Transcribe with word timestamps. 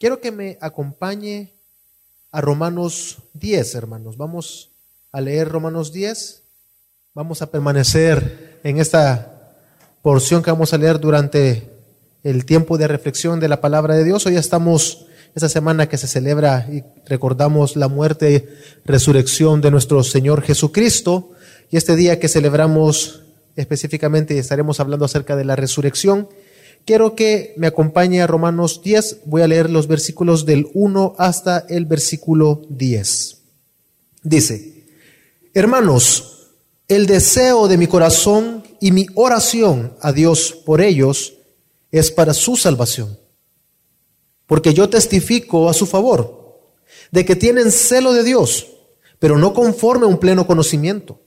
Quiero 0.00 0.20
que 0.20 0.30
me 0.30 0.58
acompañe 0.60 1.54
a 2.30 2.40
Romanos 2.40 3.18
10, 3.34 3.74
hermanos. 3.74 4.16
Vamos 4.16 4.70
a 5.10 5.20
leer 5.20 5.48
Romanos 5.48 5.92
10. 5.92 6.40
Vamos 7.14 7.42
a 7.42 7.50
permanecer 7.50 8.60
en 8.62 8.78
esta 8.78 9.56
porción 10.00 10.44
que 10.44 10.52
vamos 10.52 10.72
a 10.72 10.78
leer 10.78 11.00
durante 11.00 11.68
el 12.22 12.44
tiempo 12.44 12.78
de 12.78 12.86
reflexión 12.86 13.40
de 13.40 13.48
la 13.48 13.60
palabra 13.60 13.96
de 13.96 14.04
Dios. 14.04 14.24
Hoy 14.24 14.36
estamos 14.36 15.06
esta 15.34 15.48
semana 15.48 15.88
que 15.88 15.98
se 15.98 16.06
celebra 16.06 16.68
y 16.70 16.84
recordamos 17.04 17.74
la 17.74 17.88
muerte 17.88 18.32
y 18.32 18.88
resurrección 18.88 19.60
de 19.60 19.72
nuestro 19.72 20.04
Señor 20.04 20.42
Jesucristo. 20.42 21.32
Y 21.72 21.76
este 21.76 21.96
día 21.96 22.20
que 22.20 22.28
celebramos 22.28 23.24
específicamente 23.56 24.38
estaremos 24.38 24.78
hablando 24.78 25.06
acerca 25.06 25.34
de 25.34 25.44
la 25.44 25.56
resurrección. 25.56 26.28
Quiero 26.88 27.14
que 27.14 27.52
me 27.58 27.66
acompañe 27.66 28.22
a 28.22 28.26
Romanos 28.26 28.80
10. 28.82 29.24
Voy 29.26 29.42
a 29.42 29.46
leer 29.46 29.68
los 29.68 29.88
versículos 29.88 30.46
del 30.46 30.70
1 30.72 31.16
hasta 31.18 31.66
el 31.68 31.84
versículo 31.84 32.62
10. 32.70 33.42
Dice, 34.22 34.86
hermanos, 35.52 36.48
el 36.88 37.06
deseo 37.06 37.68
de 37.68 37.76
mi 37.76 37.88
corazón 37.88 38.64
y 38.80 38.92
mi 38.92 39.06
oración 39.16 39.98
a 40.00 40.12
Dios 40.12 40.62
por 40.64 40.80
ellos 40.80 41.34
es 41.92 42.10
para 42.10 42.32
su 42.32 42.56
salvación. 42.56 43.18
Porque 44.46 44.72
yo 44.72 44.88
testifico 44.88 45.68
a 45.68 45.74
su 45.74 45.84
favor 45.84 46.58
de 47.10 47.26
que 47.26 47.36
tienen 47.36 47.70
celo 47.70 48.14
de 48.14 48.24
Dios, 48.24 48.66
pero 49.18 49.36
no 49.36 49.52
conforme 49.52 50.06
a 50.06 50.08
un 50.08 50.16
pleno 50.16 50.46
conocimiento 50.46 51.20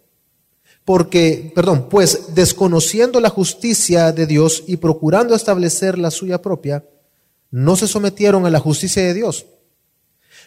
porque, 0.86 1.52
perdón, 1.54 1.88
pues 1.90 2.34
desconociendo 2.34 3.20
la 3.20 3.30
justicia 3.30 4.12
de 4.12 4.26
Dios 4.26 4.64
y 4.68 4.78
procurando 4.78 5.36
establecer 5.36 5.98
la 5.98 6.12
suya 6.12 6.42
propia, 6.42 6.84
no 7.52 7.76
se 7.76 7.88
sometieron 7.88 8.46
a 8.46 8.50
la 8.50 8.60
justicia 8.60 9.04
de 9.04 9.14
Dios. 9.14 9.46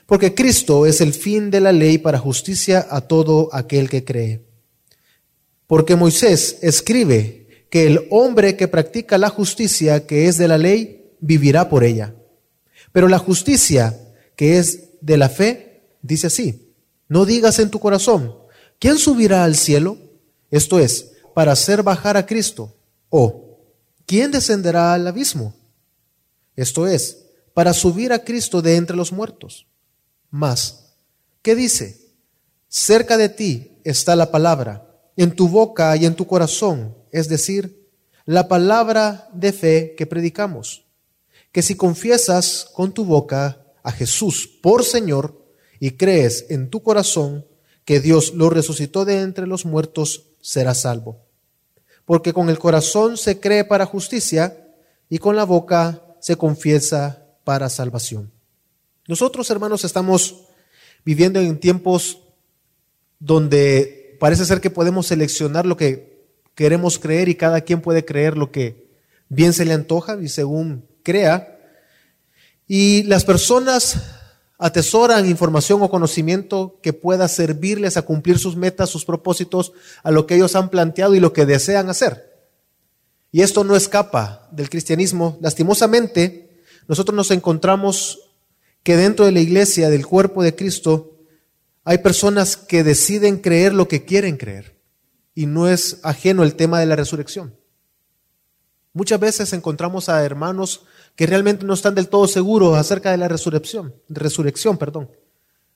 Porque 0.07 0.35
Cristo 0.35 0.87
es 0.87 1.01
el 1.01 1.15
fin 1.15 1.51
de 1.51 1.61
la 1.61 1.73
ley 1.73 1.99
para 1.99 2.19
justicia 2.19 2.87
a 2.91 3.03
todo 3.03 3.49
aquel 3.53 3.89
que 3.89 4.05
cree. 4.05 4.43
Porque 5.67 5.97
Moisés 5.97 6.59
escribe 6.63 7.67
que 7.71 7.87
el 7.87 8.07
hombre 8.11 8.57
que 8.57 8.69
practica 8.69 9.19
la 9.19 9.31
justicia 9.31 10.07
que 10.07 10.29
es 10.29 10.37
de 10.37 10.49
la 10.49 10.59
ley, 10.59 11.13
vivirá 11.21 11.69
por 11.69 11.85
ella. 11.85 12.15
Pero 12.93 13.09
la 13.09 13.19
justicia 13.19 13.99
que 14.37 14.59
es 14.59 14.91
de 15.01 15.17
la 15.17 15.29
fe, 15.29 15.83
dice 16.03 16.27
así, 16.27 16.73
no 17.09 17.25
digas 17.25 17.59
en 17.59 17.71
tu 17.71 17.81
corazón, 17.81 18.35
¿quién 18.79 18.99
subirá 18.99 19.45
al 19.45 19.57
cielo? 19.57 19.99
Esto 20.55 20.79
es, 20.79 21.11
para 21.35 21.51
hacer 21.51 21.83
bajar 21.83 22.17
a 22.17 22.27
Cristo. 22.27 22.73
O, 23.09 23.59
¿quién 24.07 24.31
descenderá 24.31 24.95
al 24.95 25.05
abismo? 25.05 25.53
Esto 26.55 26.87
es, 26.87 27.27
para 27.55 27.75
subir 27.75 28.13
a 28.13 28.23
Cristo 28.23 28.63
de 28.63 28.77
entre 28.77 28.97
los 28.97 29.11
muertos. 29.11 29.67
Más, 30.31 30.95
¿qué 31.43 31.57
dice? 31.57 31.99
Cerca 32.69 33.17
de 33.17 33.31
ti 33.31 33.81
está 33.83 34.15
la 34.15 34.31
palabra, 34.31 34.89
en 35.17 35.35
tu 35.35 35.49
boca 35.49 35.97
y 35.97 36.07
en 36.07 36.15
tu 36.15 36.25
corazón, 36.29 36.97
es 37.11 37.29
decir, 37.29 37.91
la 38.25 38.47
palabra 38.47 39.29
de 39.33 39.53
fe 39.53 39.95
que 39.99 40.07
predicamos. 40.07 40.85
Que 41.51 41.63
si 41.63 41.75
confiesas 41.75 42.71
con 42.73 42.95
tu 42.95 43.05
boca 43.05 43.61
a 43.83 43.91
Jesús 43.91 44.49
por 44.63 44.85
Señor 44.85 45.37
y 45.81 45.97
crees 45.97 46.47
en 46.49 46.71
tu 46.71 46.81
corazón 46.81 47.45
que 47.85 47.99
Dios 47.99 48.35
lo 48.35 48.51
resucitó 48.51 49.05
de 49.05 49.21
entre 49.21 49.49
los 49.49 49.65
muertos, 49.65 50.31
será 50.45 50.75
salvo. 50.75 51.17
Porque 52.05 52.35
con 52.35 52.51
el 52.51 52.59
corazón 52.59 53.17
se 53.17 53.41
cree 53.41 53.65
para 53.65 53.87
justicia 53.87 54.69
y 55.09 55.17
con 55.17 55.37
la 55.37 55.45
boca 55.45 56.03
se 56.21 56.37
confiesa 56.37 57.25
para 57.45 57.71
salvación. 57.71 58.31
Nosotros, 59.09 59.49
hermanos, 59.51 59.85
estamos 59.85 60.45
viviendo 61.03 61.41
en 61.41 61.59
tiempos 61.59 62.19
donde 63.19 64.19
parece 64.21 64.45
ser 64.45 64.61
que 64.61 64.69
podemos 64.69 65.07
seleccionar 65.07 65.65
lo 65.65 65.79
que 65.79 66.27
queremos 66.55 66.99
creer 66.99 67.31
y 67.31 67.37
cada 67.37 67.63
quien 67.63 67.81
puede 67.81 68.05
creer 68.05 68.37
lo 68.37 68.53
que 68.53 68.87
bien 69.31 69.55
se 69.55 69.65
le 69.65 69.73
antoja 69.73 70.19
y 70.21 70.29
según 70.29 70.87
crea. 71.03 71.59
Y 72.69 73.03
las 73.05 73.25
personas 73.25 74.14
atesoran 74.59 75.27
información 75.27 75.83
o 75.83 75.91
conocimiento 75.91 76.79
que 76.83 76.93
pueda 76.93 77.29
servirles 77.29 77.97
a 77.97 78.03
cumplir 78.03 78.39
sus 78.39 78.57
metas, 78.57 78.91
sus 78.91 79.05
propósitos, 79.05 79.73
a 80.03 80.11
lo 80.11 80.27
que 80.27 80.37
ellos 80.37 80.55
han 80.57 80.71
planteado 80.71 81.15
y 81.15 81.21
lo 81.21 81.33
que 81.33 81.47
desean 81.47 81.89
hacer. 81.89 82.33
Y 83.33 83.43
esto 83.43 83.65
no 83.65 83.75
escapa 83.75 84.49
del 84.53 84.71
cristianismo. 84.71 85.39
Lastimosamente, 85.41 86.63
nosotros 86.87 87.17
nos 87.17 87.31
encontramos 87.33 88.31
que 88.85 88.97
dentro 88.97 89.25
de 89.25 89.33
la 89.33 89.41
iglesia, 89.41 89.91
del 89.91 90.07
cuerpo 90.07 90.43
de 90.43 90.55
Cristo, 90.55 91.19
hay 91.85 91.99
personas 91.99 92.57
que 92.57 92.85
deciden 92.85 93.39
creer 93.39 93.75
lo 93.75 93.89
que 93.89 94.05
quieren 94.05 94.37
creer. 94.37 94.77
Y 95.35 95.47
no 95.47 95.69
es 95.69 95.99
ajeno 96.05 96.45
el 96.45 96.55
tema 96.55 96.79
de 96.79 96.87
la 96.87 96.95
resurrección. 96.95 97.57
Muchas 98.93 99.19
veces 99.19 99.53
encontramos 99.53 100.09
a 100.09 100.25
hermanos 100.25 100.85
que 101.17 101.27
realmente 101.27 101.65
no 101.65 101.75
están 101.75 101.95
del 101.95 102.09
todo 102.09 102.27
seguros 102.27 102.77
acerca 102.77 103.11
de 103.11 103.17
la 103.17 103.29
resurrección, 103.29 103.95
resurrección, 104.09 104.77
perdón. 104.77 105.11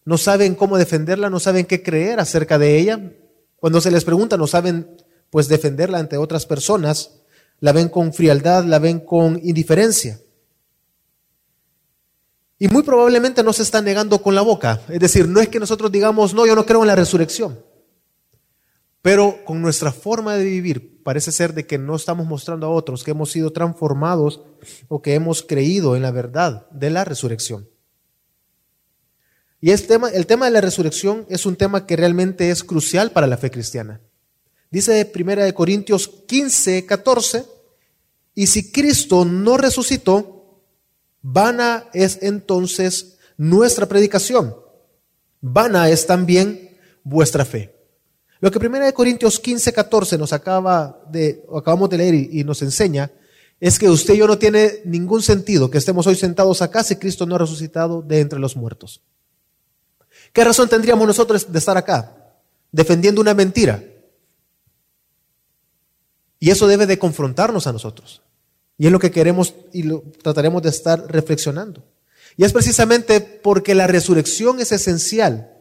No 0.04 0.18
saben 0.18 0.54
cómo 0.54 0.78
defenderla, 0.78 1.30
no 1.30 1.38
saben 1.38 1.66
qué 1.66 1.82
creer 1.82 2.18
acerca 2.18 2.58
de 2.58 2.78
ella. 2.78 3.12
Cuando 3.56 3.80
se 3.80 3.90
les 3.90 4.04
pregunta, 4.04 4.36
no 4.36 4.46
saben 4.46 4.96
pues 5.30 5.48
defenderla 5.48 5.98
ante 5.98 6.16
otras 6.16 6.46
personas, 6.46 7.20
la 7.60 7.72
ven 7.72 7.88
con 7.88 8.12
frialdad, 8.12 8.64
la 8.64 8.78
ven 8.78 9.00
con 9.00 9.40
indiferencia. 9.42 10.18
Y 12.58 12.68
muy 12.68 12.82
probablemente 12.82 13.42
no 13.42 13.52
se 13.52 13.62
está 13.62 13.80
negando 13.80 14.20
con 14.20 14.34
la 14.34 14.42
boca. 14.42 14.80
Es 14.88 14.98
decir, 14.98 15.28
no 15.28 15.40
es 15.40 15.48
que 15.48 15.60
nosotros 15.60 15.92
digamos, 15.92 16.34
no, 16.34 16.46
yo 16.46 16.56
no 16.56 16.66
creo 16.66 16.80
en 16.80 16.88
la 16.88 16.96
resurrección. 16.96 17.58
Pero 19.02 19.44
con 19.44 19.62
nuestra 19.62 19.92
forma 19.92 20.34
de 20.34 20.44
vivir 20.44 21.02
parece 21.02 21.32
ser 21.32 21.54
de 21.54 21.66
que 21.66 21.78
no 21.78 21.96
estamos 21.96 22.26
mostrando 22.26 22.66
a 22.66 22.70
otros 22.70 23.04
que 23.04 23.12
hemos 23.12 23.30
sido 23.30 23.52
transformados 23.52 24.42
o 24.88 25.00
que 25.00 25.14
hemos 25.14 25.42
creído 25.42 25.96
en 25.96 26.02
la 26.02 26.10
verdad 26.10 26.68
de 26.70 26.90
la 26.90 27.04
resurrección. 27.04 27.68
Y 29.60 29.70
el 29.70 29.86
tema, 29.86 30.08
el 30.10 30.26
tema 30.26 30.46
de 30.46 30.52
la 30.52 30.60
resurrección 30.60 31.26
es 31.28 31.46
un 31.46 31.56
tema 31.56 31.86
que 31.86 31.96
realmente 31.96 32.50
es 32.50 32.62
crucial 32.62 33.10
para 33.10 33.26
la 33.26 33.36
fe 33.36 33.50
cristiana. 33.50 34.00
Dice 34.70 35.10
1 35.14 35.54
Corintios 35.54 36.08
15, 36.26 36.84
14, 36.86 37.44
y 38.34 38.46
si 38.46 38.70
Cristo 38.70 39.24
no 39.24 39.56
resucitó, 39.56 40.62
vana 41.22 41.88
es 41.92 42.18
entonces 42.22 43.18
nuestra 43.36 43.86
predicación, 43.86 44.54
vana 45.40 45.88
es 45.88 46.06
también 46.06 46.76
vuestra 47.02 47.44
fe. 47.44 47.77
Lo 48.40 48.50
que 48.50 48.64
1 48.64 48.94
Corintios 48.94 49.40
15, 49.40 49.72
14 49.72 50.16
nos 50.16 50.32
acaba 50.32 51.02
de, 51.10 51.44
acabamos 51.54 51.90
de 51.90 51.98
leer 51.98 52.14
y, 52.14 52.44
nos 52.44 52.62
enseña 52.62 53.10
es 53.60 53.78
que 53.78 53.88
usted 53.88 54.14
y 54.14 54.18
yo 54.18 54.28
no 54.28 54.38
tiene 54.38 54.80
ningún 54.84 55.22
sentido 55.22 55.68
que 55.68 55.78
estemos 55.78 56.06
hoy 56.06 56.14
sentados 56.14 56.62
acá 56.62 56.84
si 56.84 56.94
Cristo 56.96 57.26
no 57.26 57.34
ha 57.34 57.38
resucitado 57.38 58.02
de 58.02 58.20
entre 58.20 58.38
los 58.38 58.54
muertos. 58.54 59.02
¿Qué 60.32 60.44
razón 60.44 60.68
tendríamos 60.68 61.06
nosotros 61.06 61.50
de 61.50 61.58
estar 61.58 61.76
acá? 61.76 62.16
Defendiendo 62.70 63.20
una 63.20 63.34
mentira. 63.34 63.82
Y 66.38 66.50
eso 66.50 66.68
debe 66.68 66.86
de 66.86 67.00
confrontarnos 67.00 67.66
a 67.66 67.72
nosotros. 67.72 68.22
Y 68.76 68.86
es 68.86 68.92
lo 68.92 69.00
que 69.00 69.10
queremos 69.10 69.54
y 69.72 69.82
lo 69.82 70.04
trataremos 70.22 70.62
de 70.62 70.68
estar 70.68 71.10
reflexionando. 71.10 71.82
Y 72.36 72.44
es 72.44 72.52
precisamente 72.52 73.20
porque 73.20 73.74
la 73.74 73.88
resurrección 73.88 74.60
es 74.60 74.70
esencial 74.70 75.57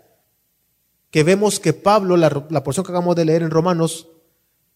que 1.11 1.23
vemos 1.23 1.59
que 1.59 1.73
Pablo, 1.73 2.17
la, 2.17 2.29
porción 2.63 2.85
que 2.85 2.91
acabamos 2.91 3.15
de 3.15 3.25
leer 3.25 3.41
en 3.41 3.51
Romanos, 3.51 4.07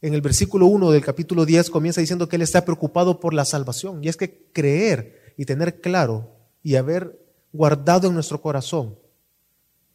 en 0.02 0.14
el 0.14 0.22
versículo 0.22 0.66
1 0.68 0.92
del 0.92 1.04
capítulo 1.04 1.46
10 1.46 1.70
comienza 1.70 2.02
diciendo 2.02 2.28
que 2.28 2.38
él 2.38 2.42
está 2.42 2.66
preocupado 2.66 3.20
por 3.20 3.34
la 3.34 3.46
salvación. 3.46 4.04
Y 4.04 4.10
es 4.10 4.18
que 4.18 4.48
creer 4.52 5.34
y 5.38 5.46
tener 5.46 5.82
claro 5.82 6.32
y 6.64 6.76
haber 6.76 7.20
guardado 7.52 8.08
en 8.08 8.14
nuestro 8.14 8.42
corazón 8.42 8.96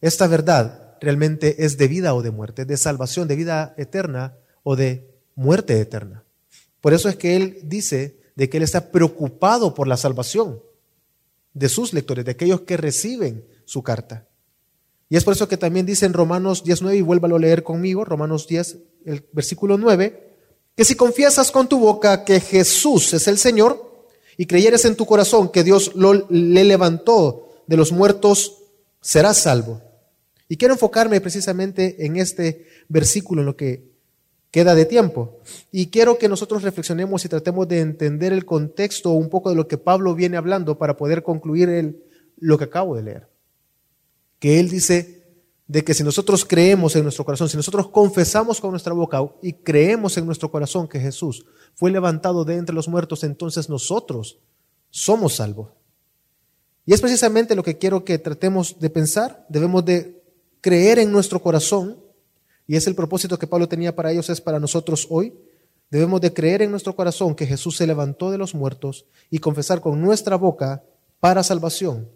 esta 0.01 0.27
verdad 0.27 0.97
realmente 1.01 1.65
es 1.65 1.79
de 1.79 1.89
vida 1.89 2.15
o 2.15 2.23
de 2.23 2.31
muerte, 2.31 2.65
de 2.65 2.77
salvación, 2.77 3.29
de 3.29 3.37
vida 3.37 3.75
eterna 3.77 4.37
o 4.63 4.77
de 4.77 5.11
muerte 5.35 5.81
eterna. 5.81 6.25
Por 6.81 6.95
eso 6.95 7.09
es 7.09 7.17
que 7.17 7.37
él 7.37 7.59
dice 7.65 8.21
de 8.35 8.49
que 8.49 8.59
él 8.59 8.63
está 8.63 8.93
preocupado 8.93 9.75
por 9.75 9.89
la 9.89 9.97
salvación 9.97 10.61
de 11.55 11.69
sus 11.69 11.93
lectores, 11.93 12.25
de 12.25 12.33
aquellos 12.33 12.63
que 12.63 12.77
reciben 12.77 13.45
su 13.65 13.83
carta. 13.83 14.27
Y 15.09 15.17
es 15.17 15.25
por 15.25 15.35
eso 15.35 15.49
que 15.49 15.57
también 15.57 15.87
dice 15.87 16.07
en 16.07 16.13
Romanos 16.13 16.65
19, 16.65 16.97
y 16.97 17.03
vuélvalo 17.03 17.37
a 17.37 17.39
leer 17.39 17.63
conmigo, 17.63 18.05
Romanos 18.05 18.47
10, 18.47 18.79
el 19.05 19.25
versículo 19.33 19.79
9, 19.79 20.35
que 20.75 20.85
si 20.85 20.95
confiesas 20.95 21.51
con 21.51 21.69
tu 21.69 21.79
boca 21.79 22.25
que 22.25 22.41
Jesús 22.41 23.15
es 23.15 23.29
el 23.29 23.39
Señor 23.39 24.07
y 24.37 24.47
creyeres 24.47 24.85
en 24.85 24.97
tu 24.97 25.07
corazón 25.07 25.51
que 25.51 25.63
Dios 25.63 25.93
lo, 25.95 26.13
le 26.29 26.65
levantó 26.65 27.49
de 27.67 27.77
los 27.77 27.93
muertos, 27.93 28.63
serás 29.01 29.39
salvo. 29.39 29.81
Y 30.49 30.57
quiero 30.57 30.75
enfocarme 30.75 31.21
precisamente 31.21 32.05
en 32.05 32.17
este 32.17 32.67
versículo, 32.89 33.43
en 33.43 33.47
lo 33.47 33.57
que, 33.57 33.97
queda 34.57 34.75
de 34.75 34.87
tiempo. 34.87 35.41
Y 35.71 35.89
quiero 35.89 36.17
que 36.17 36.31
nosotros 36.31 36.63
reflexionemos 36.63 37.23
y 37.23 37.29
tratemos 37.29 37.69
de 37.69 37.81
entender 37.81 38.33
el 38.33 38.47
contexto 38.47 39.11
un 39.11 39.29
poco 39.29 39.51
de 39.51 39.57
lo 39.57 39.69
que 39.69 39.77
Pablo 39.77 40.15
viene 40.15 40.39
hablando 40.39 40.79
para 40.79 40.97
poder 40.97 41.23
concluir 41.23 41.69
el, 41.69 42.03
lo 42.39 42.57
que 42.57 42.65
acabo 42.65 42.97
de 42.97 43.03
leer. 43.03 43.29
Que 44.39 44.61
él 44.61 44.69
dice 44.69 45.17
de 45.67 45.83
que 45.83 45.95
si 45.95 46.05
nosotros 46.05 46.45
creemos 46.45 46.95
en 46.95 47.03
nuestro 47.03 47.25
corazón, 47.25 47.49
si 47.49 47.57
nosotros 47.57 47.89
confesamos 47.89 48.61
con 48.61 48.71
nuestra 48.71 48.93
boca 48.93 49.21
y 49.43 49.53
creemos 49.53 50.17
en 50.17 50.27
nuestro 50.27 50.51
corazón 50.51 50.87
que 50.87 51.01
Jesús 51.01 51.45
fue 51.75 51.91
levantado 51.91 52.45
de 52.45 52.57
entre 52.57 52.75
los 52.75 52.89
muertos, 52.89 53.25
entonces 53.25 53.69
nosotros 53.69 54.39
somos 54.91 55.37
salvos. 55.37 55.71
Y 56.87 56.95
es 56.95 57.01
precisamente 57.01 57.57
lo 57.57 57.65
que 57.65 57.79
quiero 57.79 58.05
que 58.05 58.19
tratemos 58.19 58.79
de 58.79 58.91
pensar. 58.91 59.45
Debemos 59.49 59.85
de 59.85 60.23
creer 60.61 61.01
en 61.01 61.11
nuestro 61.11 61.43
corazón, 61.43 61.99
y 62.69 62.77
es 62.77 62.87
el 62.87 62.95
propósito 62.95 63.39
que 63.39 63.49
Pablo 63.49 63.69
tenía 63.69 63.95
para 63.95 64.13
ellos, 64.13 64.31
es 64.31 64.41
para 64.41 64.61
nosotros 64.61 65.07
hoy. 65.11 65.35
Debemos 65.91 66.21
de 66.21 66.33
creer 66.33 66.63
en 66.63 66.71
nuestro 66.71 66.95
corazón 66.95 67.35
que 67.35 67.47
Jesús 67.47 67.77
se 67.77 67.87
levantó 67.87 68.31
de 68.31 68.39
los 68.39 68.55
muertos 68.55 69.07
y 69.31 69.39
confesar 69.39 69.81
con 69.81 70.01
nuestra 70.01 70.37
boca 70.37 70.83
para 71.21 71.43
salvación. 71.43 72.09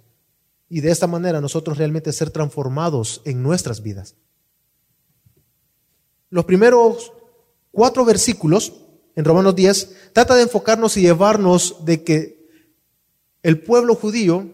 Y 0.70 0.80
de 0.80 0.90
esta 0.90 1.06
manera 1.06 1.42
nosotros 1.42 1.76
realmente 1.76 2.12
ser 2.12 2.30
transformados 2.30 3.20
en 3.26 3.42
nuestras 3.42 3.82
vidas. 3.82 4.14
Los 6.30 6.46
primeros 6.46 7.12
cuatro 7.72 8.04
versículos 8.06 8.72
en 9.16 9.24
Romanos 9.24 9.56
10 9.56 10.12
trata 10.12 10.36
de 10.36 10.42
enfocarnos 10.42 10.96
y 10.96 11.02
llevarnos 11.02 11.84
de 11.84 12.04
que 12.04 12.48
el 13.42 13.60
pueblo 13.62 13.94
judío 13.96 14.48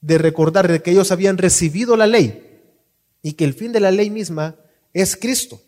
de 0.00 0.18
recordar 0.18 0.66
de 0.66 0.82
que 0.82 0.92
ellos 0.92 1.12
habían 1.12 1.38
recibido 1.38 1.96
la 1.96 2.06
ley 2.06 2.62
y 3.22 3.34
que 3.34 3.44
el 3.44 3.54
fin 3.54 3.72
de 3.72 3.80
la 3.80 3.90
ley 3.90 4.10
misma 4.10 4.56
es 4.92 5.16
Cristo. 5.16 5.60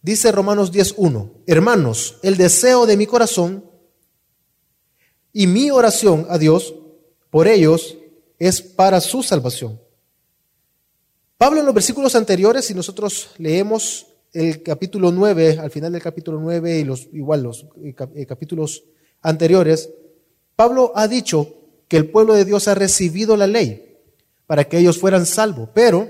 Dice 0.00 0.32
Romanos 0.32 0.72
10.1, 0.72 1.32
hermanos, 1.46 2.18
el 2.22 2.36
deseo 2.36 2.86
de 2.86 2.96
mi 2.96 3.06
corazón 3.06 3.64
y 5.32 5.46
mi 5.46 5.70
oración 5.70 6.26
a 6.30 6.38
Dios 6.38 6.74
por 7.28 7.48
ellos 7.48 7.96
es 8.38 8.60
para 8.60 9.00
su 9.00 9.22
salvación. 9.22 9.80
Pablo 11.38 11.60
en 11.60 11.66
los 11.66 11.74
versículos 11.74 12.14
anteriores, 12.14 12.64
si 12.64 12.74
nosotros 12.74 13.30
leemos 13.38 14.06
el 14.32 14.62
capítulo 14.62 15.12
9, 15.12 15.58
al 15.60 15.70
final 15.70 15.92
del 15.92 16.02
capítulo 16.02 16.38
9 16.40 16.78
y 16.78 16.84
los 16.84 17.08
igual 17.12 17.42
los 17.42 17.66
eh, 17.82 17.94
eh, 18.14 18.26
capítulos 18.26 18.84
anteriores, 19.22 19.90
Pablo 20.54 20.92
ha 20.94 21.08
dicho 21.08 21.54
que 21.88 21.98
el 21.98 22.10
pueblo 22.10 22.34
de 22.34 22.44
Dios 22.44 22.68
ha 22.68 22.74
recibido 22.74 23.36
la 23.36 23.46
ley 23.46 23.98
para 24.46 24.64
que 24.64 24.78
ellos 24.78 24.98
fueran 24.98 25.26
salvos, 25.26 25.68
pero 25.74 26.08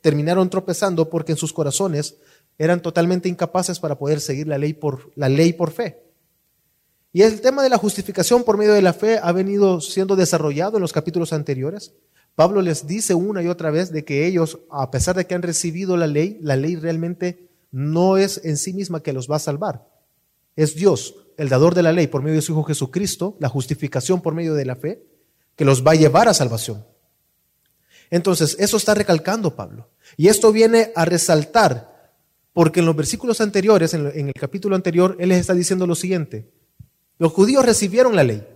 terminaron 0.00 0.50
tropezando 0.50 1.08
porque 1.08 1.32
en 1.32 1.38
sus 1.38 1.52
corazones 1.52 2.16
eran 2.58 2.80
totalmente 2.80 3.28
incapaces 3.28 3.80
para 3.80 3.98
poder 3.98 4.20
seguir 4.20 4.46
la 4.46 4.58
ley 4.58 4.72
por, 4.72 5.10
la 5.16 5.28
ley 5.28 5.52
por 5.52 5.70
fe. 5.70 6.05
Y 7.16 7.22
el 7.22 7.40
tema 7.40 7.62
de 7.62 7.70
la 7.70 7.78
justificación 7.78 8.44
por 8.44 8.58
medio 8.58 8.74
de 8.74 8.82
la 8.82 8.92
fe 8.92 9.18
ha 9.22 9.32
venido 9.32 9.80
siendo 9.80 10.16
desarrollado 10.16 10.76
en 10.76 10.82
los 10.82 10.92
capítulos 10.92 11.32
anteriores. 11.32 11.94
Pablo 12.34 12.60
les 12.60 12.86
dice 12.86 13.14
una 13.14 13.42
y 13.42 13.48
otra 13.48 13.70
vez 13.70 13.90
de 13.90 14.04
que 14.04 14.26
ellos, 14.26 14.58
a 14.70 14.90
pesar 14.90 15.16
de 15.16 15.26
que 15.26 15.34
han 15.34 15.40
recibido 15.40 15.96
la 15.96 16.06
ley, 16.06 16.38
la 16.42 16.56
ley 16.56 16.76
realmente 16.76 17.48
no 17.70 18.18
es 18.18 18.42
en 18.44 18.58
sí 18.58 18.74
misma 18.74 19.02
que 19.02 19.14
los 19.14 19.30
va 19.30 19.36
a 19.36 19.38
salvar. 19.38 19.88
Es 20.56 20.74
Dios, 20.74 21.14
el 21.38 21.48
dador 21.48 21.74
de 21.74 21.84
la 21.84 21.92
ley 21.92 22.06
por 22.06 22.20
medio 22.20 22.36
de 22.36 22.42
su 22.42 22.52
Hijo 22.52 22.64
Jesucristo, 22.64 23.38
la 23.40 23.48
justificación 23.48 24.20
por 24.20 24.34
medio 24.34 24.52
de 24.52 24.66
la 24.66 24.76
fe, 24.76 25.02
que 25.56 25.64
los 25.64 25.86
va 25.86 25.92
a 25.92 25.94
llevar 25.94 26.28
a 26.28 26.34
salvación. 26.34 26.84
Entonces, 28.10 28.58
eso 28.58 28.76
está 28.76 28.92
recalcando 28.92 29.56
Pablo. 29.56 29.88
Y 30.18 30.28
esto 30.28 30.52
viene 30.52 30.92
a 30.94 31.06
resaltar, 31.06 32.12
porque 32.52 32.80
en 32.80 32.84
los 32.84 32.94
versículos 32.94 33.40
anteriores, 33.40 33.94
en, 33.94 34.04
el 34.04 34.34
capítulo 34.34 34.76
anterior, 34.76 35.16
él 35.18 35.30
les 35.30 35.40
está 35.40 35.54
diciendo 35.54 35.86
lo 35.86 35.94
siguiente. 35.94 36.54
Los 37.18 37.32
judíos 37.32 37.64
recibieron 37.64 38.16
la 38.16 38.24
ley. 38.24 38.46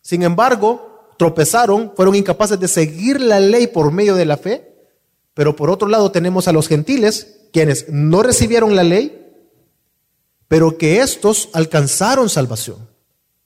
Sin 0.00 0.22
embargo, 0.22 1.10
tropezaron, 1.18 1.92
fueron 1.94 2.14
incapaces 2.14 2.58
de 2.58 2.68
seguir 2.68 3.20
la 3.20 3.40
ley 3.40 3.66
por 3.66 3.92
medio 3.92 4.14
de 4.14 4.26
la 4.26 4.36
fe. 4.36 4.72
Pero 5.34 5.56
por 5.56 5.70
otro 5.70 5.88
lado 5.88 6.10
tenemos 6.10 6.48
a 6.48 6.52
los 6.52 6.68
gentiles, 6.68 7.48
quienes 7.52 7.88
no 7.88 8.22
recibieron 8.22 8.74
la 8.74 8.82
ley, 8.82 9.22
pero 10.48 10.78
que 10.78 11.00
estos 11.00 11.50
alcanzaron 11.52 12.28
salvación. 12.28 12.88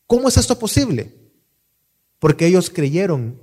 ¿Cómo 0.07 0.29
es 0.29 0.37
esto 0.37 0.59
posible? 0.59 1.21
porque 2.21 2.47
ellos 2.47 2.71
creyeron 2.71 3.41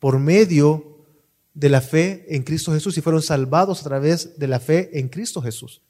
por 0.00 0.18
medio 0.18 1.06
de 1.54 1.68
la 1.68 1.80
fe 1.80 2.24
en 2.34 2.42
Cristo 2.42 2.72
Jesús 2.72 2.96
y 2.98 3.02
fueron 3.02 3.22
salvados 3.22 3.80
a 3.80 3.84
través 3.84 4.38
de 4.38 4.48
la 4.48 4.58
fe 4.58 4.98
en 4.98 5.08
Cristo 5.08 5.40
Jesús. 5.40 5.82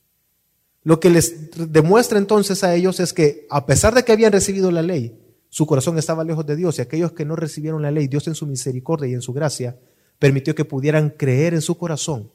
Lo 0.89 1.01
que 1.01 1.11
les 1.11 1.51
demuestra 1.71 2.17
entonces 2.17 2.65
a 2.65 2.75
ellos 2.75 2.99
es 2.99 3.13
que 3.13 3.47
a 3.51 3.67
pesar 3.67 3.95
de 3.95 4.07
que 4.07 4.13
habían 4.13 4.33
recibido 4.33 4.71
la 4.71 4.81
ley, 4.81 5.21
su 5.51 5.67
corazón 5.67 5.99
estaba 5.99 6.25
lejos 6.25 6.47
de 6.47 6.57
Dios 6.57 6.79
y 6.79 6.81
aquellos 6.81 7.13
que 7.13 7.27
no 7.27 7.37
recibieron 7.37 7.83
la 7.83 7.91
ley, 7.91 8.09
Dios 8.09 8.27
en 8.27 8.35
su 8.35 8.47
misericordia 8.47 9.07
y 9.07 9.13
en 9.13 9.21
su 9.21 9.35
gracia 9.35 9.79
permitió 10.19 10.55
que 10.55 10.65
pudieran 10.65 11.11
creer 11.11 11.53
en 11.53 11.61
su 11.61 11.77
corazón 11.77 12.33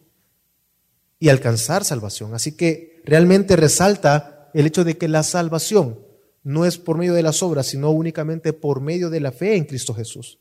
y 1.18 1.30
alcanzar 1.30 1.84
salvación. 1.84 2.36
Así 2.36 2.52
que 2.52 3.02
realmente 3.06 3.56
resalta 3.56 4.52
el 4.54 4.68
hecho 4.68 4.84
de 4.84 5.00
que 5.00 5.08
la 5.08 5.24
salvación 5.24 5.98
no 6.44 6.68
es 6.68 6.78
por 6.78 7.00
medio 7.00 7.16
de 7.16 7.24
las 7.24 7.42
obras, 7.42 7.66
sino 7.66 7.90
únicamente 7.90 8.54
por 8.54 8.82
medio 8.82 9.10
de 9.10 9.20
la 9.20 9.32
fe 9.32 9.56
en 9.56 9.66
Cristo 9.66 9.96
Jesús. 9.96 10.38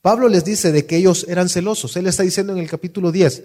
Pablo 0.00 0.28
les 0.28 0.44
dice 0.44 0.70
de 0.70 0.86
que 0.86 0.98
ellos 0.98 1.26
eran 1.28 1.48
celosos. 1.48 1.96
Él 1.96 2.06
está 2.06 2.22
diciendo 2.22 2.52
en 2.52 2.60
el 2.60 2.70
capítulo 2.70 3.10
10 3.10 3.42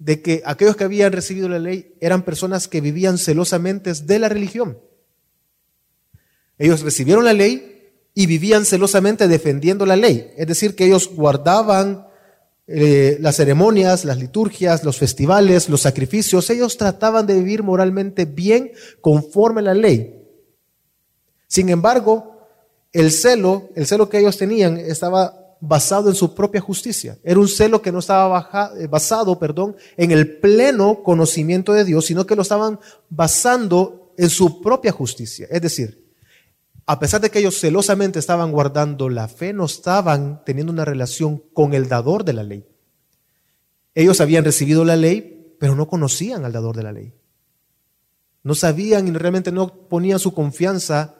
de 0.00 0.22
que 0.22 0.42
aquellos 0.46 0.76
que 0.76 0.84
habían 0.84 1.12
recibido 1.12 1.48
la 1.48 1.58
ley 1.58 1.94
eran 2.00 2.24
personas 2.24 2.66
que 2.66 2.80
vivían 2.80 3.18
celosamente 3.18 3.92
de 3.92 4.18
la 4.18 4.28
religión. 4.28 4.78
Ellos 6.58 6.80
recibieron 6.80 7.24
la 7.24 7.34
ley 7.34 7.92
y 8.14 8.26
vivían 8.26 8.64
celosamente 8.64 9.28
defendiendo 9.28 9.84
la 9.86 9.96
ley. 9.96 10.32
Es 10.36 10.46
decir, 10.46 10.74
que 10.74 10.86
ellos 10.86 11.10
guardaban 11.14 12.06
eh, 12.66 13.18
las 13.20 13.36
ceremonias, 13.36 14.06
las 14.06 14.18
liturgias, 14.18 14.84
los 14.84 14.98
festivales, 14.98 15.68
los 15.68 15.82
sacrificios. 15.82 16.48
Ellos 16.48 16.78
trataban 16.78 17.26
de 17.26 17.34
vivir 17.34 17.62
moralmente 17.62 18.24
bien 18.24 18.72
conforme 19.02 19.60
a 19.60 19.64
la 19.64 19.74
ley. 19.74 20.16
Sin 21.46 21.68
embargo, 21.68 22.38
el 22.92 23.10
celo, 23.10 23.68
el 23.76 23.86
celo 23.86 24.08
que 24.08 24.18
ellos 24.18 24.38
tenían 24.38 24.78
estaba 24.78 25.39
basado 25.60 26.08
en 26.08 26.14
su 26.14 26.34
propia 26.34 26.60
justicia. 26.60 27.18
Era 27.22 27.38
un 27.38 27.48
celo 27.48 27.82
que 27.82 27.92
no 27.92 27.98
estaba 27.98 28.72
eh, 28.78 28.86
basado, 28.86 29.38
perdón, 29.38 29.76
en 29.96 30.10
el 30.10 30.38
pleno 30.38 31.02
conocimiento 31.02 31.72
de 31.72 31.84
Dios, 31.84 32.06
sino 32.06 32.26
que 32.26 32.34
lo 32.36 32.42
estaban 32.42 32.78
basando 33.08 34.12
en 34.16 34.30
su 34.30 34.60
propia 34.60 34.92
justicia. 34.92 35.46
Es 35.50 35.62
decir, 35.62 36.10
a 36.86 36.98
pesar 36.98 37.20
de 37.20 37.30
que 37.30 37.38
ellos 37.38 37.58
celosamente 37.60 38.18
estaban 38.18 38.50
guardando 38.50 39.08
la 39.08 39.28
fe, 39.28 39.52
no 39.52 39.66
estaban 39.66 40.42
teniendo 40.44 40.72
una 40.72 40.84
relación 40.84 41.42
con 41.52 41.74
el 41.74 41.88
dador 41.88 42.24
de 42.24 42.32
la 42.32 42.42
ley. 42.42 42.66
Ellos 43.94 44.20
habían 44.20 44.44
recibido 44.44 44.84
la 44.84 44.96
ley, 44.96 45.56
pero 45.60 45.74
no 45.74 45.88
conocían 45.88 46.44
al 46.44 46.52
dador 46.52 46.76
de 46.76 46.82
la 46.82 46.92
ley. 46.92 47.14
No 48.42 48.54
sabían 48.54 49.06
y 49.06 49.10
realmente 49.10 49.52
no 49.52 49.88
ponían 49.88 50.18
su 50.18 50.32
confianza 50.32 51.14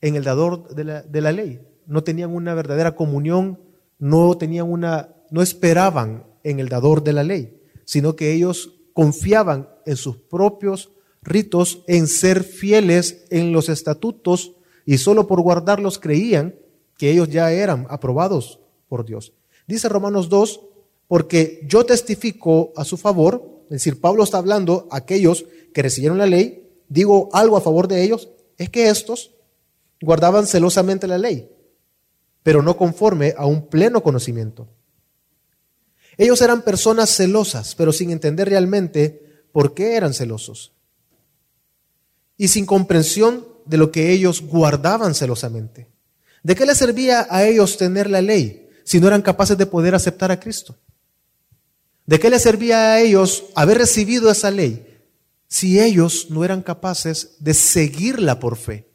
en 0.00 0.16
el 0.16 0.24
dador 0.24 0.74
de 0.74 0.84
la, 0.84 1.02
de 1.02 1.20
la 1.20 1.32
ley. 1.32 1.60
No 1.86 2.02
tenían 2.02 2.34
una 2.34 2.54
verdadera 2.54 2.96
comunión, 2.96 3.60
no 3.98 4.36
tenían 4.36 4.70
una, 4.70 5.14
no 5.30 5.42
esperaban 5.42 6.26
en 6.42 6.60
el 6.60 6.68
dador 6.68 7.02
de 7.02 7.12
la 7.12 7.24
ley, 7.24 7.60
sino 7.84 8.16
que 8.16 8.32
ellos 8.32 8.72
confiaban 8.92 9.68
en 9.86 9.96
sus 9.96 10.16
propios 10.16 10.90
ritos, 11.22 11.82
en 11.86 12.06
ser 12.06 12.44
fieles 12.44 13.24
en 13.30 13.52
los 13.52 13.68
estatutos 13.68 14.52
y 14.86 14.98
solo 14.98 15.26
por 15.26 15.40
guardarlos 15.40 15.98
creían 15.98 16.54
que 16.98 17.10
ellos 17.10 17.28
ya 17.28 17.50
eran 17.50 17.86
aprobados 17.90 18.60
por 18.88 19.04
Dios. 19.04 19.32
Dice 19.66 19.88
Romanos 19.88 20.28
2, 20.28 20.60
porque 21.08 21.60
yo 21.66 21.84
testifico 21.84 22.72
a 22.76 22.84
su 22.84 22.96
favor, 22.96 23.62
es 23.64 23.70
decir, 23.70 24.00
Pablo 24.00 24.24
está 24.24 24.38
hablando 24.38 24.86
a 24.90 24.98
aquellos 24.98 25.46
que 25.72 25.82
recibieron 25.82 26.18
la 26.18 26.26
ley, 26.26 26.68
digo 26.88 27.30
algo 27.32 27.56
a 27.56 27.62
favor 27.62 27.88
de 27.88 28.02
ellos, 28.02 28.28
es 28.58 28.68
que 28.68 28.88
estos 28.88 29.32
guardaban 30.00 30.46
celosamente 30.46 31.08
la 31.08 31.18
ley, 31.18 31.48
pero 32.44 32.62
no 32.62 32.76
conforme 32.76 33.34
a 33.36 33.46
un 33.46 33.66
pleno 33.66 34.04
conocimiento. 34.04 34.68
Ellos 36.16 36.40
eran 36.40 36.62
personas 36.62 37.10
celosas, 37.10 37.74
pero 37.74 37.92
sin 37.92 38.10
entender 38.10 38.48
realmente 38.48 39.42
por 39.50 39.74
qué 39.74 39.96
eran 39.96 40.14
celosos. 40.14 40.70
Y 42.36 42.46
sin 42.46 42.66
comprensión 42.66 43.44
de 43.66 43.78
lo 43.78 43.90
que 43.90 44.12
ellos 44.12 44.42
guardaban 44.42 45.16
celosamente. 45.16 45.88
¿De 46.44 46.54
qué 46.54 46.64
les 46.64 46.78
servía 46.78 47.26
a 47.28 47.44
ellos 47.44 47.76
tener 47.76 48.08
la 48.08 48.22
ley 48.22 48.68
si 48.84 49.00
no 49.00 49.08
eran 49.08 49.22
capaces 49.22 49.58
de 49.58 49.66
poder 49.66 49.96
aceptar 49.96 50.30
a 50.30 50.38
Cristo? 50.38 50.76
¿De 52.06 52.20
qué 52.20 52.30
les 52.30 52.42
servía 52.42 52.92
a 52.92 53.00
ellos 53.00 53.46
haber 53.56 53.78
recibido 53.78 54.30
esa 54.30 54.52
ley 54.52 55.00
si 55.48 55.80
ellos 55.80 56.28
no 56.30 56.44
eran 56.44 56.62
capaces 56.62 57.36
de 57.40 57.54
seguirla 57.54 58.38
por 58.38 58.56
fe? 58.56 58.94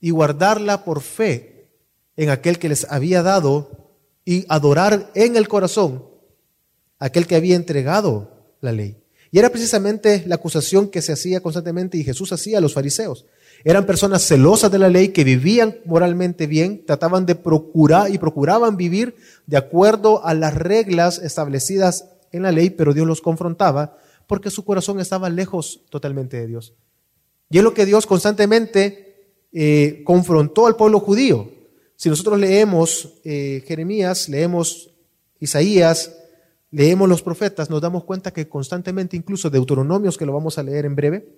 y 0.00 0.10
guardarla 0.10 0.84
por 0.84 1.02
fe 1.02 1.49
en 2.16 2.30
aquel 2.30 2.58
que 2.58 2.68
les 2.68 2.84
había 2.90 3.22
dado 3.22 3.90
y 4.24 4.44
adorar 4.48 5.10
en 5.14 5.36
el 5.36 5.48
corazón 5.48 6.04
aquel 6.98 7.26
que 7.26 7.36
había 7.36 7.56
entregado 7.56 8.54
la 8.60 8.72
ley. 8.72 8.98
Y 9.32 9.38
era 9.38 9.50
precisamente 9.50 10.24
la 10.26 10.36
acusación 10.36 10.88
que 10.88 11.02
se 11.02 11.12
hacía 11.12 11.40
constantemente 11.40 11.96
y 11.96 12.04
Jesús 12.04 12.32
hacía 12.32 12.58
a 12.58 12.60
los 12.60 12.74
fariseos. 12.74 13.26
Eran 13.62 13.86
personas 13.86 14.22
celosas 14.22 14.70
de 14.72 14.78
la 14.78 14.88
ley 14.88 15.08
que 15.08 15.24
vivían 15.24 15.76
moralmente 15.84 16.46
bien, 16.46 16.84
trataban 16.86 17.26
de 17.26 17.34
procurar 17.34 18.12
y 18.12 18.18
procuraban 18.18 18.76
vivir 18.76 19.14
de 19.46 19.56
acuerdo 19.56 20.24
a 20.24 20.34
las 20.34 20.54
reglas 20.54 21.18
establecidas 21.18 22.06
en 22.32 22.42
la 22.42 22.52
ley, 22.52 22.70
pero 22.70 22.94
Dios 22.94 23.06
los 23.06 23.20
confrontaba 23.20 23.96
porque 24.26 24.50
su 24.50 24.64
corazón 24.64 25.00
estaba 25.00 25.28
lejos 25.28 25.82
totalmente 25.90 26.38
de 26.38 26.46
Dios. 26.46 26.74
Y 27.50 27.58
es 27.58 27.64
lo 27.64 27.74
que 27.74 27.84
Dios 27.84 28.06
constantemente 28.06 29.34
eh, 29.52 30.02
confrontó 30.04 30.66
al 30.66 30.76
pueblo 30.76 31.00
judío. 31.00 31.50
Si 32.00 32.08
nosotros 32.08 32.40
leemos 32.40 33.20
eh, 33.24 33.62
Jeremías, 33.66 34.30
leemos 34.30 34.90
Isaías, 35.38 36.16
leemos 36.70 37.06
los 37.06 37.20
profetas, 37.20 37.68
nos 37.68 37.82
damos 37.82 38.04
cuenta 38.04 38.32
que 38.32 38.48
constantemente, 38.48 39.18
incluso 39.18 39.50
Deuteronomios, 39.50 40.16
que 40.16 40.24
lo 40.24 40.32
vamos 40.32 40.56
a 40.56 40.62
leer 40.62 40.86
en 40.86 40.96
breve, 40.96 41.28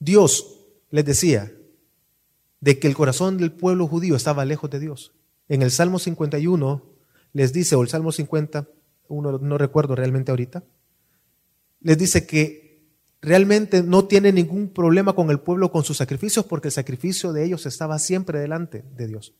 Dios 0.00 0.58
les 0.90 1.04
decía 1.04 1.52
de 2.58 2.80
que 2.80 2.88
el 2.88 2.96
corazón 2.96 3.38
del 3.38 3.52
pueblo 3.52 3.86
judío 3.86 4.16
estaba 4.16 4.44
lejos 4.44 4.70
de 4.70 4.80
Dios. 4.80 5.12
En 5.48 5.62
el 5.62 5.70
Salmo 5.70 6.00
51 6.00 6.82
les 7.32 7.52
dice, 7.52 7.76
o 7.76 7.82
el 7.82 7.88
Salmo 7.88 8.10
50, 8.10 8.66
uno 9.06 9.38
no 9.38 9.56
recuerdo 9.56 9.94
realmente 9.94 10.32
ahorita, 10.32 10.64
les 11.80 11.96
dice 11.96 12.26
que 12.26 12.67
realmente 13.20 13.82
no 13.82 14.04
tiene 14.04 14.32
ningún 14.32 14.68
problema 14.68 15.12
con 15.12 15.30
el 15.30 15.40
pueblo 15.40 15.70
con 15.70 15.84
sus 15.84 15.96
sacrificios 15.96 16.44
porque 16.44 16.68
el 16.68 16.72
sacrificio 16.72 17.32
de 17.32 17.44
ellos 17.44 17.66
estaba 17.66 17.98
siempre 17.98 18.38
delante 18.38 18.84
de 18.96 19.06
Dios. 19.06 19.34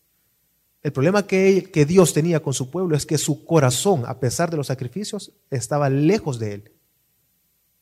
El 0.83 0.93
problema 0.93 1.27
que, 1.27 1.71
que 1.73 1.87
Dios 1.87 2.15
tenía 2.15 2.41
con 2.41 2.55
su 2.55 2.71
pueblo 2.71 2.97
es 2.97 3.05
que 3.05 3.19
su 3.19 3.45
corazón, 3.45 4.05
a 4.07 4.21
pesar 4.21 4.51
de 4.51 4.57
los 4.57 4.69
sacrificios, 4.69 5.33
estaba 5.51 5.91
lejos 5.91 6.39
de 6.39 6.55
él. 6.55 6.73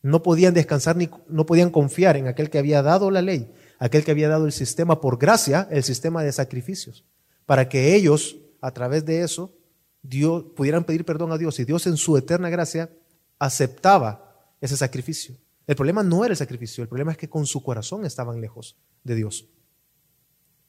No 0.03 0.23
podían 0.23 0.55
descansar 0.55 0.97
ni 0.97 1.11
no 1.29 1.47
podían 1.47 1.71
confiar 1.71 2.17
en 2.17 2.27
aquel 2.27 2.49
que 2.49 2.59
había 2.59 2.83
dado 2.83 3.11
la 3.11 3.23
ley, 3.23 3.53
aquel 3.79 4.05
que 4.05 4.13
había 4.13 4.29
dado 4.29 4.47
el 4.47 4.53
sistema 4.53 5.01
por 5.01 5.19
gracia, 5.19 5.69
el 5.71 5.83
sistema 5.83 6.23
de 6.23 6.33
sacrificios, 6.33 7.05
para 7.45 7.69
que 7.69 7.95
ellos, 7.95 8.37
a 8.61 8.71
través 8.71 9.05
de 9.05 9.23
eso, 9.23 9.53
Dios, 10.03 10.45
pudieran 10.55 10.85
pedir 10.85 11.05
perdón 11.05 11.33
a 11.33 11.39
Dios 11.39 11.59
y 11.59 11.65
Dios 11.65 11.87
en 11.87 11.97
su 11.97 12.17
eterna 12.17 12.49
gracia 12.49 12.91
aceptaba 13.39 14.53
ese 14.61 14.77
sacrificio. 14.77 15.37
El 15.67 15.75
problema 15.77 16.03
no 16.03 16.25
era 16.25 16.33
el 16.33 16.39
sacrificio, 16.39 16.83
el 16.83 16.89
problema 16.89 17.13
es 17.13 17.19
que 17.19 17.29
con 17.29 17.47
su 17.47 17.63
corazón 17.63 18.05
estaban 18.05 18.41
lejos 18.41 18.77
de 19.03 19.15
Dios. 19.17 19.47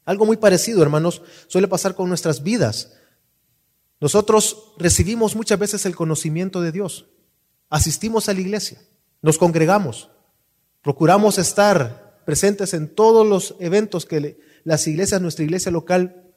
Algo 0.06 0.25
muy 0.25 0.38
parecido, 0.38 0.82
hermanos, 0.82 1.22
suele 1.48 1.68
pasar 1.68 1.94
con 1.94 2.10
nuestras 2.10 2.42
vidas. 2.42 2.94
Nosotros 4.00 4.74
recibimos 4.77 5.36
muchas 5.36 5.60
veces 5.60 5.86
el 5.86 5.96
conocimiento 5.96 6.62
de 6.62 6.72
Dios, 6.72 7.08
asistimos 7.70 8.30
a 8.30 8.34
la 8.34 8.42
iglesia, 8.42 8.82
nos 9.22 9.38
congregamos, 9.38 10.10
procuramos 10.82 11.38
estar 11.38 12.22
presentes 12.25 12.74
en 12.74 12.94
todos 12.94 13.25
los 13.25 13.56
eventos 13.60 14.06
que 14.06 14.39
las 14.63 14.88
iglesias, 14.88 15.22
nuestra 15.22 15.46
iglesia 15.46 15.72
local 15.72 16.34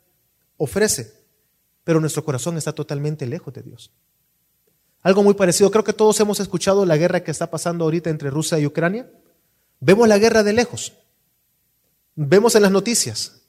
ofrece, 0.56 1.12
pero 1.84 2.00
nuestro 2.00 2.24
corazón 2.24 2.56
está 2.56 2.72
totalmente 2.72 3.26
lejos 3.26 3.54
de 3.54 3.62
Dios. 3.62 3.92
Algo 5.02 5.22
muy 5.22 5.34
parecido, 5.34 5.70
creo 5.70 5.84
que 5.84 5.92
todos 5.92 6.18
hemos 6.20 6.40
escuchado 6.40 6.84
la 6.84 6.96
guerra 6.96 7.24
que 7.24 7.30
está 7.30 7.50
pasando 7.50 7.84
ahorita 7.84 8.10
entre 8.10 8.30
Rusia 8.30 8.58
y 8.58 8.66
Ucrania. 8.66 9.10
Vemos 9.80 10.06
la 10.08 10.18
guerra 10.18 10.42
de 10.42 10.52
lejos, 10.52 10.92
vemos 12.14 12.54
en 12.54 12.62
las 12.62 12.70
noticias 12.70 13.40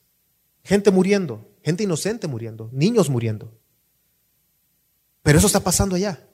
gente 0.64 0.92
muriendo, 0.92 1.50
gente 1.64 1.84
inocente 1.84 2.28
muriendo, 2.28 2.70
niños 2.72 3.10
muriendo. 3.10 3.52
Pero 5.24 5.38
eso 5.38 5.48
está 5.48 5.60
pasando 5.60 5.96
allá. 5.96 6.28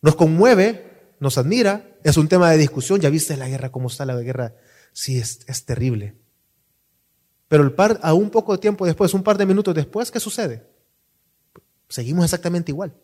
Nos 0.00 0.16
conmueve, 0.16 1.14
nos 1.20 1.38
admira, 1.38 1.96
es 2.02 2.16
un 2.16 2.28
tema 2.28 2.50
de 2.50 2.58
discusión. 2.58 3.00
Ya 3.00 3.10
viste 3.10 3.36
la 3.36 3.48
guerra, 3.48 3.70
cómo 3.70 3.88
está 3.88 4.04
la 4.04 4.16
guerra. 4.16 4.54
Sí, 4.92 5.18
es, 5.18 5.40
es 5.46 5.64
terrible. 5.64 6.16
Pero 7.48 7.64
el 7.64 7.72
par, 7.72 8.00
a 8.02 8.14
un 8.14 8.30
poco 8.30 8.52
de 8.52 8.58
tiempo 8.58 8.86
después, 8.86 9.12
un 9.14 9.22
par 9.22 9.36
de 9.36 9.46
minutos 9.46 9.74
después, 9.74 10.10
¿qué 10.10 10.20
sucede? 10.20 10.66
Seguimos 11.88 12.24
exactamente 12.24 12.72
igual. 12.72 12.94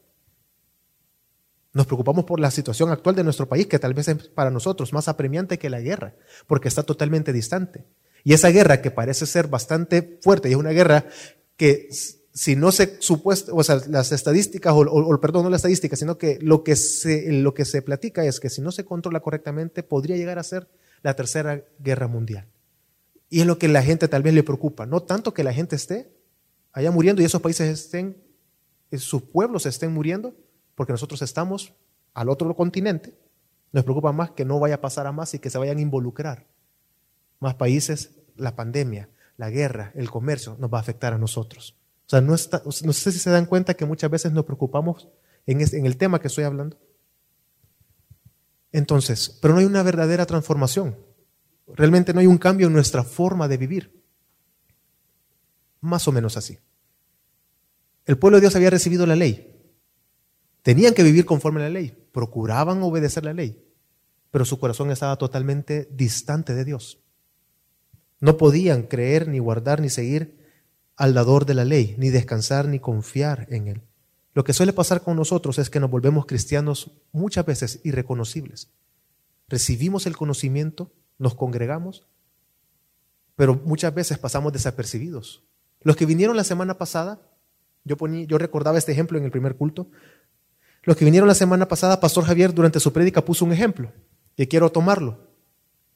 Nos 1.78 1.86
preocupamos 1.86 2.24
por 2.24 2.40
la 2.40 2.50
situación 2.50 2.90
actual 2.90 3.14
de 3.14 3.22
nuestro 3.22 3.48
país, 3.48 3.68
que 3.68 3.78
tal 3.78 3.94
vez 3.94 4.08
es 4.08 4.16
para 4.30 4.50
nosotros 4.50 4.92
más 4.92 5.06
apremiante 5.06 5.60
que 5.60 5.70
la 5.70 5.80
guerra, 5.80 6.16
porque 6.48 6.66
está 6.66 6.82
totalmente 6.82 7.32
distante. 7.32 7.84
Y 8.24 8.32
esa 8.32 8.48
guerra 8.48 8.82
que 8.82 8.90
parece 8.90 9.26
ser 9.26 9.46
bastante 9.46 10.18
fuerte, 10.20 10.48
y 10.48 10.54
es 10.54 10.58
una 10.58 10.72
guerra 10.72 11.06
que 11.56 11.88
si 12.34 12.56
no 12.56 12.72
se 12.72 13.00
supuesto, 13.00 13.54
o 13.54 13.62
sea, 13.62 13.80
las 13.86 14.10
estadísticas, 14.10 14.74
o, 14.76 15.20
perdón, 15.20 15.44
no 15.44 15.50
las 15.50 15.60
estadísticas, 15.60 16.00
sino 16.00 16.18
que 16.18 16.40
lo 16.42 16.64
que, 16.64 16.74
se, 16.74 17.30
lo 17.30 17.54
que 17.54 17.64
se 17.64 17.80
platica 17.80 18.24
es 18.24 18.40
que 18.40 18.50
si 18.50 18.60
no 18.60 18.72
se 18.72 18.84
controla 18.84 19.20
correctamente, 19.20 19.84
podría 19.84 20.16
llegar 20.16 20.40
a 20.40 20.42
ser 20.42 20.66
la 21.02 21.14
tercera 21.14 21.62
guerra 21.78 22.08
mundial. 22.08 22.48
Y 23.30 23.38
es 23.38 23.46
lo 23.46 23.56
que 23.56 23.68
la 23.68 23.84
gente 23.84 24.08
tal 24.08 24.24
vez 24.24 24.34
le 24.34 24.42
preocupa, 24.42 24.84
no 24.84 25.04
tanto 25.04 25.32
que 25.32 25.44
la 25.44 25.52
gente 25.52 25.76
esté 25.76 26.10
allá 26.72 26.90
muriendo 26.90 27.22
y 27.22 27.24
esos 27.24 27.40
países 27.40 27.68
estén, 27.68 28.16
sus 28.96 29.22
pueblos 29.22 29.64
estén 29.64 29.92
muriendo, 29.92 30.34
porque 30.78 30.92
nosotros 30.92 31.20
estamos 31.22 31.74
al 32.14 32.28
otro 32.28 32.54
continente, 32.54 33.18
nos 33.72 33.82
preocupa 33.82 34.12
más 34.12 34.30
que 34.30 34.44
no 34.44 34.60
vaya 34.60 34.76
a 34.76 34.80
pasar 34.80 35.08
a 35.08 35.12
más 35.12 35.34
y 35.34 35.40
que 35.40 35.50
se 35.50 35.58
vayan 35.58 35.78
a 35.78 35.80
involucrar 35.80 36.46
más 37.40 37.56
países, 37.56 38.12
la 38.36 38.54
pandemia, 38.54 39.08
la 39.36 39.50
guerra, 39.50 39.90
el 39.96 40.08
comercio 40.08 40.56
nos 40.60 40.72
va 40.72 40.78
a 40.78 40.80
afectar 40.80 41.12
a 41.12 41.18
nosotros. 41.18 41.74
O 42.06 42.10
sea, 42.10 42.20
no, 42.20 42.32
está, 42.32 42.62
no 42.64 42.92
sé 42.92 43.10
si 43.10 43.18
se 43.18 43.28
dan 43.28 43.46
cuenta 43.46 43.74
que 43.74 43.86
muchas 43.86 44.08
veces 44.08 44.30
nos 44.30 44.44
preocupamos 44.44 45.08
en, 45.46 45.60
en 45.60 45.84
el 45.84 45.96
tema 45.96 46.20
que 46.20 46.28
estoy 46.28 46.44
hablando. 46.44 46.78
Entonces, 48.70 49.36
pero 49.42 49.54
no 49.54 49.58
hay 49.58 49.66
una 49.66 49.82
verdadera 49.82 50.26
transformación. 50.26 50.96
Realmente 51.74 52.14
no 52.14 52.20
hay 52.20 52.28
un 52.28 52.38
cambio 52.38 52.68
en 52.68 52.72
nuestra 52.72 53.02
forma 53.02 53.48
de 53.48 53.56
vivir. 53.56 54.00
Más 55.80 56.06
o 56.06 56.12
menos 56.12 56.36
así. 56.36 56.56
El 58.06 58.16
pueblo 58.16 58.36
de 58.36 58.42
Dios 58.42 58.54
había 58.54 58.70
recibido 58.70 59.06
la 59.06 59.16
ley. 59.16 59.57
Tenían 60.62 60.94
que 60.94 61.02
vivir 61.02 61.24
conforme 61.24 61.60
a 61.60 61.64
la 61.64 61.70
ley. 61.70 61.96
Procuraban 62.12 62.82
obedecer 62.82 63.24
la 63.24 63.32
ley. 63.32 63.64
Pero 64.30 64.44
su 64.44 64.58
corazón 64.58 64.90
estaba 64.90 65.16
totalmente 65.16 65.88
distante 65.92 66.54
de 66.54 66.64
Dios. 66.64 67.00
No 68.20 68.36
podían 68.36 68.82
creer, 68.82 69.28
ni 69.28 69.38
guardar, 69.38 69.80
ni 69.80 69.88
seguir 69.88 70.38
al 70.96 71.14
dador 71.14 71.46
de 71.46 71.54
la 71.54 71.64
ley, 71.64 71.94
ni 71.98 72.10
descansar, 72.10 72.66
ni 72.66 72.80
confiar 72.80 73.46
en 73.50 73.68
él. 73.68 73.82
Lo 74.34 74.44
que 74.44 74.52
suele 74.52 74.72
pasar 74.72 75.02
con 75.02 75.16
nosotros 75.16 75.58
es 75.58 75.70
que 75.70 75.80
nos 75.80 75.90
volvemos 75.90 76.26
cristianos 76.26 76.92
muchas 77.12 77.46
veces 77.46 77.80
irreconocibles. 77.84 78.70
Recibimos 79.48 80.06
el 80.06 80.16
conocimiento, 80.16 80.92
nos 81.18 81.34
congregamos, 81.34 82.06
pero 83.36 83.60
muchas 83.64 83.94
veces 83.94 84.18
pasamos 84.18 84.52
desapercibidos. 84.52 85.44
Los 85.80 85.96
que 85.96 86.06
vinieron 86.06 86.36
la 86.36 86.44
semana 86.44 86.76
pasada, 86.76 87.20
yo, 87.84 87.96
yo 88.26 88.38
recordaba 88.38 88.78
este 88.78 88.92
ejemplo 88.92 89.16
en 89.16 89.24
el 89.24 89.30
primer 89.30 89.56
culto, 89.56 89.90
los 90.88 90.96
que 90.96 91.04
vinieron 91.04 91.28
la 91.28 91.34
semana 91.34 91.68
pasada, 91.68 92.00
Pastor 92.00 92.24
Javier 92.24 92.54
durante 92.54 92.80
su 92.80 92.94
prédica 92.94 93.22
puso 93.22 93.44
un 93.44 93.52
ejemplo, 93.52 93.92
y 94.38 94.46
quiero 94.46 94.72
tomarlo, 94.72 95.18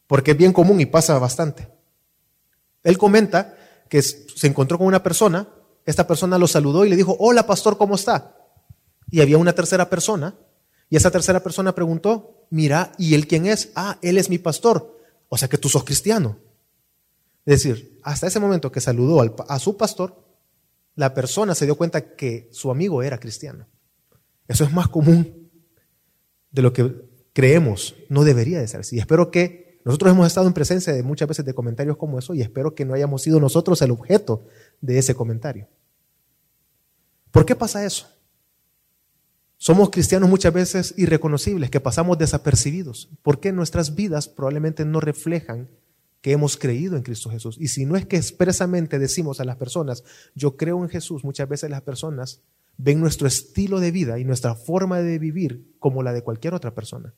porque 0.06 0.32
es 0.32 0.36
bien 0.36 0.52
común 0.52 0.82
y 0.82 0.84
pasa 0.84 1.18
bastante. 1.18 1.70
Él 2.82 2.98
comenta 2.98 3.56
que 3.88 4.02
se 4.02 4.46
encontró 4.46 4.76
con 4.76 4.86
una 4.86 5.02
persona, 5.02 5.48
esta 5.86 6.06
persona 6.06 6.36
lo 6.36 6.46
saludó 6.46 6.84
y 6.84 6.90
le 6.90 6.96
dijo, 6.96 7.16
hola 7.18 7.46
pastor, 7.46 7.78
¿cómo 7.78 7.94
está? 7.94 8.36
Y 9.10 9.22
había 9.22 9.38
una 9.38 9.54
tercera 9.54 9.88
persona, 9.88 10.34
y 10.90 10.96
esa 10.96 11.10
tercera 11.10 11.42
persona 11.42 11.74
preguntó, 11.74 12.44
mira, 12.50 12.92
¿y 12.98 13.14
él 13.14 13.26
quién 13.26 13.46
es? 13.46 13.70
Ah, 13.74 13.96
él 14.02 14.18
es 14.18 14.28
mi 14.28 14.36
pastor, 14.36 15.00
o 15.30 15.38
sea 15.38 15.48
que 15.48 15.56
tú 15.56 15.70
sos 15.70 15.84
cristiano. 15.84 16.36
Es 17.46 17.62
decir, 17.62 17.98
hasta 18.02 18.26
ese 18.26 18.40
momento 18.40 18.70
que 18.70 18.82
saludó 18.82 19.22
a 19.48 19.58
su 19.58 19.74
pastor, 19.78 20.22
la 20.96 21.14
persona 21.14 21.54
se 21.54 21.64
dio 21.64 21.78
cuenta 21.78 22.14
que 22.14 22.50
su 22.52 22.70
amigo 22.70 23.02
era 23.02 23.18
cristiano. 23.18 23.71
Eso 24.52 24.64
es 24.64 24.72
más 24.72 24.88
común 24.88 25.50
de 26.50 26.60
lo 26.60 26.74
que 26.74 27.08
creemos, 27.32 27.94
no 28.10 28.22
debería 28.22 28.60
de 28.60 28.68
ser 28.68 28.80
así. 28.80 28.98
Espero 28.98 29.30
que 29.30 29.80
nosotros 29.86 30.12
hemos 30.12 30.26
estado 30.26 30.46
en 30.46 30.52
presencia 30.52 30.92
de 30.92 31.02
muchas 31.02 31.26
veces 31.26 31.46
de 31.46 31.54
comentarios 31.54 31.96
como 31.96 32.18
eso 32.18 32.34
y 32.34 32.42
espero 32.42 32.74
que 32.74 32.84
no 32.84 32.92
hayamos 32.92 33.22
sido 33.22 33.40
nosotros 33.40 33.80
el 33.80 33.92
objeto 33.92 34.44
de 34.82 34.98
ese 34.98 35.14
comentario. 35.14 35.68
¿Por 37.30 37.46
qué 37.46 37.56
pasa 37.56 37.86
eso? 37.86 38.06
Somos 39.56 39.88
cristianos 39.88 40.28
muchas 40.28 40.52
veces 40.52 40.92
irreconocibles, 40.98 41.70
que 41.70 41.80
pasamos 41.80 42.18
desapercibidos, 42.18 43.08
porque 43.22 43.52
nuestras 43.52 43.94
vidas 43.94 44.28
probablemente 44.28 44.84
no 44.84 45.00
reflejan 45.00 45.70
que 46.20 46.32
hemos 46.32 46.58
creído 46.58 46.98
en 46.98 47.04
Cristo 47.04 47.30
Jesús. 47.30 47.56
Y 47.58 47.68
si 47.68 47.86
no 47.86 47.96
es 47.96 48.04
que 48.04 48.18
expresamente 48.18 48.98
decimos 48.98 49.40
a 49.40 49.46
las 49.46 49.56
personas, 49.56 50.04
yo 50.34 50.58
creo 50.58 50.82
en 50.82 50.90
Jesús, 50.90 51.24
muchas 51.24 51.48
veces 51.48 51.70
las 51.70 51.80
personas 51.80 52.42
ven 52.76 53.00
nuestro 53.00 53.26
estilo 53.26 53.80
de 53.80 53.90
vida 53.90 54.18
y 54.18 54.24
nuestra 54.24 54.54
forma 54.54 55.00
de 55.00 55.18
vivir 55.18 55.74
como 55.78 56.02
la 56.02 56.12
de 56.12 56.22
cualquier 56.22 56.54
otra 56.54 56.74
persona. 56.74 57.14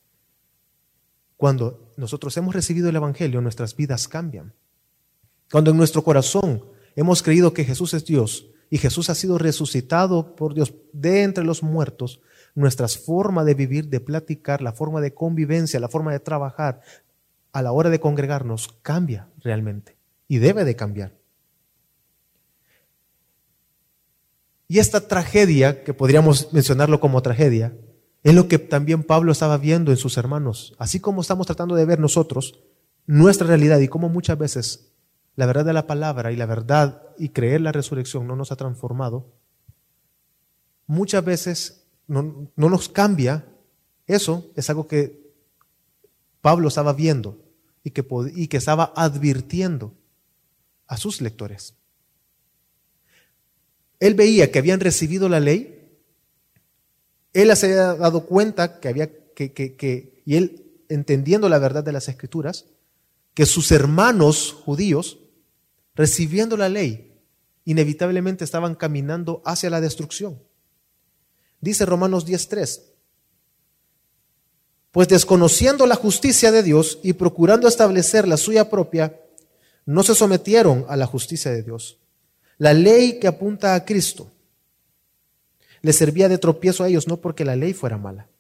Cuando 1.37 1.93
nosotros 1.97 2.37
hemos 2.37 2.55
recibido 2.55 2.89
el 2.89 2.97
Evangelio, 2.97 3.41
nuestras 3.41 3.77
vidas 3.77 4.09
cambian. 4.09 4.55
Cuando 5.51 5.71
en 5.71 5.77
nuestro 5.77 6.03
corazón 6.03 6.65
hemos 6.97 7.23
creído 7.23 7.53
que 7.53 7.65
Jesús 7.65 7.95
es 7.95 8.05
Dios 8.05 8.47
y 8.71 8.79
Jesús 8.79 9.11
ha 9.11 9.15
sido 9.15 9.39
resucitado 9.39 10.37
por 10.37 10.55
Dios 10.55 10.75
de 10.93 11.23
entre 11.23 11.45
los 11.45 11.63
muertos, 11.63 12.21
nuestra 12.55 12.89
forma 12.89 13.45
de 13.45 13.55
vivir, 13.55 13.89
de 13.89 14.01
platicar, 14.01 14.63
la 14.63 14.73
forma 14.73 15.01
de 15.01 15.13
convivencia, 15.13 15.81
la 15.81 15.89
forma 15.89 16.13
de 16.13 16.21
trabajar, 16.21 16.81
a 17.53 17.63
la 17.63 17.73
hora 17.73 17.91
de 17.91 18.01
congregarnos, 18.01 18.69
cambia 18.83 19.29
realmente 19.39 19.97
y 20.27 20.39
debe 20.39 20.65
de 20.65 20.77
cambiar. 20.77 21.24
Y 24.75 24.81
esta 24.81 25.07
tragedia, 25.07 25.85
que 25.85 25.95
podríamos 25.95 26.53
mencionarlo 26.53 26.99
como 26.99 27.23
tragedia, 27.23 27.79
es 28.25 28.35
lo 28.35 28.49
que 28.49 28.59
también 28.59 29.05
Pablo 29.05 29.31
estaba 29.31 29.57
viendo 29.57 29.93
en 29.93 29.97
sus 29.97 30.17
hermanos, 30.17 30.75
así 30.79 30.99
como 30.99 31.21
estamos 31.21 31.47
tratando 31.47 31.77
de 31.77 31.85
ver 31.85 32.01
nosotros 32.01 32.59
nuestra 33.07 33.47
realidad 33.47 33.79
y 33.79 33.87
cómo 33.87 34.09
muchas 34.09 34.37
veces 34.37 34.91
la 35.37 35.47
verdad 35.47 35.65
de 35.65 35.75
la 35.75 35.87
palabra 35.87 36.33
y 36.33 36.37
la 36.37 36.47
verdad 36.47 37.05
y 37.17 37.29
creer 37.29 37.61
la 37.61 37.71
resurrección 37.71 38.27
no 38.27 38.35
nos 38.35 38.51
ha 38.51 38.57
transformado, 38.57 39.33
muchas 40.89 41.25
veces 41.25 41.87
no, 42.09 42.51
nos 42.57 42.89
cambia, 42.89 43.47
eso 44.09 44.51
es 44.57 44.69
algo 44.71 44.89
que 44.89 45.31
Pablo 46.41 46.67
estaba 46.67 46.95
viendo 46.95 47.39
y 47.85 47.93
que, 47.93 48.05
y 48.35 48.49
que 48.49 48.57
estaba 48.57 48.93
advirtiendo 48.97 49.95
a 50.89 50.97
sus 50.97 51.21
lectores. 51.21 51.77
Él 54.01 54.15
veía 54.15 54.51
que 54.51 54.59
habían 54.59 54.81
recibido 54.81 55.29
la 55.29 55.41
ley, 55.41 55.75
él 57.33 57.55
se 57.57 57.67
había 57.67 57.95
dado 57.95 58.27
cuenta 58.27 58.81
que 58.81 58.89
había 58.89 59.11
que, 59.35 59.53
que, 59.53 60.23
y 60.25 60.37
él 60.37 60.65
entendiendo 60.89 61.49
la 61.49 61.59
verdad 61.59 61.83
de 61.85 61.93
las 61.93 62.09
escrituras, 62.09 62.67
que 63.35 63.47
sus 63.47 63.73
hermanos 63.73 64.53
judíos, 64.65 65.19
recibiendo 65.95 66.57
la 66.57 66.69
ley, 66.69 67.13
inevitablemente 67.65 68.45
estaban 68.45 68.75
caminando 68.75 69.43
hacia 69.45 69.71
la 69.71 69.81
destrucción. 69.81 70.41
Dice 71.61 71.85
Romanos 71.85 72.27
10:3, 72.27 72.83
pues 74.93 75.09
desconociendo 75.09 75.87
la 75.87 75.97
justicia 75.97 76.53
de 76.53 76.63
Dios 76.63 77.01
y 77.03 77.15
procurando 77.15 77.67
establecer 77.67 78.29
la 78.29 78.37
suya 78.37 78.71
propia, 78.71 79.21
no 79.87 80.05
se 80.05 80.15
sometieron 80.15 80.87
a 80.89 80.97
la 80.97 81.07
justicia 81.07 81.51
de 81.51 81.63
Dios. 81.65 81.99
La 82.65 82.73
ley 82.73 83.19
que 83.21 83.27
apunta 83.27 83.75
a 83.75 83.85
Cristo 83.85 84.33
les 85.83 85.97
servía 85.97 86.31
de 86.31 86.39
tropiezo 86.39 86.83
a 86.83 86.89
ellos, 86.89 87.07
no 87.07 87.21
porque 87.21 87.45
la 87.45 87.57
ley 87.57 87.75
fuera 87.75 87.99
mala, 87.99 88.31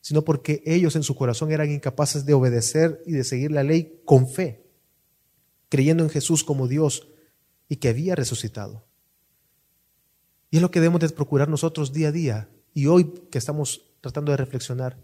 sino 0.00 0.22
porque 0.22 0.62
ellos 0.64 0.94
en 0.94 1.02
su 1.02 1.16
corazón 1.16 1.50
eran 1.50 1.72
incapaces 1.72 2.24
de 2.24 2.32
obedecer 2.32 3.02
y 3.06 3.10
de 3.10 3.24
seguir 3.24 3.50
la 3.50 3.64
ley 3.64 4.02
con 4.04 4.28
fe, 4.28 4.62
creyendo 5.68 6.04
en 6.04 6.10
Jesús 6.10 6.44
como 6.44 6.68
Dios 6.68 7.08
y 7.68 7.74
que 7.78 7.88
había 7.88 8.14
resucitado. 8.14 8.84
Y 10.52 10.58
es 10.58 10.62
lo 10.62 10.70
que 10.70 10.78
debemos 10.78 11.00
de 11.00 11.08
procurar 11.08 11.48
nosotros 11.48 11.92
día 11.92 12.10
a 12.10 12.12
día. 12.12 12.48
Y 12.72 12.86
hoy 12.86 13.14
que 13.32 13.38
estamos 13.38 13.82
tratando 14.00 14.30
de 14.30 14.36
reflexionar, 14.36 14.96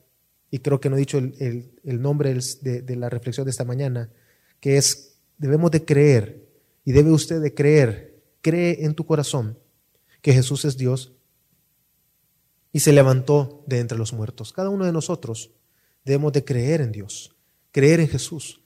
y 0.52 0.60
creo 0.60 0.80
que 0.80 0.88
no 0.88 0.94
he 0.94 1.00
dicho 1.00 1.18
el, 1.18 2.00
nombre 2.00 2.38
de, 2.60 2.82
de 2.82 2.94
la 2.94 3.10
reflexión 3.10 3.44
de 3.44 3.50
esta 3.50 3.64
mañana, 3.64 4.08
que 4.60 4.76
es 4.76 5.16
debemos 5.36 5.72
de 5.72 5.84
creer, 5.84 6.46
y 6.84 6.92
debe 6.92 7.10
usted 7.10 7.40
de 7.40 7.54
creer, 7.54 8.11
cree 8.42 8.84
en 8.84 8.94
tu 8.94 9.06
corazón 9.06 9.58
que 10.20 10.34
Jesús 10.34 10.64
es 10.64 10.76
Dios 10.76 11.12
y 12.72 12.80
se 12.80 12.92
levantó 12.92 13.64
de 13.66 13.78
entre 13.78 13.98
los 13.98 14.12
muertos. 14.12 14.52
Cada 14.52 14.68
uno 14.68 14.84
de 14.84 14.92
nosotros 14.92 15.50
debemos 16.04 16.32
de 16.32 16.44
creer 16.44 16.80
en 16.80 16.92
Dios, 16.92 17.34
creer 17.70 18.00
en 18.00 18.08
Jesús 18.08 18.60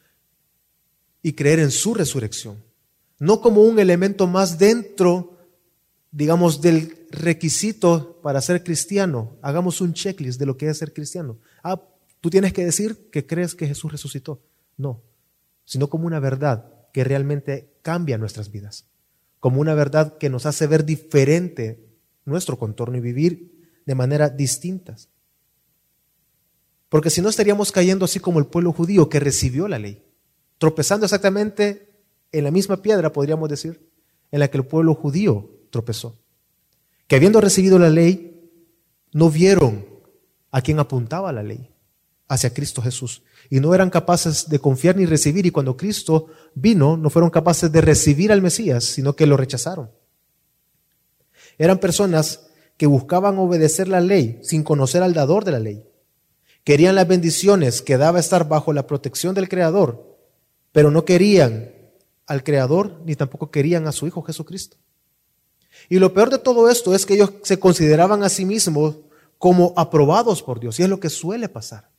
y 1.23 1.33
creer 1.33 1.61
en 1.61 1.71
su 1.71 1.95
resurrección, 1.95 2.62
no 3.18 3.40
como 3.40 3.62
un 3.62 3.78
elemento 3.78 4.26
más 4.26 4.59
dentro, 4.59 5.38
digamos, 6.11 6.61
del 6.61 7.06
requisito 7.11 8.21
para 8.23 8.40
ser 8.40 8.62
cristiano. 8.62 9.37
Hagamos 9.42 9.80
un 9.80 9.92
checklist 9.92 10.38
de 10.38 10.47
lo 10.47 10.56
que 10.56 10.68
es 10.68 10.78
ser 10.78 10.92
cristiano. 10.92 11.38
Ah, 11.62 11.80
tú 12.21 12.30
tienes 12.30 12.52
que 12.52 12.64
decir 12.64 13.11
que 13.11 13.26
crees 13.26 13.54
que 13.54 13.66
Jesús 13.66 13.90
resucitó. 13.90 14.40
No, 14.76 15.02
sino 15.64 15.88
como 15.88 16.06
una 16.06 16.21
verdad 16.21 16.73
que 16.92 17.04
realmente 17.04 17.73
cambia 17.83 18.18
nuestras 18.18 18.50
vidas, 18.50 18.87
como 19.40 19.60
una 19.60 19.74
verdad 19.74 20.18
que 20.18 20.30
nos 20.30 20.46
hace 20.46 20.66
ver 20.66 20.84
diferente 20.84 21.86
nuestro 22.24 22.58
contorno 22.58 22.96
y 22.96 23.00
vivir 23.00 23.68
de 23.84 23.94
manera 23.94 24.28
distintas. 24.28 25.08
Porque 26.88 27.10
si 27.10 27.20
no 27.20 27.28
estaríamos 27.28 27.72
cayendo 27.72 28.04
así 28.04 28.20
como 28.20 28.38
el 28.38 28.46
pueblo 28.46 28.72
judío 28.72 29.08
que 29.08 29.20
recibió 29.20 29.68
la 29.68 29.78
ley, 29.78 30.02
tropezando 30.58 31.06
exactamente 31.06 31.90
en 32.32 32.44
la 32.44 32.50
misma 32.50 32.82
piedra, 32.82 33.12
podríamos 33.12 33.49
decir, 33.49 33.90
en 34.30 34.40
la 34.40 34.49
que 34.49 34.58
el 34.58 34.66
pueblo 34.66 34.94
judío 34.94 35.50
tropezó. 35.70 36.18
Que 37.06 37.16
habiendo 37.16 37.40
recibido 37.40 37.78
la 37.78 37.90
ley, 37.90 38.50
no 39.12 39.30
vieron 39.30 39.86
a 40.50 40.60
quien 40.60 40.78
apuntaba 40.78 41.32
la 41.32 41.42
ley, 41.42 41.70
hacia 42.28 42.52
Cristo 42.52 42.82
Jesús. 42.82 43.23
Y 43.50 43.60
no 43.60 43.75
eran 43.75 43.91
capaces 43.91 44.49
de 44.49 44.58
confiar 44.58 44.97
ni 44.97 45.06
recibir. 45.06 45.47
Y 45.47 45.50
cuando 45.50 45.76
Cristo 45.76 46.26
vino, 46.54 46.97
no 46.97 47.10
fueron 47.10 47.30
capaces 47.30 47.71
de 47.71 47.80
recibir 47.80 48.32
al 48.32 48.43
Mesías, 48.43 48.84
sino 48.84 49.15
que 49.15 49.26
lo 49.26 49.36
rechazaron. 49.36 49.91
Eran 51.58 51.78
personas 51.78 52.49
que 52.76 52.86
buscaban 52.86 53.39
obedecer 53.39 53.89
la 53.89 54.00
ley 54.00 54.41
sin 54.43 54.62
conocer 54.62 55.02
al 55.02 55.15
dador 55.15 55.45
de 55.45 55.52
la 55.52 55.60
ley. 55.60 55.84
Querían 56.65 56.97
las 56.97 57.08
bendiciones 57.08 57.80
que 57.80 57.97
daba 57.97 58.19
estar 58.19 58.49
bajo 58.49 58.73
la 58.73 58.86
protección 58.86 59.34
del 59.34 59.49
Creador, 59.49 60.19
pero 60.73 60.91
no 60.91 61.04
querían 61.04 61.73
al 62.26 62.43
Creador 62.43 63.00
ni 63.04 63.15
tampoco 63.15 63.50
querían 63.50 63.86
a 63.86 63.93
su 63.93 64.06
Hijo 64.06 64.23
Jesucristo. 64.23 64.76
Y 65.89 65.99
lo 65.99 66.12
peor 66.12 66.30
de 66.30 66.39
todo 66.39 66.69
esto 66.69 66.95
es 66.95 67.06
que 67.06 67.15
ellos 67.15 67.34
se 67.45 67.60
consideraban 67.60 68.25
a 68.25 68.28
sí 68.28 68.45
mismos 68.45 68.97
como 69.39 69.73
aprobados 69.76 70.43
por 70.43 70.58
Dios, 70.58 70.80
y 70.80 70.82
es 70.82 70.89
lo 70.89 70.99
que 70.99 71.10
suele 71.10 71.49
pasar 71.49 71.96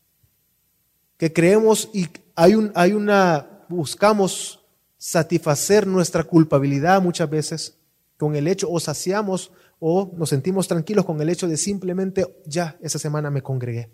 que 1.18 1.34
creemos 1.34 1.90
y 1.94 2.08
hay, 2.36 2.56
un, 2.56 2.72
hay 2.76 2.94
una, 2.94 3.66
buscamos 3.68 4.64
satisfacer 4.98 5.86
nuestra 5.86 6.24
culpabilidad 6.24 7.02
muchas 7.02 7.30
veces 7.30 7.78
con 8.18 8.36
el 8.36 8.48
hecho, 8.48 8.70
o 8.70 8.80
saciamos 8.80 9.52
o 9.80 10.12
nos 10.16 10.30
sentimos 10.30 10.68
tranquilos 10.68 11.06
con 11.06 11.22
el 11.22 11.30
hecho 11.30 11.48
de 11.48 11.58
simplemente, 11.58 12.26
ya, 12.46 12.78
esa 12.82 12.98
semana 12.98 13.30
me 13.30 13.44
congregué. 13.44 13.92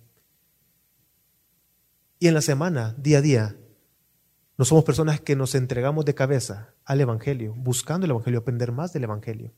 Y 2.20 2.28
en 2.28 2.34
la 2.34 2.42
semana, 2.42 2.96
día 2.98 3.18
a 3.18 3.22
día, 3.22 3.58
no 4.58 4.64
somos 4.64 4.86
personas 4.86 5.20
que 5.20 5.36
nos 5.36 5.56
entregamos 5.56 6.06
de 6.06 6.16
cabeza 6.16 6.74
al 6.86 7.02
Evangelio, 7.02 7.54
buscando 7.58 8.06
el 8.06 8.12
Evangelio, 8.12 8.40
aprender 8.40 8.72
más 8.72 8.94
del 8.94 9.04
Evangelio. 9.04 9.52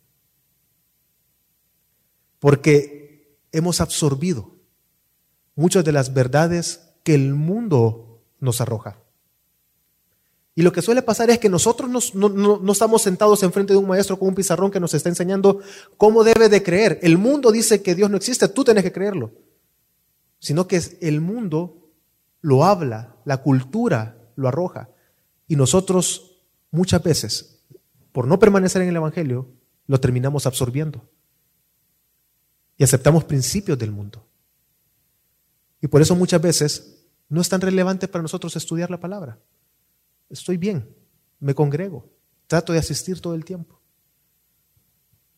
Porque 2.39 3.37
hemos 3.51 3.81
absorbido 3.81 4.55
muchas 5.53 5.85
de 5.85 5.91
las 5.91 6.13
verdades 6.13 6.84
que 7.05 7.13
el 7.13 7.35
mundo 7.35 8.23
nos 8.39 8.61
arroja. 8.61 8.97
Y 10.55 10.63
lo 10.63 10.71
que 10.71 10.81
suele 10.81 11.03
pasar 11.03 11.29
es 11.29 11.37
que 11.37 11.49
nosotros 11.49 12.15
no, 12.15 12.71
estamos 12.71 13.03
sentados 13.03 13.43
enfrente 13.43 13.73
de 13.73 13.77
un 13.77 13.87
maestro 13.87 14.17
con 14.17 14.29
un 14.29 14.35
pizarrón 14.35 14.71
que 14.71 14.79
nos 14.79 14.93
está 14.95 15.07
enseñando 15.07 15.61
cómo 15.97 16.23
debe 16.23 16.49
de 16.49 16.63
creer. 16.63 16.97
El 17.03 17.19
mundo 17.19 17.51
dice 17.51 17.83
que 17.83 17.93
Dios 17.93 18.09
no 18.09 18.17
existe, 18.17 18.47
tú 18.47 18.63
tienes 18.63 18.83
que 18.83 18.91
creerlo. 18.91 19.33
Sino 20.39 20.67
que 20.67 20.81
el 21.01 21.21
mundo 21.21 21.91
lo 22.41 22.65
habla, 22.65 23.15
la 23.23 23.37
cultura 23.37 24.17
lo 24.35 24.47
arroja. 24.47 24.89
Y 25.47 25.57
nosotros 25.57 26.41
muchas 26.71 27.03
veces, 27.03 27.59
por 28.11 28.25
no 28.25 28.39
permanecer 28.39 28.81
en 28.81 28.89
el 28.89 28.95
Evangelio, 28.95 29.47
lo 29.85 29.99
terminamos 29.99 30.47
absorbiendo. 30.47 31.07
Y 32.77 32.83
aceptamos 32.83 33.25
principios 33.25 33.77
del 33.77 33.91
mundo. 33.91 34.25
Y 35.81 35.87
por 35.87 36.01
eso 36.01 36.15
muchas 36.15 36.41
veces 36.41 37.05
no 37.29 37.41
es 37.41 37.49
tan 37.49 37.61
relevante 37.61 38.07
para 38.07 38.21
nosotros 38.21 38.55
estudiar 38.55 38.89
la 38.89 38.99
palabra. 38.99 39.39
Estoy 40.29 40.57
bien, 40.57 40.95
me 41.39 41.53
congrego, 41.53 42.09
trato 42.47 42.73
de 42.73 42.79
asistir 42.79 43.19
todo 43.19 43.35
el 43.35 43.45
tiempo. 43.45 43.79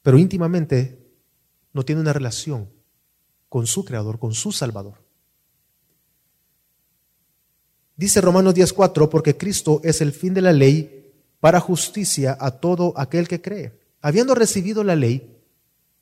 Pero 0.01 0.17
íntimamente 0.17 1.05
no 1.73 1.83
tiene 1.83 2.01
una 2.01 2.13
relación 2.13 2.69
con 3.49 3.67
su 3.67 3.83
Creador, 3.85 4.19
con 4.19 4.33
su 4.33 4.51
Salvador. 4.51 5.03
Dice 7.95 8.21
Romanos 8.21 8.53
10:4, 8.53 9.09
porque 9.09 9.37
Cristo 9.37 9.81
es 9.83 10.01
el 10.01 10.11
fin 10.11 10.33
de 10.33 10.41
la 10.41 10.53
ley 10.53 11.13
para 11.39 11.59
justicia 11.59 12.37
a 12.39 12.51
todo 12.51 12.93
aquel 12.95 13.27
que 13.27 13.41
cree. 13.41 13.79
Habiendo 14.01 14.35
recibido 14.35 14.83
la 14.83 14.95
ley, 14.95 15.35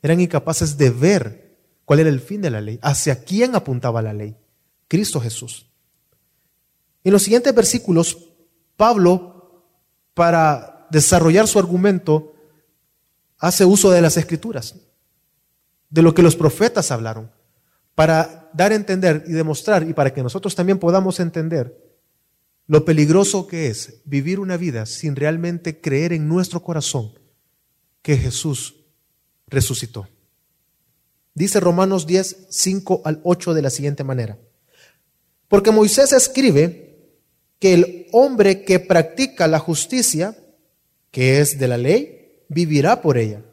eran 0.01 0.19
incapaces 0.19 0.77
de 0.77 0.89
ver 0.89 1.44
cuál 1.85 1.99
era 1.99 2.09
el 2.09 2.19
fin 2.19 2.41
de 2.41 2.49
la 2.49 2.61
ley, 2.61 2.79
hacia 2.81 3.23
quién 3.23 3.55
apuntaba 3.55 4.01
la 4.01 4.13
ley, 4.13 4.35
Cristo 4.87 5.21
Jesús. 5.21 5.67
En 7.03 7.13
los 7.13 7.23
siguientes 7.23 7.53
versículos, 7.53 8.17
Pablo, 8.75 9.63
para 10.13 10.87
desarrollar 10.89 11.47
su 11.47 11.59
argumento, 11.59 12.33
hace 13.37 13.63
uso 13.63 13.91
de 13.91 14.01
las 14.01 14.17
escrituras, 14.17 14.75
de 15.89 16.01
lo 16.01 16.13
que 16.13 16.23
los 16.23 16.35
profetas 16.35 16.91
hablaron, 16.91 17.31
para 17.93 18.49
dar 18.53 18.71
a 18.71 18.75
entender 18.75 19.23
y 19.27 19.31
demostrar, 19.31 19.87
y 19.87 19.93
para 19.93 20.13
que 20.13 20.23
nosotros 20.23 20.55
también 20.55 20.79
podamos 20.79 21.19
entender 21.19 21.85
lo 22.67 22.83
peligroso 22.83 23.45
que 23.45 23.67
es 23.67 24.01
vivir 24.05 24.39
una 24.39 24.57
vida 24.57 24.87
sin 24.87 25.15
realmente 25.15 25.79
creer 25.79 26.13
en 26.13 26.27
nuestro 26.27 26.63
corazón 26.63 27.13
que 28.01 28.17
Jesús 28.17 28.75
resucitó. 29.47 30.07
Dice 31.35 31.59
Romanos 31.59 32.07
10, 32.07 32.47
5 32.49 33.01
al 33.03 33.19
8 33.23 33.53
de 33.53 33.61
la 33.61 33.69
siguiente 33.69 34.05
manera. 34.05 34.39
Porque 35.49 35.69
Moisés 35.69 36.13
escribe 36.13 36.95
que 37.59 37.73
el 37.73 38.07
hombre 38.13 38.63
que 38.63 38.79
practica 38.79 39.47
la 39.47 39.59
justicia, 39.59 40.37
que 41.11 41.41
es 41.41 41.59
de 41.59 41.67
la 41.67 41.77
ley, 41.77 42.41
vivirá 42.47 43.01
por 43.01 43.17
ella. 43.17 43.43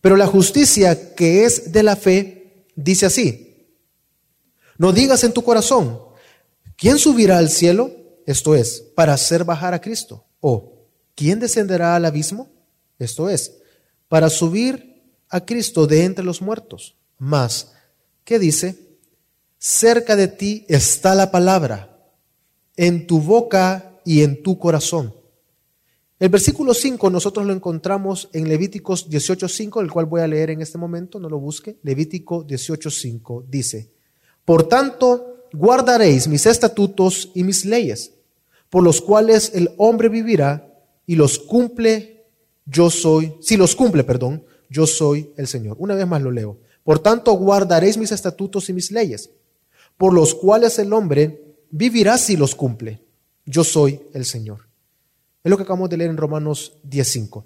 Pero 0.00 0.16
la 0.16 0.26
justicia 0.26 1.14
que 1.14 1.44
es 1.44 1.72
de 1.72 1.84
la 1.84 1.94
fe 1.94 2.66
dice 2.74 3.06
así, 3.06 3.76
no 4.76 4.92
digas 4.92 5.22
en 5.22 5.32
tu 5.32 5.44
corazón, 5.44 6.00
¿quién 6.76 6.98
subirá 6.98 7.38
al 7.38 7.50
cielo? 7.50 7.92
Esto 8.26 8.56
es, 8.56 8.80
para 8.96 9.12
hacer 9.12 9.44
bajar 9.44 9.72
a 9.72 9.80
Cristo. 9.80 10.24
O, 10.40 10.88
¿quién 11.14 11.38
descenderá 11.38 11.94
al 11.94 12.06
abismo? 12.06 12.48
Esto 12.98 13.28
es, 13.30 13.52
para 14.08 14.30
subir 14.30 14.89
a 15.30 15.44
Cristo 15.44 15.86
de 15.86 16.04
entre 16.04 16.24
los 16.24 16.42
muertos. 16.42 16.96
Más, 17.18 17.72
¿qué 18.24 18.38
dice? 18.38 18.76
Cerca 19.58 20.16
de 20.16 20.28
ti 20.28 20.64
está 20.68 21.14
la 21.14 21.30
palabra, 21.30 21.96
en 22.76 23.06
tu 23.06 23.20
boca 23.20 24.00
y 24.04 24.22
en 24.22 24.42
tu 24.42 24.58
corazón. 24.58 25.14
El 26.18 26.28
versículo 26.28 26.74
5 26.74 27.08
nosotros 27.08 27.46
lo 27.46 27.52
encontramos 27.52 28.28
en 28.32 28.48
Levíticos 28.48 29.08
18.5, 29.08 29.80
el 29.80 29.90
cual 29.90 30.04
voy 30.04 30.20
a 30.20 30.26
leer 30.26 30.50
en 30.50 30.60
este 30.60 30.76
momento, 30.76 31.18
no 31.18 31.30
lo 31.30 31.38
busque. 31.38 31.78
Levítico 31.82 32.46
18.5 32.46 33.44
dice, 33.48 33.90
Por 34.44 34.68
tanto, 34.68 35.46
guardaréis 35.52 36.28
mis 36.28 36.44
estatutos 36.44 37.30
y 37.34 37.42
mis 37.42 37.64
leyes, 37.64 38.12
por 38.68 38.82
los 38.82 39.00
cuales 39.00 39.52
el 39.54 39.70
hombre 39.78 40.08
vivirá 40.08 40.70
y 41.06 41.16
los 41.16 41.38
cumple, 41.38 42.26
yo 42.66 42.90
soy, 42.90 43.34
si 43.40 43.56
los 43.56 43.74
cumple, 43.74 44.04
perdón, 44.04 44.44
yo 44.70 44.86
soy 44.86 45.32
el 45.36 45.46
Señor. 45.46 45.76
Una 45.78 45.94
vez 45.94 46.06
más 46.06 46.22
lo 46.22 46.30
leo. 46.30 46.56
Por 46.82 47.00
tanto, 47.00 47.32
guardaréis 47.32 47.98
mis 47.98 48.12
estatutos 48.12 48.70
y 48.70 48.72
mis 48.72 48.90
leyes 48.90 49.30
por 50.00 50.14
los 50.14 50.34
cuales 50.34 50.78
el 50.78 50.94
hombre 50.94 51.58
vivirá 51.70 52.16
si 52.16 52.34
los 52.34 52.54
cumple. 52.54 53.02
Yo 53.44 53.64
soy 53.64 54.00
el 54.14 54.24
Señor. 54.24 54.66
Es 55.44 55.50
lo 55.50 55.58
que 55.58 55.64
acabamos 55.64 55.90
de 55.90 55.98
leer 55.98 56.08
en 56.08 56.16
Romanos 56.16 56.72
10.5. 56.88 57.44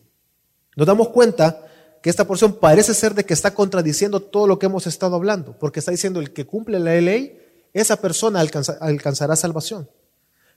Nos 0.77 0.87
damos 0.87 1.09
cuenta 1.09 1.67
que 2.01 2.11
esta 2.11 2.29
porción 2.29 2.61
parece 2.61 2.95
ser 2.95 3.13
de 3.13 3.25
que 3.25 3.35
está 3.35 3.55
contradiciendo 3.55 4.21
todo 4.21 4.47
lo 4.47 4.61
que 4.61 4.67
hemos 4.67 4.87
estado 4.87 5.17
hablando, 5.17 5.59
porque 5.59 5.81
está 5.81 5.91
diciendo 5.91 6.21
el 6.21 6.33
que 6.33 6.47
cumple 6.47 6.79
la 6.79 6.95
ley, 7.01 7.41
esa 7.73 7.97
persona 7.97 8.39
alcanzará 8.39 9.35
salvación. 9.35 9.91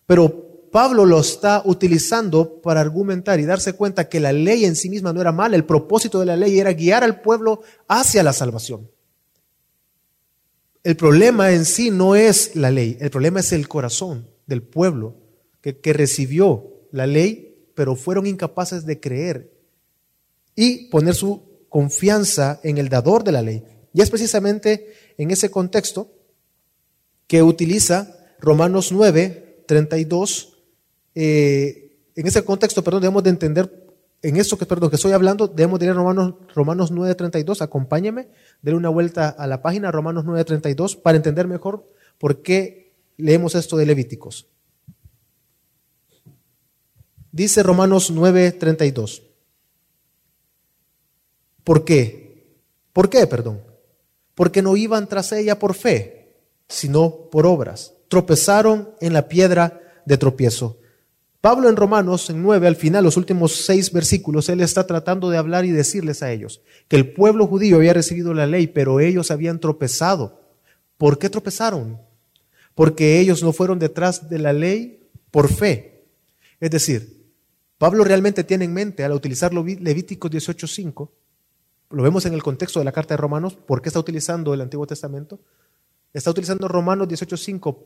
Pero 0.05 0.46
Pablo 0.71 1.05
lo 1.05 1.19
está 1.19 1.61
utilizando 1.65 2.61
para 2.61 2.81
argumentar 2.81 3.39
y 3.39 3.45
darse 3.45 3.73
cuenta 3.73 4.09
que 4.09 4.19
la 4.19 4.31
ley 4.31 4.65
en 4.65 4.75
sí 4.75 4.89
misma 4.89 5.13
no 5.13 5.21
era 5.21 5.31
mala, 5.31 5.55
el 5.55 5.65
propósito 5.65 6.19
de 6.19 6.25
la 6.25 6.35
ley 6.35 6.59
era 6.59 6.73
guiar 6.73 7.03
al 7.03 7.21
pueblo 7.21 7.61
hacia 7.87 8.23
la 8.23 8.33
salvación. 8.33 8.89
El 10.83 10.95
problema 10.95 11.51
en 11.51 11.65
sí 11.65 11.89
no 11.89 12.15
es 12.15 12.55
la 12.55 12.71
ley, 12.71 12.97
el 12.99 13.09
problema 13.09 13.39
es 13.39 13.51
el 13.51 13.67
corazón 13.67 14.27
del 14.45 14.63
pueblo 14.63 15.15
que, 15.61 15.93
recibió 15.93 16.87
la 16.91 17.07
ley, 17.07 17.71
pero 17.75 17.95
fueron 17.95 18.25
incapaces 18.25 18.85
de 18.85 18.99
creer 18.99 19.51
y 20.55 20.87
poner 20.89 21.13
su 21.13 21.65
confianza 21.69 22.59
en 22.63 22.77
el 22.77 22.89
dador 22.89 23.23
de 23.23 23.31
la 23.33 23.41
ley. 23.41 23.63
Y 23.93 24.01
es 24.01 24.09
precisamente 24.09 24.93
en 25.17 25.31
ese 25.31 25.51
contexto 25.51 26.11
que 27.27 27.43
utiliza 27.43 28.17
Romanos 28.39 28.91
9, 28.91 29.63
32. 29.67 30.56
Eh, 31.19 31.97
en 32.15 32.27
ese 32.27 32.45
contexto, 32.45 32.83
perdón, 32.83 33.01
debemos 33.01 33.23
de 33.23 33.31
entender 33.31 33.87
en 34.21 34.37
eso 34.37 34.55
que, 34.55 34.67
estoy 34.93 35.13
hablando, 35.13 35.47
debemos 35.47 35.79
tener 35.79 35.95
Romanos, 35.95 36.35
Romanos 36.53 36.93
9.32. 36.93 37.61
Acompáñeme, 37.61 38.27
denle 38.61 38.77
una 38.77 38.89
vuelta 38.89 39.29
a 39.29 39.47
la 39.47 39.63
página 39.63 39.91
Romanos 39.91 40.25
9.32 40.25 41.01
para 41.01 41.17
entender 41.17 41.47
mejor 41.47 41.91
por 42.19 42.43
qué 42.43 42.93
leemos 43.17 43.55
esto 43.55 43.77
de 43.77 43.87
Levíticos. 43.87 44.45
Dice 47.31 47.63
Romanos 47.63 48.13
9.32. 48.13 49.23
¿Por 51.63 51.83
qué? 51.83 52.59
¿Por 52.93 53.09
qué, 53.09 53.25
perdón? 53.25 53.63
Porque 54.35 54.61
no 54.61 54.77
iban 54.77 55.07
tras 55.07 55.31
ella 55.31 55.57
por 55.57 55.73
fe, 55.73 56.35
sino 56.67 57.27
por 57.31 57.47
obras. 57.47 57.93
Tropezaron 58.07 58.91
en 59.01 59.13
la 59.13 59.27
piedra 59.27 59.81
de 60.05 60.17
tropiezo 60.17 60.77
Pablo 61.41 61.69
en 61.69 61.75
Romanos 61.75 62.29
en 62.29 62.41
9, 62.41 62.67
al 62.67 62.75
final, 62.75 63.03
los 63.03 63.15
últimos 63.15 63.53
seis 63.53 63.91
versículos, 63.91 64.49
él 64.49 64.61
está 64.61 64.87
tratando 64.87 65.29
de 65.29 65.37
hablar 65.37 65.65
y 65.65 65.71
decirles 65.71 66.23
a 66.23 66.31
ellos 66.31 66.61
que 66.87 66.95
el 66.95 67.13
pueblo 67.13 67.45
judío 67.47 67.77
había 67.77 67.93
recibido 67.93 68.33
la 68.33 68.47
ley, 68.47 68.67
pero 68.67 68.99
ellos 68.99 69.29
habían 69.29 69.59
tropezado. 69.59 70.41
¿Por 70.97 71.19
qué 71.19 71.29
tropezaron? 71.29 72.01
Porque 72.73 73.19
ellos 73.19 73.43
no 73.43 73.53
fueron 73.53 73.77
detrás 73.77 74.29
de 74.29 74.39
la 74.39 74.51
ley 74.51 75.09
por 75.29 75.47
fe. 75.47 76.05
Es 76.59 76.71
decir, 76.71 77.31
Pablo 77.77 78.03
realmente 78.03 78.43
tiene 78.43 78.65
en 78.65 78.73
mente, 78.73 79.03
al 79.03 79.11
utilizar 79.11 79.53
Levítico 79.53 80.29
18.5, 80.29 81.09
lo 81.91 82.03
vemos 82.03 82.25
en 82.25 82.33
el 82.33 82.43
contexto 82.43 82.79
de 82.79 82.85
la 82.85 82.91
carta 82.91 83.13
de 83.13 83.17
Romanos, 83.17 83.55
¿por 83.55 83.81
qué 83.81 83.89
está 83.89 83.99
utilizando 83.99 84.53
el 84.53 84.61
Antiguo 84.61 84.87
Testamento? 84.87 85.39
Está 86.13 86.31
utilizando 86.31 86.67
Romanos 86.67 87.07
18.5 87.07 87.77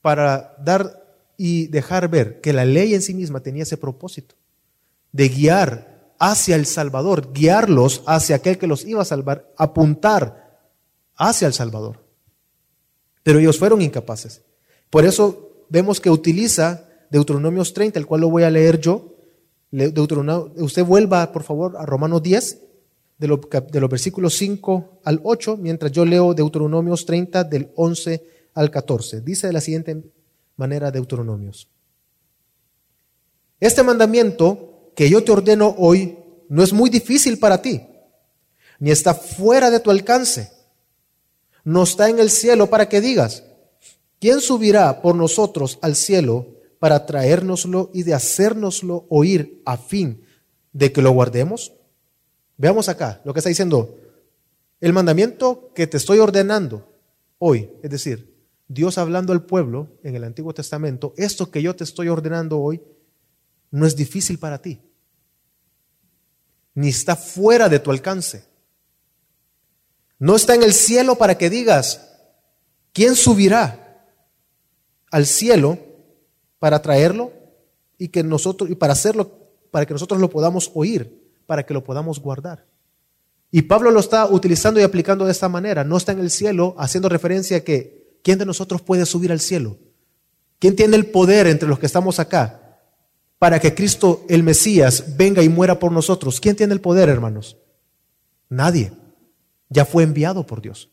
para 0.00 0.54
dar 0.62 1.07
y 1.40 1.68
dejar 1.68 2.08
ver 2.08 2.40
que 2.40 2.52
la 2.52 2.66
ley 2.66 2.92
en 2.94 3.00
sí 3.00 3.14
misma 3.14 3.40
tenía 3.40 3.62
ese 3.62 3.76
propósito 3.78 4.34
de 5.12 5.28
guiar 5.28 6.12
hacia 6.18 6.56
el 6.56 6.66
Salvador, 6.66 7.32
guiarlos 7.32 8.02
hacia 8.06 8.36
aquel 8.36 8.58
que 8.58 8.66
los 8.66 8.84
iba 8.84 9.00
a 9.00 9.06
salvar, 9.06 9.50
apuntar 9.56 10.58
hacia 11.16 11.46
el 11.46 11.54
Salvador. 11.54 12.04
Pero 13.22 13.38
ellos 13.38 13.56
fueron 13.56 13.80
incapaces. 13.80 14.42
Por 14.90 15.04
eso 15.04 15.64
vemos 15.68 16.00
que 16.00 16.10
utiliza 16.10 16.84
Deuteronomios 17.08 17.72
30, 17.72 18.00
el 18.00 18.06
cual 18.06 18.22
lo 18.22 18.30
voy 18.30 18.42
a 18.42 18.50
leer 18.50 18.80
yo. 18.80 19.14
usted 19.70 20.84
vuelva, 20.84 21.30
por 21.30 21.44
favor, 21.44 21.76
a 21.76 21.86
Romanos 21.86 22.22
10, 22.22 22.58
de, 23.18 23.38
de 23.70 23.80
los 23.80 23.90
versículos 23.90 24.34
5 24.34 25.00
al 25.04 25.20
8, 25.22 25.56
mientras 25.56 25.92
yo 25.92 26.04
leo 26.04 26.34
Deuteronomios 26.34 27.06
30 27.06 27.44
del 27.44 27.70
11 27.76 28.24
al 28.54 28.72
14. 28.72 29.20
Dice 29.20 29.46
de 29.46 29.52
la 29.52 29.60
siguiente 29.60 30.02
manera 30.58 30.90
Deuteronomios. 30.90 31.68
Este 33.60 33.82
mandamiento 33.82 34.92
que 34.94 35.08
yo 35.08 35.24
te 35.24 35.32
ordeno 35.32 35.74
hoy 35.78 36.18
no 36.48 36.62
es 36.62 36.72
muy 36.72 36.90
difícil 36.90 37.38
para 37.38 37.62
ti, 37.62 37.82
ni 38.78 38.90
está 38.90 39.14
fuera 39.14 39.70
de 39.70 39.80
tu 39.80 39.90
alcance. 39.90 40.52
No 41.64 41.84
está 41.84 42.08
en 42.08 42.18
el 42.18 42.30
cielo 42.30 42.68
para 42.68 42.88
que 42.88 43.00
digas, 43.00 43.44
¿quién 44.20 44.40
subirá 44.40 45.00
por 45.00 45.14
nosotros 45.14 45.78
al 45.82 45.96
cielo 45.96 46.46
para 46.78 47.06
traérnoslo 47.06 47.90
y 47.92 48.02
de 48.02 48.14
hacérnoslo 48.14 49.06
oír 49.08 49.62
a 49.64 49.76
fin 49.76 50.24
de 50.72 50.92
que 50.92 51.02
lo 51.02 51.10
guardemos? 51.10 51.72
Veamos 52.56 52.88
acá 52.88 53.20
lo 53.24 53.32
que 53.32 53.40
está 53.40 53.48
diciendo. 53.48 53.96
El 54.80 54.92
mandamiento 54.92 55.72
que 55.74 55.86
te 55.86 55.96
estoy 55.96 56.18
ordenando 56.18 56.88
hoy, 57.38 57.70
es 57.82 57.90
decir, 57.90 58.37
Dios 58.68 58.98
hablando 58.98 59.32
al 59.32 59.44
pueblo 59.44 59.88
en 60.02 60.14
el 60.14 60.24
Antiguo 60.24 60.52
Testamento, 60.52 61.14
esto 61.16 61.50
que 61.50 61.62
yo 61.62 61.74
te 61.74 61.84
estoy 61.84 62.08
ordenando 62.08 62.58
hoy 62.58 62.82
no 63.70 63.86
es 63.86 63.96
difícil 63.96 64.38
para 64.38 64.60
ti, 64.60 64.80
ni 66.74 66.88
está 66.88 67.16
fuera 67.16 67.68
de 67.70 67.78
tu 67.78 67.90
alcance. 67.90 68.44
No 70.18 70.36
está 70.36 70.54
en 70.54 70.62
el 70.62 70.74
cielo 70.74 71.16
para 71.16 71.38
que 71.38 71.48
digas, 71.48 72.12
¿quién 72.92 73.16
subirá 73.16 74.04
al 75.10 75.26
cielo 75.26 75.78
para 76.58 76.82
traerlo 76.82 77.32
y 77.96 78.08
que 78.08 78.22
nosotros 78.22 78.68
y 78.68 78.74
para 78.74 78.92
hacerlo 78.92 79.48
para 79.70 79.86
que 79.86 79.94
nosotros 79.94 80.20
lo 80.20 80.28
podamos 80.28 80.70
oír, 80.74 81.32
para 81.46 81.64
que 81.64 81.72
lo 81.72 81.84
podamos 81.84 82.20
guardar? 82.20 82.66
Y 83.50 83.62
Pablo 83.62 83.90
lo 83.90 84.00
está 84.00 84.26
utilizando 84.26 84.78
y 84.78 84.82
aplicando 84.82 85.24
de 85.24 85.32
esta 85.32 85.48
manera, 85.48 85.84
no 85.84 85.96
está 85.96 86.12
en 86.12 86.20
el 86.20 86.30
cielo 86.30 86.74
haciendo 86.78 87.08
referencia 87.08 87.56
a 87.56 87.60
que 87.60 87.97
¿quién 88.22 88.38
de 88.38 88.46
nosotros 88.46 88.82
puede 88.82 89.06
subir 89.06 89.32
al 89.32 89.40
cielo? 89.40 89.78
¿Quién 90.58 90.74
tiene 90.74 90.96
el 90.96 91.06
poder 91.06 91.46
entre 91.46 91.68
los 91.68 91.78
que 91.78 91.86
estamos 91.86 92.18
acá 92.18 92.80
para 93.38 93.60
que 93.60 93.74
Cristo 93.74 94.24
el 94.28 94.42
Mesías 94.42 95.16
venga 95.16 95.42
y 95.42 95.48
muera 95.48 95.78
por 95.78 95.92
nosotros? 95.92 96.40
¿Quién 96.40 96.56
tiene 96.56 96.74
el 96.74 96.80
poder, 96.80 97.08
hermanos? 97.08 97.56
Nadie. 98.48 98.92
Ya 99.68 99.84
fue 99.84 100.02
enviado 100.02 100.46
por 100.46 100.62
Dios. 100.62 100.90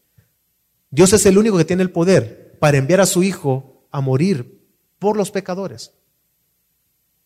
Dios 0.91 1.13
es 1.13 1.25
el 1.25 1.37
único 1.37 1.57
que 1.57 1.65
tiene 1.65 1.83
el 1.83 1.91
poder 1.91 2.57
para 2.59 2.77
enviar 2.77 3.01
a 3.01 3.05
su 3.05 3.23
Hijo 3.23 3.87
a 3.91 4.01
morir 4.01 4.61
por 4.99 5.17
los 5.17 5.31
pecadores. 5.31 5.91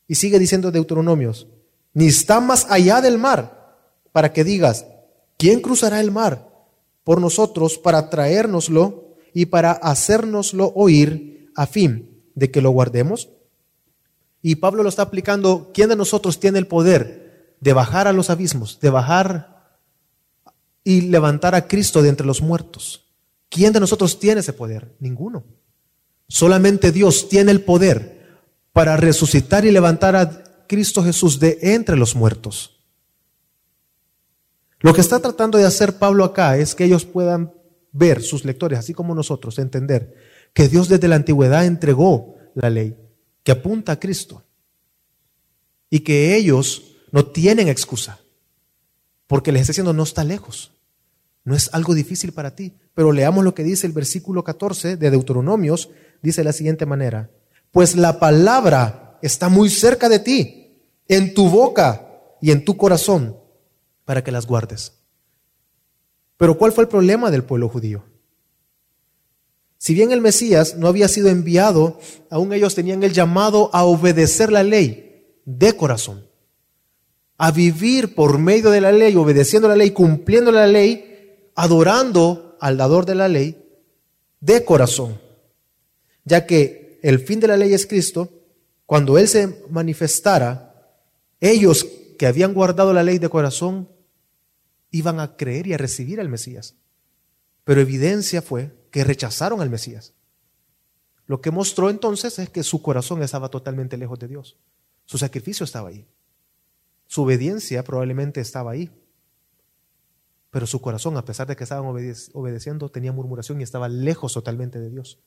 Y 0.08 0.16
sigue 0.16 0.40
diciendo 0.40 0.72
Deuteronomios, 0.72 1.48
ni 1.94 2.08
está 2.08 2.40
más 2.40 2.68
allá 2.70 3.02
del 3.02 3.18
mar 3.18 3.78
para 4.12 4.34
que 4.34 4.44
digas, 4.44 4.86
¿quién 5.38 5.62
cruzará 5.62 6.00
el 6.00 6.12
mar 6.12 6.50
por 7.04 7.20
nosotros 7.22 7.78
para 7.78 8.10
traérnoslo 8.10 9.09
y 9.34 9.48
para 9.48 9.72
hacérnoslo 9.72 10.72
oír 10.76 11.52
a 11.56 11.66
fin 11.68 12.24
de 12.36 12.52
que 12.52 12.62
lo 12.62 12.72
guardemos. 12.72 13.30
Y 14.42 14.56
Pablo 14.56 14.84
lo 14.84 14.90
está 14.90 15.04
aplicando, 15.04 15.72
¿quién 15.74 15.90
de 15.90 15.96
nosotros 15.96 16.40
tiene 16.40 16.60
el 16.60 16.68
poder 16.68 17.56
de 17.60 17.74
bajar 17.74 18.08
a 18.08 18.14
los 18.14 18.30
abismos, 18.30 18.80
de 18.80 18.90
bajar 18.90 19.60
y 20.84 21.02
levantar 21.02 21.56
a 21.56 21.68
Cristo 21.68 22.02
de 22.02 22.10
entre 22.10 22.26
los 22.26 22.42
muertos. 22.42 23.06
¿Quién 23.50 23.74
de 23.74 23.80
nosotros 23.80 24.20
tiene 24.20 24.42
ese 24.42 24.54
poder? 24.54 24.96
Ninguno. 25.00 25.44
Solamente 26.28 26.92
Dios 26.92 27.30
tiene 27.30 27.52
el 27.52 27.62
poder 27.62 28.40
para 28.72 28.98
resucitar 28.98 29.66
y 29.66 29.72
levantar 29.72 30.16
a 30.16 30.66
Cristo 30.68 31.04
Jesús 31.04 31.40
de 31.40 31.58
entre 31.62 31.98
los 31.98 32.16
muertos. 32.16 32.80
Lo 34.80 34.94
que 34.94 35.02
está 35.02 35.20
tratando 35.20 35.58
de 35.58 35.66
hacer 35.66 35.98
Pablo 35.98 36.24
acá 36.24 36.58
es 36.58 36.76
que 36.76 36.86
ellos 36.86 37.06
puedan 37.06 37.52
ver, 37.92 38.22
sus 38.22 38.46
lectores, 38.46 38.80
así 38.80 38.94
como 38.94 39.16
nosotros, 39.16 39.60
entender 39.60 40.16
que 40.54 40.68
Dios 40.68 40.90
desde 40.90 41.08
la 41.08 41.16
antigüedad 41.16 41.66
entregó 41.66 42.36
la 42.56 42.70
ley 42.70 42.96
que 43.44 43.52
apunta 43.52 43.94
a 43.94 44.00
Cristo 44.00 44.44
y 45.90 46.02
que 46.02 46.36
ellos 46.36 46.98
no 47.12 47.26
tienen 47.26 47.68
excusa 47.68 48.20
porque 49.30 49.52
les 49.52 49.62
está 49.62 49.74
diciendo 49.74 49.94
no 49.94 50.02
está 50.02 50.24
lejos, 50.24 50.72
no 51.44 51.56
es 51.56 51.70
algo 51.72 51.94
difícil 51.94 52.32
para 52.32 52.56
ti. 52.56 52.74
Pero 52.96 53.12
leamos 53.12 53.44
lo 53.44 53.54
que 53.54 53.64
dice 53.64 53.86
el 53.86 53.94
versículo 53.94 54.44
14 54.44 54.98
de 54.98 55.12
Deuteronomios, 55.12 55.92
dice 56.24 56.42
de 56.42 56.46
la 56.46 56.52
siguiente 56.52 56.88
manera, 56.88 57.30
pues 57.72 57.96
la 57.96 58.20
palabra 58.20 59.20
está 59.22 59.48
muy 59.48 59.70
cerca 59.70 60.10
de 60.10 60.18
ti, 60.18 60.84
en 61.08 61.36
tu 61.36 61.48
boca 61.48 62.08
y 62.42 62.50
en 62.50 62.66
tu 62.66 62.76
corazón, 62.76 63.38
para 64.04 64.24
que 64.24 64.32
las 64.32 64.48
guardes. 64.48 64.94
Pero 66.40 66.58
¿cuál 66.58 66.72
fue 66.72 66.86
el 66.86 66.88
problema 66.88 67.30
del 67.30 67.44
pueblo 67.44 67.68
judío? 67.68 68.06
Si 69.78 69.94
bien 69.94 70.14
el 70.14 70.22
Mesías 70.22 70.78
no 70.78 70.88
había 70.88 71.10
sido 71.10 71.28
enviado, 71.28 72.00
aún 72.30 72.54
ellos 72.54 72.76
tenían 72.76 73.04
el 73.04 73.12
llamado 73.12 73.70
a 73.74 73.84
obedecer 73.84 74.50
la 74.50 74.64
ley 74.64 75.36
de 75.44 75.76
corazón, 75.76 76.26
a 77.38 77.52
vivir 77.52 78.16
por 78.16 78.38
medio 78.38 78.70
de 78.70 78.80
la 78.80 78.94
ley, 78.94 79.18
obedeciendo 79.18 79.68
la 79.68 79.76
ley, 79.76 79.92
cumpliendo 79.92 80.50
la 80.54 80.66
ley, 80.66 81.52
adorando 81.56 82.56
al 82.62 82.78
dador 82.78 83.06
de 83.06 83.16
la 83.16 83.28
ley 83.28 83.62
de 84.40 84.64
corazón, 84.64 85.20
ya 86.24 86.46
que 86.46 87.02
el 87.04 87.20
fin 87.20 87.42
de 87.42 87.48
la 87.48 87.58
ley 87.58 87.74
es 87.74 87.86
Cristo, 87.86 88.30
cuando 88.86 89.18
Él 89.18 89.28
se 89.28 89.66
manifestara, 89.70 91.04
ellos 91.42 91.86
que 92.18 92.28
habían 92.28 92.54
guardado 92.54 92.94
la 92.94 93.04
ley 93.04 93.20
de 93.20 93.28
corazón 93.28 93.90
iban 94.92 95.20
a 95.20 95.36
creer 95.36 95.68
y 95.68 95.74
a 95.74 95.78
recibir 95.78 96.20
al 96.20 96.30
Mesías. 96.30 96.76
Pero 97.64 97.82
evidencia 97.82 98.42
fue 98.42 98.76
que 98.92 99.04
rechazaron 99.04 99.62
al 99.62 99.70
Mesías. 99.70 100.14
Lo 101.28 101.42
que 101.42 101.52
mostró 101.52 101.90
entonces 101.90 102.40
es 102.40 102.50
que 102.50 102.64
su 102.64 102.82
corazón 102.82 103.22
estaba 103.22 103.50
totalmente 103.50 103.98
lejos 103.98 104.18
de 104.18 104.28
Dios. 104.28 104.58
Su 105.06 105.18
sacrificio 105.18 105.64
estaba 105.64 105.90
ahí. 105.90 106.08
Su 107.06 107.24
obediencia 107.24 107.84
probablemente 107.84 108.42
estaba 108.42 108.72
ahí. 108.72 108.92
Pero 110.50 110.66
su 110.66 110.82
corazón, 110.82 111.18
a 111.18 111.26
pesar 111.26 111.46
de 111.46 111.56
que 111.56 111.64
estaban 111.64 111.86
obedeciendo, 111.86 112.90
tenía 112.90 113.12
murmuración 113.12 113.60
y 113.60 113.64
estaba 113.64 113.88
lejos 113.88 114.34
totalmente 114.34 114.80
de 114.80 114.90
Dios. 114.90 115.20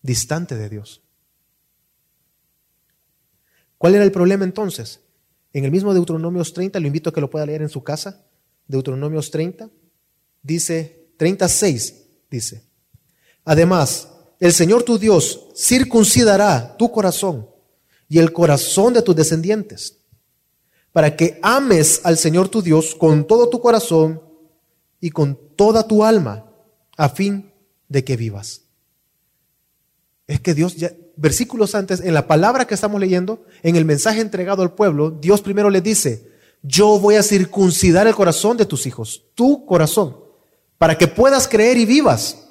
Distante 0.00 0.56
de 0.56 0.70
Dios. 0.70 1.02
¿Cuál 3.76 3.94
era 3.94 4.04
el 4.04 4.12
problema 4.12 4.44
entonces? 4.44 5.02
En 5.52 5.64
el 5.64 5.70
mismo 5.70 5.92
Deuteronomios 5.92 6.54
30, 6.54 6.80
lo 6.80 6.86
invito 6.86 7.10
a 7.10 7.12
que 7.12 7.20
lo 7.20 7.28
pueda 7.28 7.44
leer 7.44 7.60
en 7.60 7.68
su 7.68 7.82
casa. 7.84 8.24
Deuteronomios 8.66 9.30
30, 9.30 9.70
dice, 10.42 11.08
36, 11.16 11.94
dice, 12.30 12.62
además, 13.44 14.08
el 14.40 14.52
Señor 14.52 14.82
tu 14.82 14.98
Dios 14.98 15.48
circuncidará 15.56 16.76
tu 16.76 16.90
corazón 16.90 17.48
y 18.08 18.18
el 18.18 18.32
corazón 18.32 18.92
de 18.92 19.02
tus 19.02 19.16
descendientes, 19.16 19.98
para 20.92 21.16
que 21.16 21.38
ames 21.42 22.00
al 22.04 22.16
Señor 22.18 22.48
tu 22.48 22.62
Dios 22.62 22.94
con 22.94 23.26
todo 23.26 23.48
tu 23.48 23.60
corazón 23.60 24.22
y 25.00 25.10
con 25.10 25.38
toda 25.56 25.86
tu 25.86 26.04
alma, 26.04 26.50
a 26.96 27.08
fin 27.08 27.52
de 27.88 28.04
que 28.04 28.16
vivas. 28.16 28.62
Es 30.26 30.40
que 30.40 30.54
Dios, 30.54 30.76
ya, 30.76 30.92
versículos 31.16 31.74
antes, 31.74 32.00
en 32.00 32.14
la 32.14 32.26
palabra 32.26 32.66
que 32.66 32.74
estamos 32.74 33.00
leyendo, 33.00 33.44
en 33.62 33.76
el 33.76 33.84
mensaje 33.84 34.20
entregado 34.20 34.62
al 34.62 34.74
pueblo, 34.74 35.10
Dios 35.10 35.40
primero 35.40 35.70
le 35.70 35.80
dice, 35.80 36.35
yo 36.62 36.98
voy 36.98 37.16
a 37.16 37.22
circuncidar 37.22 38.06
el 38.06 38.14
corazón 38.14 38.56
de 38.56 38.66
tus 38.66 38.86
hijos, 38.86 39.24
tu 39.34 39.64
corazón, 39.66 40.16
para 40.78 40.98
que 40.98 41.06
puedas 41.06 41.48
creer 41.48 41.76
y 41.76 41.86
vivas. 41.86 42.48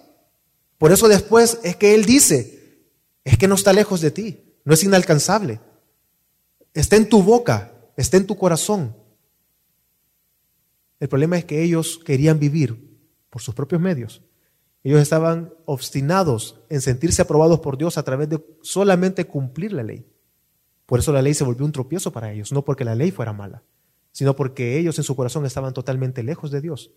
Por 0.78 0.92
eso 0.92 1.08
después 1.08 1.60
es 1.64 1.76
que 1.76 1.96
Él 1.96 2.06
dice, 2.06 2.82
es 3.24 3.38
que 3.38 3.48
no 3.48 3.56
está 3.56 3.74
lejos 3.74 4.02
de 4.02 4.12
ti, 4.12 4.44
no 4.64 4.74
es 4.74 4.84
inalcanzable, 4.84 5.60
está 6.74 6.96
en 6.96 7.10
tu 7.10 7.24
boca, 7.24 7.74
está 7.98 8.18
en 8.18 8.26
tu 8.26 8.38
corazón. 8.38 8.96
El 11.00 11.10
problema 11.10 11.38
es 11.38 11.46
que 11.46 11.62
ellos 11.62 12.00
querían 12.04 12.40
vivir 12.40 12.98
por 13.30 13.42
sus 13.42 13.54
propios 13.54 13.82
medios. 13.82 14.22
Ellos 14.84 15.02
estaban 15.02 15.54
obstinados 15.66 16.62
en 16.70 16.80
sentirse 16.80 17.22
aprobados 17.22 17.60
por 17.60 17.78
Dios 17.78 17.98
a 17.98 18.04
través 18.04 18.30
de 18.30 18.44
solamente 18.62 19.26
cumplir 19.26 19.74
la 19.74 19.84
ley. 19.84 20.06
Por 20.86 21.00
eso 21.00 21.12
la 21.12 21.22
ley 21.22 21.34
se 21.34 21.44
volvió 21.44 21.66
un 21.66 21.72
tropiezo 21.72 22.12
para 22.12 22.32
ellos, 22.32 22.52
no 22.52 22.64
porque 22.64 22.86
la 22.86 22.96
ley 22.96 23.12
fuera 23.12 23.34
mala 23.34 23.64
sino 24.16 24.34
porque 24.34 24.80
ellos 24.80 24.98
en 24.98 25.04
su 25.04 25.14
corazón 25.14 25.46
estaban 25.46 25.74
totalmente 25.74 26.24
lejos 26.24 26.50
de 26.50 26.62
Dios. 26.62 26.90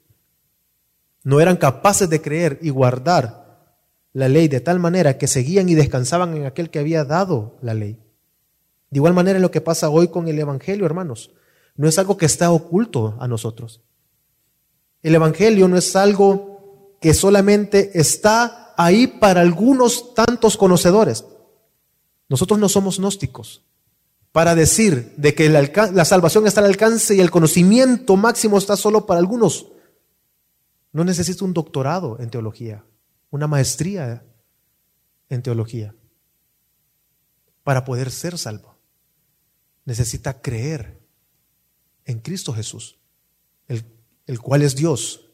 No 1.25 1.41
eran 1.41 1.57
capaces 1.57 2.09
de 2.09 2.23
creer 2.23 2.61
y 2.63 2.71
guardar 2.71 3.75
la 4.13 4.29
ley 4.29 4.47
de 4.47 4.61
tal 4.61 4.79
manera 4.79 5.19
que 5.19 5.27
seguían 5.27 5.69
y 5.69 5.75
descansaban 5.75 6.37
en 6.37 6.47
aquel 6.47 6.71
que 6.71 6.79
había 6.79 7.05
dado 7.05 7.57
la 7.61 7.75
ley. 7.75 7.99
De 8.91 8.99
igual 8.99 9.15
manera 9.15 9.39
es 9.39 9.43
lo 9.43 9.51
que 9.51 9.61
pasa 9.61 9.91
hoy 9.91 10.07
con 10.07 10.29
el 10.29 10.39
Evangelio, 10.39 10.87
hermanos. 10.87 11.33
No 11.75 11.89
es 11.89 11.99
algo 11.99 12.17
que 12.17 12.27
está 12.27 12.53
oculto 12.53 13.17
a 13.19 13.27
nosotros. 13.27 13.81
El 15.03 15.17
Evangelio 15.17 15.67
no 15.67 15.77
es 15.77 15.97
algo 15.97 16.95
que 17.01 17.15
solamente 17.15 17.99
está 17.99 18.75
ahí 18.77 19.09
para 19.09 19.41
algunos 19.41 20.15
tantos 20.15 20.57
conocedores. 20.57 21.25
Nosotros 22.29 22.61
no 22.61 22.69
somos 22.69 23.01
gnósticos 23.01 23.65
para 24.39 24.55
decir 24.55 25.15
de 25.17 25.35
que 25.35 25.49
la, 25.49 26.05
salvación 26.05 26.47
está 26.47 26.61
al 26.61 26.69
alcance 26.69 27.13
y 27.13 27.19
el 27.19 27.29
conocimiento 27.29 28.15
máximo 28.17 28.57
está 28.57 28.77
solo 28.77 29.05
para 29.05 29.19
algunos. 29.19 29.67
No 30.93 31.03
necesita 31.03 31.45
un 31.45 31.53
doctorado 31.53 32.21
en 32.21 32.31
teología, 32.31 32.85
una 33.31 33.49
maestría 33.49 34.25
en 35.29 35.43
teología 35.43 35.93
para 37.65 37.85
poder 37.85 38.13
ser 38.13 38.39
salvo. 38.39 38.79
Necesita 39.85 40.41
creer 40.41 41.01
en 42.05 42.21
Cristo 42.21 42.53
Jesús, 42.53 42.97
el, 43.67 43.85
el 44.29 44.39
cual 44.39 44.63
es 44.63 44.77
Dios 44.77 45.33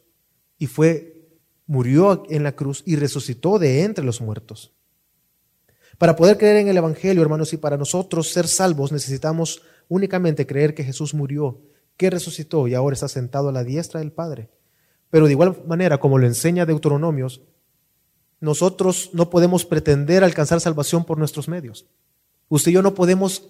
y 0.57 0.67
fue, 0.67 1.29
murió 1.67 2.23
en 2.31 2.43
la 2.43 2.57
cruz 2.57 2.83
y 2.87 2.97
resucitó 2.97 3.59
de 3.59 3.83
entre 3.83 4.03
los 4.03 4.23
muertos. 4.23 4.73
Para 5.99 6.17
poder 6.17 6.39
creer 6.39 6.57
en 6.57 6.69
el 6.69 6.77
Evangelio, 6.77 7.23
hermanos, 7.23 7.53
y 7.53 7.57
para 7.57 7.77
nosotros 7.77 8.31
ser 8.31 8.49
salvos, 8.49 8.93
necesitamos 8.93 9.63
únicamente 9.89 10.47
creer 10.47 10.75
que 10.75 10.85
Jesús 10.85 11.15
murió, 11.15 11.61
que 11.97 12.11
resucitó 12.11 12.67
y 12.67 12.75
ahora 12.75 12.95
está 12.95 13.09
sentado 13.09 13.49
a 13.49 13.53
la 13.53 13.65
diestra 13.65 14.01
del 14.01 14.13
Padre. 14.13 14.49
Pero 15.11 15.27
de 15.27 15.33
igual 15.33 15.63
manera, 15.67 15.99
como 15.99 16.19
lo 16.19 16.27
enseña 16.27 16.67
Deuteronomios, 16.67 17.43
nosotros 18.41 19.11
no 19.13 19.31
podemos 19.31 19.65
pretender 19.65 20.25
alcanzar 20.25 20.61
salvación 20.61 21.05
por 21.05 21.19
nuestros 21.19 21.49
medios. 21.49 21.87
Usted 22.49 22.73
y 22.73 22.75
yo 22.75 22.83
no 22.83 22.95
podemos 22.95 23.49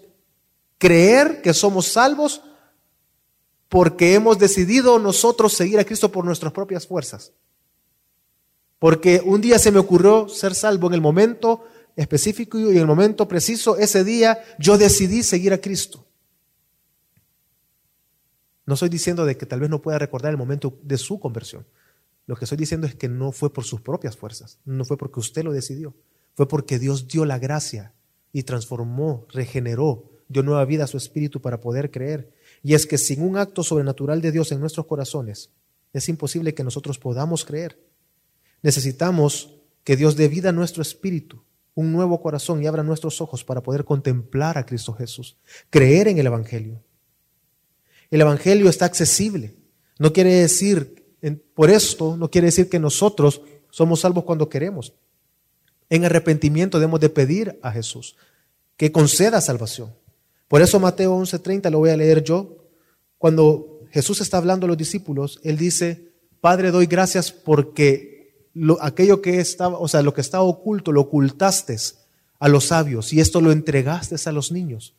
creer 0.78 1.40
que 1.42 1.54
somos 1.54 1.86
salvos 1.86 2.42
porque 3.68 4.14
hemos 4.14 4.38
decidido 4.38 4.98
nosotros 4.98 5.54
seguir 5.54 5.78
a 5.78 5.84
Cristo 5.84 6.12
por 6.12 6.24
nuestras 6.24 6.52
propias 6.52 6.86
fuerzas. 6.86 7.32
Porque 8.78 9.22
un 9.24 9.40
día 9.40 9.58
se 9.58 9.72
me 9.72 9.78
ocurrió 9.78 10.28
ser 10.28 10.54
salvo 10.54 10.88
en 10.88 10.94
el 10.94 11.00
momento 11.00 11.64
específico 11.96 12.58
y 12.58 12.70
en 12.70 12.78
el 12.78 12.86
momento 12.86 13.28
preciso, 13.28 13.76
ese 13.76 14.04
día 14.04 14.42
yo 14.58 14.78
decidí 14.78 15.22
seguir 15.22 15.52
a 15.52 15.60
Cristo. 15.60 16.06
No 18.66 18.74
estoy 18.74 18.88
diciendo 18.88 19.24
de 19.26 19.36
que 19.36 19.46
tal 19.46 19.60
vez 19.60 19.70
no 19.70 19.82
pueda 19.82 19.98
recordar 19.98 20.30
el 20.30 20.38
momento 20.38 20.78
de 20.82 20.98
su 20.98 21.20
conversión. 21.20 21.66
Lo 22.26 22.36
que 22.36 22.46
estoy 22.46 22.56
diciendo 22.56 22.86
es 22.86 22.94
que 22.94 23.08
no 23.08 23.32
fue 23.32 23.52
por 23.52 23.64
sus 23.64 23.80
propias 23.82 24.16
fuerzas, 24.16 24.58
no 24.64 24.84
fue 24.84 24.96
porque 24.96 25.20
usted 25.20 25.44
lo 25.44 25.52
decidió, 25.52 25.94
fue 26.34 26.48
porque 26.48 26.78
Dios 26.78 27.06
dio 27.06 27.26
la 27.26 27.38
gracia 27.38 27.92
y 28.32 28.44
transformó, 28.44 29.26
regeneró, 29.30 30.10
dio 30.28 30.42
nueva 30.42 30.64
vida 30.64 30.84
a 30.84 30.88
su 30.88 30.96
espíritu 30.96 31.42
para 31.42 31.60
poder 31.60 31.90
creer. 31.90 32.32
Y 32.62 32.72
es 32.74 32.86
que 32.86 32.96
sin 32.96 33.22
un 33.22 33.36
acto 33.36 33.62
sobrenatural 33.62 34.22
de 34.22 34.32
Dios 34.32 34.50
en 34.52 34.60
nuestros 34.60 34.86
corazones, 34.86 35.50
es 35.92 36.08
imposible 36.08 36.54
que 36.54 36.64
nosotros 36.64 36.98
podamos 36.98 37.44
creer. 37.44 37.78
Necesitamos 38.62 39.54
que 39.84 39.96
Dios 39.96 40.16
dé 40.16 40.28
vida 40.28 40.48
a 40.48 40.52
nuestro 40.52 40.80
espíritu 40.80 41.43
un 41.74 41.92
nuevo 41.92 42.20
corazón 42.20 42.62
y 42.62 42.66
abra 42.66 42.82
nuestros 42.82 43.20
ojos 43.20 43.44
para 43.44 43.62
poder 43.62 43.84
contemplar 43.84 44.58
a 44.58 44.66
Cristo 44.66 44.92
Jesús, 44.92 45.36
creer 45.70 46.08
en 46.08 46.18
el 46.18 46.26
Evangelio. 46.26 46.82
El 48.10 48.20
Evangelio 48.20 48.68
está 48.68 48.84
accesible. 48.84 49.56
No 49.98 50.12
quiere 50.12 50.32
decir, 50.34 51.04
por 51.54 51.70
esto, 51.70 52.16
no 52.16 52.30
quiere 52.30 52.46
decir 52.46 52.68
que 52.68 52.78
nosotros 52.78 53.42
somos 53.70 54.00
salvos 54.00 54.24
cuando 54.24 54.48
queremos. 54.48 54.94
En 55.90 56.04
arrepentimiento 56.04 56.78
debemos 56.78 57.00
de 57.00 57.08
pedir 57.08 57.58
a 57.62 57.72
Jesús 57.72 58.16
que 58.76 58.92
conceda 58.92 59.40
salvación. 59.40 59.92
Por 60.48 60.62
eso 60.62 60.78
Mateo 60.78 61.16
11:30 61.16 61.70
lo 61.70 61.78
voy 61.78 61.90
a 61.90 61.96
leer 61.96 62.22
yo. 62.22 62.58
Cuando 63.18 63.80
Jesús 63.90 64.20
está 64.20 64.38
hablando 64.38 64.66
a 64.66 64.68
los 64.68 64.76
discípulos, 64.76 65.40
Él 65.42 65.56
dice, 65.56 66.12
Padre, 66.40 66.70
doy 66.70 66.86
gracias 66.86 67.32
porque 67.32 68.13
lo, 68.54 68.82
aquello 68.82 69.20
que 69.20 69.40
estaba, 69.40 69.78
o 69.78 69.88
sea, 69.88 70.02
lo 70.02 70.14
que 70.14 70.20
estaba 70.20 70.44
oculto, 70.44 70.92
lo 70.92 71.02
ocultaste 71.02 71.76
a 72.38 72.48
los 72.48 72.66
sabios 72.66 73.12
y 73.12 73.20
esto 73.20 73.40
lo 73.40 73.52
entregaste 73.52 74.16
a 74.28 74.32
los 74.32 74.52
niños. 74.52 74.94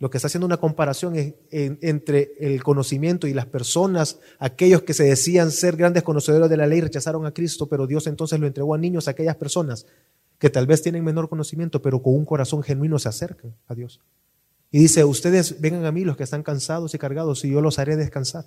Lo 0.00 0.10
que 0.10 0.18
está 0.18 0.28
haciendo 0.28 0.46
una 0.46 0.58
comparación 0.58 1.14
entre 1.50 2.32
el 2.38 2.62
conocimiento 2.62 3.26
y 3.26 3.34
las 3.34 3.46
personas, 3.46 4.20
aquellos 4.38 4.82
que 4.82 4.94
se 4.94 5.02
decían 5.02 5.50
ser 5.50 5.76
grandes 5.76 6.04
conocedores 6.04 6.48
de 6.48 6.56
la 6.56 6.68
ley, 6.68 6.80
rechazaron 6.80 7.26
a 7.26 7.32
Cristo, 7.32 7.66
pero 7.66 7.88
Dios 7.88 8.06
entonces 8.06 8.38
lo 8.38 8.46
entregó 8.46 8.74
a 8.74 8.78
niños, 8.78 9.08
aquellas 9.08 9.34
personas 9.34 9.86
que 10.38 10.50
tal 10.50 10.68
vez 10.68 10.82
tienen 10.82 11.02
menor 11.02 11.28
conocimiento, 11.28 11.82
pero 11.82 12.00
con 12.00 12.14
un 12.14 12.24
corazón 12.24 12.62
genuino 12.62 13.00
se 13.00 13.08
acercan 13.08 13.56
a 13.66 13.74
Dios. 13.74 14.00
Y 14.70 14.78
dice, 14.78 15.02
ustedes 15.02 15.60
vengan 15.60 15.84
a 15.84 15.90
mí 15.90 16.04
los 16.04 16.16
que 16.16 16.22
están 16.22 16.44
cansados 16.44 16.94
y 16.94 16.98
cargados 16.98 17.44
y 17.44 17.50
yo 17.50 17.60
los 17.60 17.80
haré 17.80 17.96
descansar. 17.96 18.44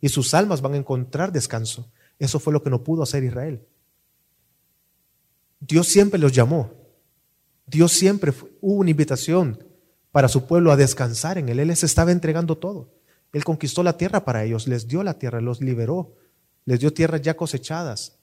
Y 0.00 0.10
sus 0.10 0.34
almas 0.34 0.60
van 0.60 0.74
a 0.74 0.76
encontrar 0.76 1.32
descanso. 1.32 1.88
Eso 2.18 2.38
fue 2.38 2.52
lo 2.52 2.62
que 2.62 2.70
no 2.70 2.82
pudo 2.82 3.02
hacer 3.02 3.24
Israel. 3.24 3.60
Dios 5.60 5.86
siempre 5.88 6.18
los 6.18 6.32
llamó. 6.32 6.70
Dios 7.66 7.92
siempre 7.92 8.32
hubo 8.60 8.80
una 8.80 8.90
invitación 8.90 9.64
para 10.10 10.28
su 10.28 10.46
pueblo 10.46 10.72
a 10.72 10.76
descansar 10.76 11.38
en 11.38 11.48
él. 11.48 11.60
Él 11.60 11.68
les 11.68 11.84
estaba 11.84 12.12
entregando 12.12 12.58
todo. 12.58 12.92
Él 13.32 13.44
conquistó 13.44 13.82
la 13.82 13.96
tierra 13.96 14.24
para 14.24 14.44
ellos, 14.44 14.68
les 14.68 14.86
dio 14.86 15.02
la 15.02 15.18
tierra, 15.18 15.40
los 15.40 15.60
liberó, 15.60 16.16
les 16.66 16.80
dio 16.80 16.92
tierras 16.92 17.22
ya 17.22 17.34
cosechadas, 17.34 18.18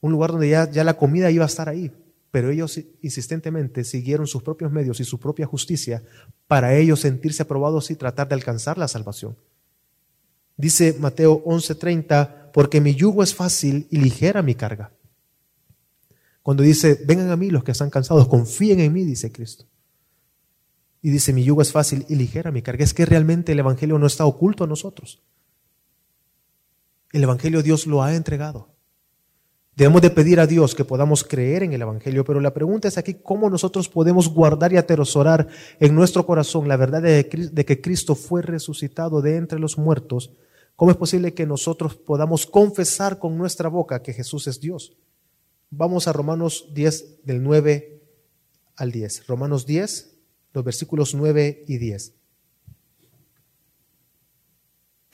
un 0.00 0.12
lugar 0.12 0.32
donde 0.32 0.50
ya, 0.50 0.70
ya 0.70 0.84
la 0.84 0.98
comida 0.98 1.30
iba 1.30 1.44
a 1.44 1.46
estar 1.46 1.68
ahí 1.68 1.90
pero 2.34 2.50
ellos 2.50 2.80
insistentemente 3.00 3.84
siguieron 3.84 4.26
sus 4.26 4.42
propios 4.42 4.72
medios 4.72 4.98
y 4.98 5.04
su 5.04 5.20
propia 5.20 5.46
justicia 5.46 6.02
para 6.48 6.74
ellos 6.74 6.98
sentirse 6.98 7.44
aprobados 7.44 7.92
y 7.92 7.94
tratar 7.94 8.26
de 8.26 8.34
alcanzar 8.34 8.76
la 8.76 8.88
salvación. 8.88 9.36
Dice 10.56 10.96
Mateo 10.98 11.44
11:30, 11.44 12.43
porque 12.54 12.80
mi 12.80 12.94
yugo 12.94 13.24
es 13.24 13.34
fácil 13.34 13.88
y 13.90 13.96
ligera 13.96 14.40
mi 14.40 14.54
carga. 14.54 14.92
Cuando 16.40 16.62
dice, 16.62 17.00
vengan 17.04 17.32
a 17.32 17.36
mí 17.36 17.50
los 17.50 17.64
que 17.64 17.72
están 17.72 17.90
cansados, 17.90 18.28
confíen 18.28 18.78
en 18.78 18.92
mí, 18.92 19.04
dice 19.04 19.32
Cristo. 19.32 19.64
Y 21.02 21.10
dice, 21.10 21.32
mi 21.32 21.42
yugo 21.42 21.62
es 21.62 21.72
fácil 21.72 22.06
y 22.08 22.14
ligera 22.14 22.52
mi 22.52 22.62
carga. 22.62 22.84
Es 22.84 22.94
que 22.94 23.06
realmente 23.06 23.50
el 23.50 23.58
Evangelio 23.58 23.98
no 23.98 24.06
está 24.06 24.24
oculto 24.24 24.62
a 24.62 24.68
nosotros. 24.68 25.20
El 27.10 27.24
Evangelio 27.24 27.60
Dios 27.60 27.88
lo 27.88 28.04
ha 28.04 28.14
entregado. 28.14 28.68
Debemos 29.74 30.00
de 30.00 30.10
pedir 30.10 30.38
a 30.38 30.46
Dios 30.46 30.76
que 30.76 30.84
podamos 30.84 31.24
creer 31.24 31.64
en 31.64 31.72
el 31.72 31.82
Evangelio, 31.82 32.24
pero 32.24 32.38
la 32.38 32.54
pregunta 32.54 32.86
es 32.86 32.98
aquí 32.98 33.14
cómo 33.14 33.50
nosotros 33.50 33.88
podemos 33.88 34.28
guardar 34.28 34.72
y 34.72 34.76
atesorar 34.76 35.48
en 35.80 35.92
nuestro 35.92 36.24
corazón 36.24 36.68
la 36.68 36.76
verdad 36.76 37.02
de, 37.02 37.26
que 37.26 37.80
Cristo 37.80 38.14
fue 38.14 38.42
resucitado 38.42 39.22
de 39.22 39.38
entre 39.38 39.58
los 39.58 39.76
muertos. 39.76 40.30
¿Cómo 40.76 40.90
es 40.90 40.96
posible 40.96 41.34
que 41.34 41.46
nosotros 41.46 41.96
podamos 41.96 42.46
confesar 42.46 43.18
con 43.18 43.38
nuestra 43.38 43.68
boca 43.68 44.02
que 44.02 44.12
Jesús 44.12 44.46
es 44.46 44.60
Dios? 44.60 44.92
Vamos 45.70 46.08
a 46.08 46.12
Romanos 46.12 46.66
10 46.72 47.24
del 47.24 47.42
9 47.42 48.02
al 48.76 48.90
10. 48.90 49.26
Romanos 49.26 49.66
10, 49.66 50.16
los 50.52 50.64
versículos 50.64 51.14
9 51.14 51.64
y 51.66 51.78
10 51.78 52.14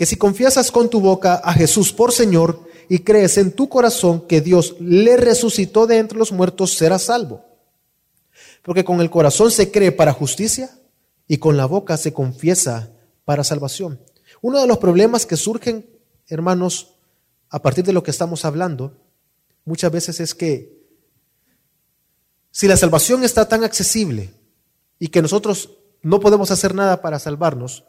que 0.01 0.07
si 0.07 0.17
confiesas 0.17 0.71
con 0.71 0.89
tu 0.89 0.99
boca 0.99 1.35
a 1.45 1.53
Jesús 1.53 1.93
por 1.93 2.11
Señor 2.11 2.67
y 2.89 3.01
crees 3.01 3.37
en 3.37 3.53
tu 3.53 3.69
corazón 3.69 4.27
que 4.27 4.41
Dios 4.41 4.77
le 4.81 5.19
resucitó 5.19 5.87
de 5.87 5.99
entre 5.99 6.17
los 6.17 6.33
muertos, 6.33 6.73
serás 6.73 7.03
salvo. 7.03 7.45
Porque 8.63 8.83
con 8.83 9.03
el 9.03 9.11
corazón 9.11 9.51
se 9.51 9.71
cree 9.71 9.93
para 9.93 10.15
justicia 10.15 10.71
y 11.29 11.37
con 11.37 11.59
la 11.59 11.67
boca 11.67 11.99
se 11.99 12.15
confiesa 12.15 12.95
para 13.27 13.45
salvación. 13.45 14.01
Uno 14.43 14.61
de 14.61 14.67
los 14.67 14.79
problemas 14.79 15.27
que 15.27 15.37
surgen, 15.37 15.87
hermanos, 16.29 16.95
a 17.49 17.61
partir 17.61 17.85
de 17.85 17.93
lo 17.93 18.03
que 18.03 18.11
estamos 18.11 18.45
hablando, 18.45 18.97
muchas 19.65 19.93
veces 19.93 20.21
es 20.21 20.35
que 20.35 20.81
si 22.51 22.67
la 22.67 22.77
salvación 22.77 23.23
está 23.25 23.49
tan 23.49 23.65
accesible 23.65 24.33
y 24.99 25.09
que 25.09 25.23
nosotros 25.23 25.79
no 26.03 26.21
podemos 26.21 26.51
hacer 26.51 26.75
nada 26.75 27.03
para 27.03 27.19
salvarnos, 27.19 27.85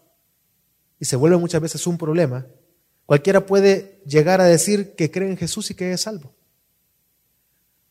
y 1.00 1.06
se 1.06 1.16
vuelve 1.16 1.38
muchas 1.38 1.62
veces 1.62 1.88
un 1.88 1.98
problema, 1.98 2.46
cualquiera 3.08 3.46
puede 3.46 4.02
llegar 4.06 4.40
a 4.40 4.46
decir 4.46 4.96
que 4.96 5.10
cree 5.10 5.30
en 5.30 5.38
Jesús 5.38 5.72
y 5.72 5.76
que 5.76 5.92
es 5.94 6.02
salvo. 6.02 6.32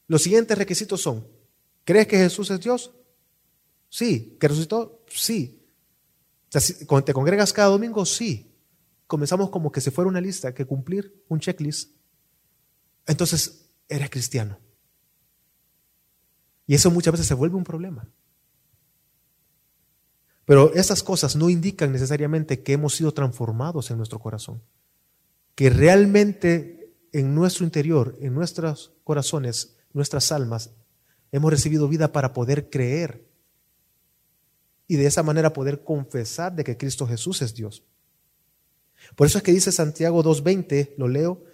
Los 0.07 0.23
siguientes 0.23 0.57
requisitos 0.57 1.01
son, 1.01 1.27
¿crees 1.85 2.07
que 2.07 2.19
Jesús 2.19 2.51
es 2.51 2.61
Dios? 2.61 2.93
Sí. 3.89 4.37
¿Que 4.41 4.49
resucitó? 4.49 5.05
Sí. 5.09 5.61
¿Te 6.49 7.13
congregas 7.13 7.53
cada 7.53 7.69
domingo? 7.69 8.07
Sí. 8.07 8.50
Comenzamos 9.11 9.51
como 9.51 9.73
que 9.73 9.81
si 9.81 9.91
fuera 9.91 10.09
una 10.09 10.21
lista, 10.21 10.55
que 10.55 10.65
cumplir 10.65 11.25
un 11.27 11.41
checklist. 11.41 11.97
Entonces, 13.09 13.69
eres 13.89 14.09
cristiano. 14.09 14.57
Y 16.65 16.77
eso 16.77 16.93
muchas 16.93 17.11
veces 17.11 17.27
se 17.27 17.35
vuelve 17.35 17.57
un 17.57 17.65
problema. 17.65 18.09
Pero 20.45 20.73
esas 20.75 21.03
cosas 21.03 21.35
no 21.35 21.51
indican 21.51 21.91
necesariamente 21.91 22.63
que 22.63 22.75
hemos 22.75 22.95
sido 22.95 23.13
transformados 23.13 23.91
en 23.91 23.97
nuestro 23.97 24.21
corazón. 24.21 24.63
Que 25.57 25.71
realmente 25.71 26.95
en 27.11 27.35
nuestro 27.35 27.65
interior, 27.65 28.17
en 28.21 28.33
nuestros 28.33 28.93
corazones, 29.03 29.77
nuestras 29.93 30.31
almas, 30.31 30.71
hemos 31.33 31.51
recibido 31.51 31.89
vida 31.89 32.13
para 32.13 32.33
poder 32.33 32.71
creer 32.71 33.27
y 34.87 34.95
de 34.95 35.07
esa 35.07 35.25
manera 35.25 35.53
poder 35.53 35.83
confesar 35.83 36.55
de 36.55 36.63
que 36.63 36.77
Cristo 36.77 37.09
Jesús 37.09 37.43
es 37.43 37.57
Dios. 37.57 37.83
Por 39.17 39.27
eso 39.27 39.39
es 39.39 39.45
que 39.45 39.53
dice 39.53 39.73
Santiago 39.73 40.23
2.20, 40.23 40.95
lo 40.97 41.09
leo, 41.09 41.45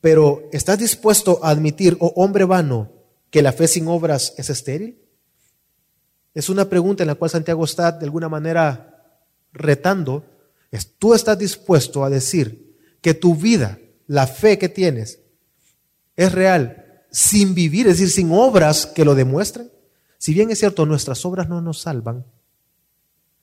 pero 0.00 0.48
¿estás 0.52 0.78
dispuesto 0.78 1.40
a 1.42 1.50
admitir, 1.50 1.96
oh 2.00 2.12
hombre 2.16 2.44
vano, 2.44 2.92
que 3.30 3.42
la 3.42 3.52
fe 3.52 3.66
sin 3.66 3.88
obras 3.88 4.34
es 4.36 4.50
estéril? 4.50 4.98
Es 6.34 6.48
una 6.48 6.68
pregunta 6.68 7.02
en 7.02 7.08
la 7.08 7.14
cual 7.14 7.30
Santiago 7.30 7.64
está 7.64 7.92
de 7.92 8.04
alguna 8.04 8.28
manera 8.28 9.20
retando. 9.52 10.24
¿Tú 10.98 11.14
estás 11.14 11.38
dispuesto 11.38 12.04
a 12.04 12.10
decir 12.10 12.76
que 13.00 13.14
tu 13.14 13.34
vida, 13.34 13.78
la 14.06 14.26
fe 14.26 14.58
que 14.58 14.68
tienes, 14.68 15.20
es 16.14 16.32
real 16.32 17.04
sin 17.10 17.54
vivir, 17.54 17.86
es 17.86 17.98
decir, 17.98 18.10
sin 18.10 18.32
obras 18.32 18.86
que 18.86 19.04
lo 19.04 19.14
demuestren? 19.14 19.72
Si 20.18 20.34
bien 20.34 20.50
es 20.50 20.58
cierto, 20.58 20.84
nuestras 20.84 21.24
obras 21.24 21.48
no 21.48 21.60
nos 21.62 21.80
salvan, 21.80 22.26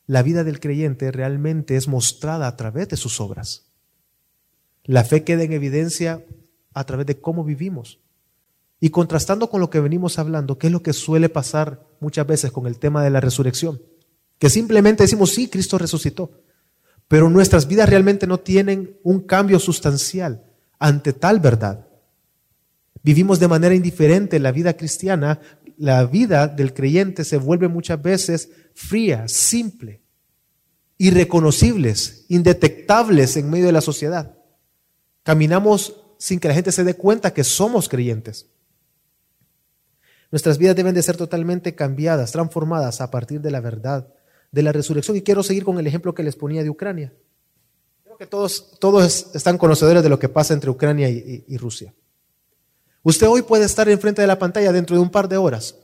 la 0.05 0.23
vida 0.23 0.43
del 0.43 0.59
creyente 0.59 1.11
realmente 1.11 1.75
es 1.75 1.87
mostrada 1.87 2.47
a 2.47 2.55
través 2.55 2.89
de 2.89 2.97
sus 2.97 3.21
obras. 3.21 3.65
La 4.83 5.03
fe 5.03 5.23
queda 5.23 5.43
en 5.43 5.53
evidencia 5.53 6.25
a 6.73 6.83
través 6.85 7.05
de 7.05 7.19
cómo 7.19 7.43
vivimos. 7.43 7.99
Y 8.79 8.89
contrastando 8.89 9.49
con 9.49 9.61
lo 9.61 9.69
que 9.69 9.79
venimos 9.79 10.19
hablando, 10.19 10.57
¿qué 10.57 10.67
es 10.67 10.73
lo 10.73 10.83
que 10.83 10.91
suele 10.91 11.29
pasar 11.29 11.87
muchas 12.01 12.27
veces 12.27 12.51
con 12.51 12.67
el 12.67 12.79
tema 12.79 13.01
de 13.01 13.09
la 13.09 13.21
resurrección? 13.21 13.81
Que 14.39 14.49
simplemente 14.49 15.03
decimos, 15.03 15.29
sí, 15.29 15.47
Cristo 15.47 15.77
resucitó, 15.77 16.31
pero 17.07 17.29
nuestras 17.29 17.67
vidas 17.67 17.87
realmente 17.87 18.27
no 18.27 18.39
tienen 18.39 18.97
un 19.03 19.21
cambio 19.21 19.57
sustancial 19.59 20.43
ante 20.79 21.13
tal 21.13 21.39
verdad. 21.39 21.87
Vivimos 23.03 23.39
de 23.39 23.47
manera 23.47 23.75
indiferente 23.75 24.39
la 24.39 24.51
vida 24.51 24.75
cristiana, 24.75 25.39
la 25.83 26.05
vida 26.05 26.47
del 26.47 26.73
creyente 26.73 27.25
se 27.25 27.35
vuelve 27.35 27.67
muchas 27.67 28.01
veces 28.01 28.49
fría, 28.73 29.27
simple, 29.27 29.99
irreconocibles, 30.97 32.23
indetectables 32.29 33.35
en 33.35 33.49
medio 33.49 33.65
de 33.65 33.73
la 33.73 33.81
sociedad. 33.81 34.37
Caminamos 35.23 35.97
sin 36.17 36.39
que 36.39 36.47
la 36.47 36.53
gente 36.53 36.71
se 36.71 36.85
dé 36.85 36.93
cuenta 36.93 37.33
que 37.33 37.43
somos 37.43 37.89
creyentes. 37.89 38.45
Nuestras 40.31 40.57
vidas 40.57 40.77
deben 40.77 40.95
de 40.95 41.03
ser 41.03 41.17
totalmente 41.17 41.75
cambiadas, 41.75 42.31
transformadas 42.31 43.01
a 43.01 43.11
partir 43.11 43.41
de 43.41 43.51
la 43.51 43.59
verdad 43.59 44.07
de 44.53 44.61
la 44.63 44.71
resurrección. 44.71 45.17
Y 45.17 45.21
quiero 45.21 45.43
seguir 45.43 45.65
con 45.65 45.77
el 45.79 45.85
ejemplo 45.85 46.13
que 46.13 46.23
les 46.23 46.37
ponía 46.37 46.63
de 46.63 46.69
Ucrania. 46.69 47.13
Creo 48.05 48.15
que 48.15 48.25
todos, 48.25 48.79
todos 48.79 49.35
están 49.35 49.57
conocedores 49.57 50.01
de 50.01 50.07
lo 50.07 50.17
que 50.17 50.29
pasa 50.29 50.53
entre 50.53 50.69
Ucrania 50.69 51.09
y, 51.09 51.57
Rusia. 51.57 51.93
Usted 53.03 53.27
hoy 53.27 53.41
puede 53.41 53.65
estar 53.65 53.87
enfrente 53.89 54.21
de 54.21 54.27
la 54.27 54.39
pantalla 54.39 54.71
dentro 54.71 54.95
de 54.95 55.01
un 55.01 55.09
par 55.09 55.27
de 55.27 55.37
horas 55.37 55.75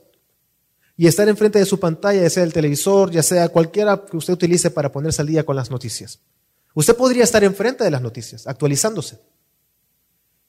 y 0.96 1.06
estar 1.06 1.28
enfrente 1.28 1.58
de 1.58 1.66
su 1.66 1.78
pantalla, 1.78 2.22
ya 2.22 2.30
sea 2.30 2.42
el 2.42 2.52
televisor, 2.52 3.10
ya 3.10 3.22
sea 3.22 3.48
cualquiera 3.48 4.04
que 4.10 4.16
usted 4.16 4.32
utilice 4.32 4.70
para 4.70 4.90
ponerse 4.90 5.22
al 5.22 5.28
día 5.28 5.44
con 5.44 5.56
las 5.56 5.70
noticias. 5.70 6.20
Usted 6.74 6.96
podría 6.96 7.24
estar 7.24 7.44
enfrente 7.44 7.84
de 7.84 7.90
las 7.90 8.02
noticias, 8.02 8.46
actualizándose. 8.46 9.18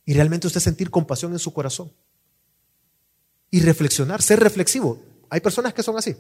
Y 0.06 0.14
realmente 0.14 0.48
usted 0.48 0.60
sentir 0.60 0.90
compasión 0.90 1.32
en 1.34 1.40
su 1.40 1.54
corazón 1.54 1.92
y 3.50 3.60
reflexionar, 3.60 4.22
ser 4.22 4.40
reflexivo. 4.40 5.00
Hay 5.30 5.42
personas 5.42 5.74
que 5.74 5.84
son 5.84 5.98
así. 5.98 6.16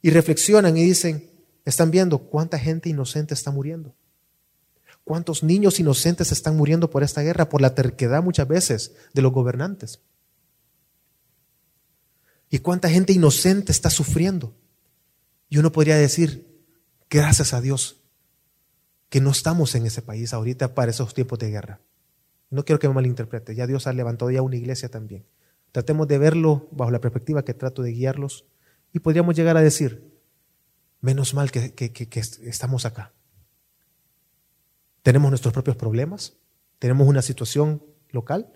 Y 0.00 0.10
reflexionan 0.10 0.76
y 0.76 0.84
dicen, 0.84 1.30
están 1.64 1.90
viendo 1.90 2.18
cuánta 2.18 2.58
gente 2.58 2.88
inocente 2.88 3.34
está 3.34 3.50
muriendo. 3.50 3.94
Cuántos 5.10 5.42
niños 5.42 5.80
inocentes 5.80 6.30
están 6.30 6.56
muriendo 6.56 6.88
por 6.88 7.02
esta 7.02 7.20
guerra, 7.20 7.48
por 7.48 7.60
la 7.60 7.74
terquedad 7.74 8.22
muchas 8.22 8.46
veces 8.46 8.94
de 9.12 9.22
los 9.22 9.32
gobernantes. 9.32 9.98
Y 12.48 12.60
cuánta 12.60 12.88
gente 12.88 13.12
inocente 13.12 13.72
está 13.72 13.90
sufriendo. 13.90 14.54
Y 15.48 15.58
uno 15.58 15.72
podría 15.72 15.96
decir, 15.96 16.64
gracias 17.10 17.52
a 17.54 17.60
Dios, 17.60 17.96
que 19.08 19.20
no 19.20 19.32
estamos 19.32 19.74
en 19.74 19.84
ese 19.84 20.00
país 20.00 20.32
ahorita 20.32 20.76
para 20.76 20.92
esos 20.92 21.12
tiempos 21.12 21.40
de 21.40 21.50
guerra. 21.50 21.80
No 22.48 22.64
quiero 22.64 22.78
que 22.78 22.86
me 22.86 22.94
malinterprete, 22.94 23.56
ya 23.56 23.66
Dios 23.66 23.88
ha 23.88 23.92
levantado 23.92 24.30
ya 24.30 24.42
una 24.42 24.54
iglesia 24.54 24.90
también. 24.90 25.26
Tratemos 25.72 26.06
de 26.06 26.18
verlo 26.18 26.68
bajo 26.70 26.92
la 26.92 27.00
perspectiva 27.00 27.44
que 27.44 27.52
trato 27.52 27.82
de 27.82 27.90
guiarlos 27.90 28.44
y 28.92 29.00
podríamos 29.00 29.34
llegar 29.34 29.56
a 29.56 29.60
decir, 29.60 30.20
menos 31.00 31.34
mal 31.34 31.50
que, 31.50 31.74
que 31.74 32.20
estamos 32.44 32.84
acá. 32.84 33.12
Tenemos 35.02 35.30
nuestros 35.30 35.52
propios 35.52 35.76
problemas, 35.76 36.34
tenemos 36.78 37.08
una 37.08 37.22
situación 37.22 37.82
local, 38.10 38.52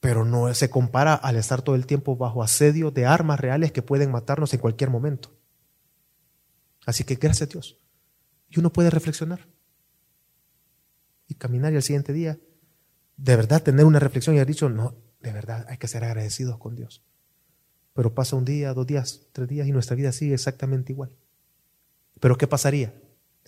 pero 0.00 0.24
no 0.24 0.52
se 0.54 0.70
compara 0.70 1.14
al 1.14 1.36
estar 1.36 1.62
todo 1.62 1.74
el 1.74 1.86
tiempo 1.86 2.16
bajo 2.16 2.42
asedio 2.42 2.90
de 2.90 3.06
armas 3.06 3.40
reales 3.40 3.72
que 3.72 3.82
pueden 3.82 4.10
matarnos 4.10 4.54
en 4.54 4.60
cualquier 4.60 4.90
momento. 4.90 5.30
Así 6.86 7.04
que 7.04 7.16
gracias 7.16 7.48
a 7.48 7.52
Dios. 7.52 7.78
Y 8.48 8.58
uno 8.58 8.72
puede 8.72 8.90
reflexionar 8.90 9.46
y 11.26 11.34
caminar 11.34 11.72
y 11.72 11.76
al 11.76 11.82
siguiente 11.82 12.12
día, 12.12 12.38
de 13.16 13.36
verdad 13.36 13.62
tener 13.62 13.84
una 13.84 13.98
reflexión 13.98 14.34
y 14.34 14.38
haber 14.38 14.48
dicho, 14.48 14.70
no, 14.70 14.94
de 15.20 15.32
verdad 15.32 15.66
hay 15.68 15.76
que 15.76 15.88
ser 15.88 16.04
agradecidos 16.04 16.58
con 16.58 16.74
Dios. 16.74 17.02
Pero 17.92 18.14
pasa 18.14 18.36
un 18.36 18.44
día, 18.44 18.72
dos 18.72 18.86
días, 18.86 19.26
tres 19.32 19.48
días 19.48 19.66
y 19.66 19.72
nuestra 19.72 19.96
vida 19.96 20.12
sigue 20.12 20.34
exactamente 20.34 20.92
igual. 20.92 21.10
Pero 22.20 22.38
¿qué 22.38 22.46
pasaría 22.46 22.94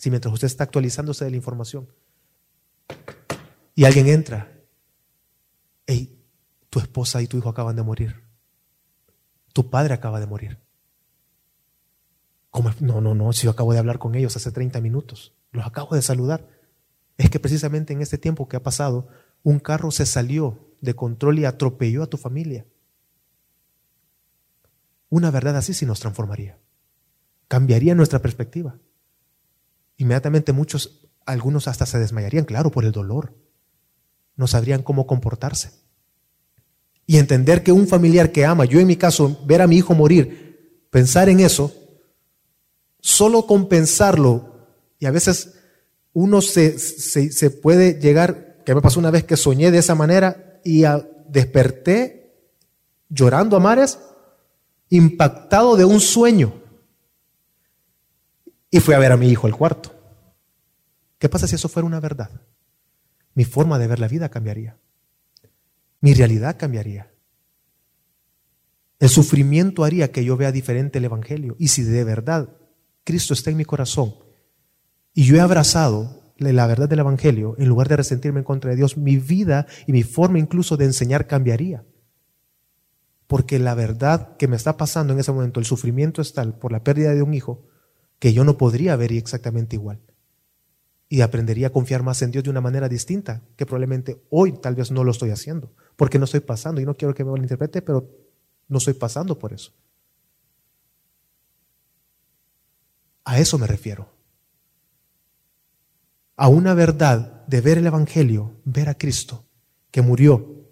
si 0.00 0.08
mientras 0.08 0.32
usted 0.32 0.46
está 0.46 0.64
actualizándose 0.64 1.26
de 1.26 1.30
la 1.30 1.36
información 1.36 1.86
y 3.74 3.84
alguien 3.84 4.08
entra, 4.08 4.50
hey, 5.86 6.18
tu 6.70 6.78
esposa 6.78 7.20
y 7.20 7.26
tu 7.26 7.36
hijo 7.36 7.50
acaban 7.50 7.76
de 7.76 7.82
morir, 7.82 8.24
tu 9.52 9.68
padre 9.68 9.92
acaba 9.92 10.18
de 10.18 10.26
morir? 10.26 10.58
¿Cómo? 12.48 12.70
No, 12.80 13.02
no, 13.02 13.14
no, 13.14 13.34
si 13.34 13.44
yo 13.44 13.50
acabo 13.50 13.74
de 13.74 13.78
hablar 13.78 13.98
con 13.98 14.14
ellos 14.14 14.34
hace 14.36 14.50
30 14.50 14.80
minutos, 14.80 15.34
los 15.52 15.66
acabo 15.66 15.94
de 15.94 16.00
saludar. 16.00 16.48
Es 17.18 17.28
que 17.28 17.38
precisamente 17.38 17.92
en 17.92 18.00
este 18.00 18.16
tiempo 18.16 18.48
que 18.48 18.56
ha 18.56 18.62
pasado, 18.62 19.06
un 19.42 19.58
carro 19.58 19.90
se 19.90 20.06
salió 20.06 20.66
de 20.80 20.94
control 20.94 21.40
y 21.40 21.44
atropelló 21.44 22.02
a 22.02 22.06
tu 22.06 22.16
familia. 22.16 22.64
Una 25.10 25.30
verdad 25.30 25.58
así 25.58 25.74
sí 25.74 25.84
nos 25.84 26.00
transformaría. 26.00 26.58
Cambiaría 27.48 27.94
nuestra 27.94 28.22
perspectiva. 28.22 28.78
Inmediatamente 30.00 30.54
muchos, 30.54 31.02
algunos 31.26 31.68
hasta 31.68 31.84
se 31.84 31.98
desmayarían, 31.98 32.46
claro, 32.46 32.70
por 32.70 32.86
el 32.86 32.90
dolor. 32.90 33.34
No 34.34 34.46
sabrían 34.46 34.82
cómo 34.82 35.06
comportarse. 35.06 35.72
Y 37.06 37.18
entender 37.18 37.62
que 37.62 37.70
un 37.70 37.86
familiar 37.86 38.32
que 38.32 38.46
ama, 38.46 38.64
yo 38.64 38.80
en 38.80 38.86
mi 38.86 38.96
caso, 38.96 39.38
ver 39.44 39.60
a 39.60 39.66
mi 39.66 39.76
hijo 39.76 39.94
morir, 39.94 40.86
pensar 40.88 41.28
en 41.28 41.40
eso, 41.40 41.74
solo 43.00 43.46
compensarlo, 43.46 44.68
y 44.98 45.04
a 45.04 45.10
veces 45.10 45.56
uno 46.14 46.40
se, 46.40 46.78
se, 46.78 47.50
puede 47.50 48.00
llegar, 48.00 48.62
que 48.64 48.74
me 48.74 48.80
pasó 48.80 49.00
una 49.00 49.10
vez 49.10 49.24
que 49.24 49.36
soñé 49.36 49.70
de 49.70 49.78
esa 49.78 49.94
manera 49.94 50.62
y 50.64 50.84
desperté 51.28 52.38
llorando 53.10 53.54
a 53.54 53.60
mares, 53.60 53.98
impactado 54.88 55.76
de 55.76 55.84
un 55.84 56.00
sueño. 56.00 56.54
Y 58.70 58.80
fui 58.80 58.94
a 58.94 58.98
ver 58.98 59.12
a 59.12 59.16
mi 59.16 59.28
hijo 59.28 59.46
al 59.46 59.56
cuarto. 59.56 59.94
¿Qué 61.18 61.28
pasa 61.28 61.46
si 61.46 61.56
eso 61.56 61.68
fuera 61.68 61.86
una 61.86 62.00
verdad? 62.00 62.30
Mi 63.34 63.44
forma 63.44 63.78
de 63.78 63.86
ver 63.86 63.98
la 63.98 64.08
vida 64.08 64.28
cambiaría. 64.28 64.78
Mi 66.00 66.14
realidad 66.14 66.56
cambiaría. 66.58 67.10
El 68.98 69.08
sufrimiento 69.08 69.84
haría 69.84 70.12
que 70.12 70.24
yo 70.24 70.36
vea 70.36 70.52
diferente 70.52 70.98
el 70.98 71.06
Evangelio. 71.06 71.56
Y 71.58 71.68
si 71.68 71.82
de 71.82 72.04
verdad 72.04 72.48
Cristo 73.04 73.34
está 73.34 73.50
en 73.50 73.56
mi 73.56 73.64
corazón 73.64 74.14
y 75.14 75.24
yo 75.24 75.36
he 75.36 75.40
abrazado 75.40 76.20
la 76.38 76.66
verdad 76.66 76.88
del 76.88 77.00
Evangelio, 77.00 77.54
en 77.58 77.68
lugar 77.68 77.88
de 77.88 77.96
resentirme 77.96 78.40
en 78.40 78.44
contra 78.44 78.70
de 78.70 78.76
Dios, 78.76 78.96
mi 78.96 79.16
vida 79.18 79.66
y 79.86 79.92
mi 79.92 80.02
forma 80.02 80.38
incluso 80.38 80.76
de 80.76 80.86
enseñar 80.86 81.26
cambiaría. 81.26 81.84
Porque 83.26 83.58
la 83.58 83.74
verdad 83.74 84.36
que 84.38 84.48
me 84.48 84.56
está 84.56 84.76
pasando 84.76 85.12
en 85.12 85.18
ese 85.18 85.32
momento, 85.32 85.60
el 85.60 85.66
sufrimiento 85.66 86.22
es 86.22 86.32
tal 86.32 86.58
por 86.58 86.72
la 86.72 86.82
pérdida 86.82 87.14
de 87.14 87.22
un 87.22 87.34
hijo, 87.34 87.66
que 88.20 88.32
yo 88.32 88.44
no 88.44 88.56
podría 88.56 88.94
ver 88.94 89.12
exactamente 89.12 89.74
igual. 89.74 89.98
Y 91.08 91.22
aprendería 91.22 91.68
a 91.68 91.72
confiar 91.72 92.04
más 92.04 92.22
en 92.22 92.30
Dios 92.30 92.44
de 92.44 92.50
una 92.50 92.60
manera 92.60 92.88
distinta, 92.88 93.42
que 93.56 93.66
probablemente 93.66 94.22
hoy 94.30 94.52
tal 94.52 94.76
vez 94.76 94.92
no 94.92 95.02
lo 95.02 95.10
estoy 95.10 95.30
haciendo, 95.30 95.72
porque 95.96 96.20
no 96.20 96.26
estoy 96.26 96.40
pasando, 96.40 96.80
y 96.80 96.84
no 96.84 96.96
quiero 96.96 97.14
que 97.14 97.24
me 97.24 97.32
malinterprete, 97.32 97.82
pero 97.82 98.08
no 98.68 98.78
estoy 98.78 98.94
pasando 98.94 99.36
por 99.36 99.52
eso. 99.52 99.72
A 103.24 103.40
eso 103.40 103.58
me 103.58 103.66
refiero. 103.66 104.08
A 106.36 106.48
una 106.48 106.74
verdad 106.74 107.44
de 107.46 107.60
ver 107.60 107.78
el 107.78 107.86
Evangelio, 107.86 108.54
ver 108.64 108.88
a 108.88 108.94
Cristo, 108.94 109.44
que 109.90 110.02
murió 110.02 110.66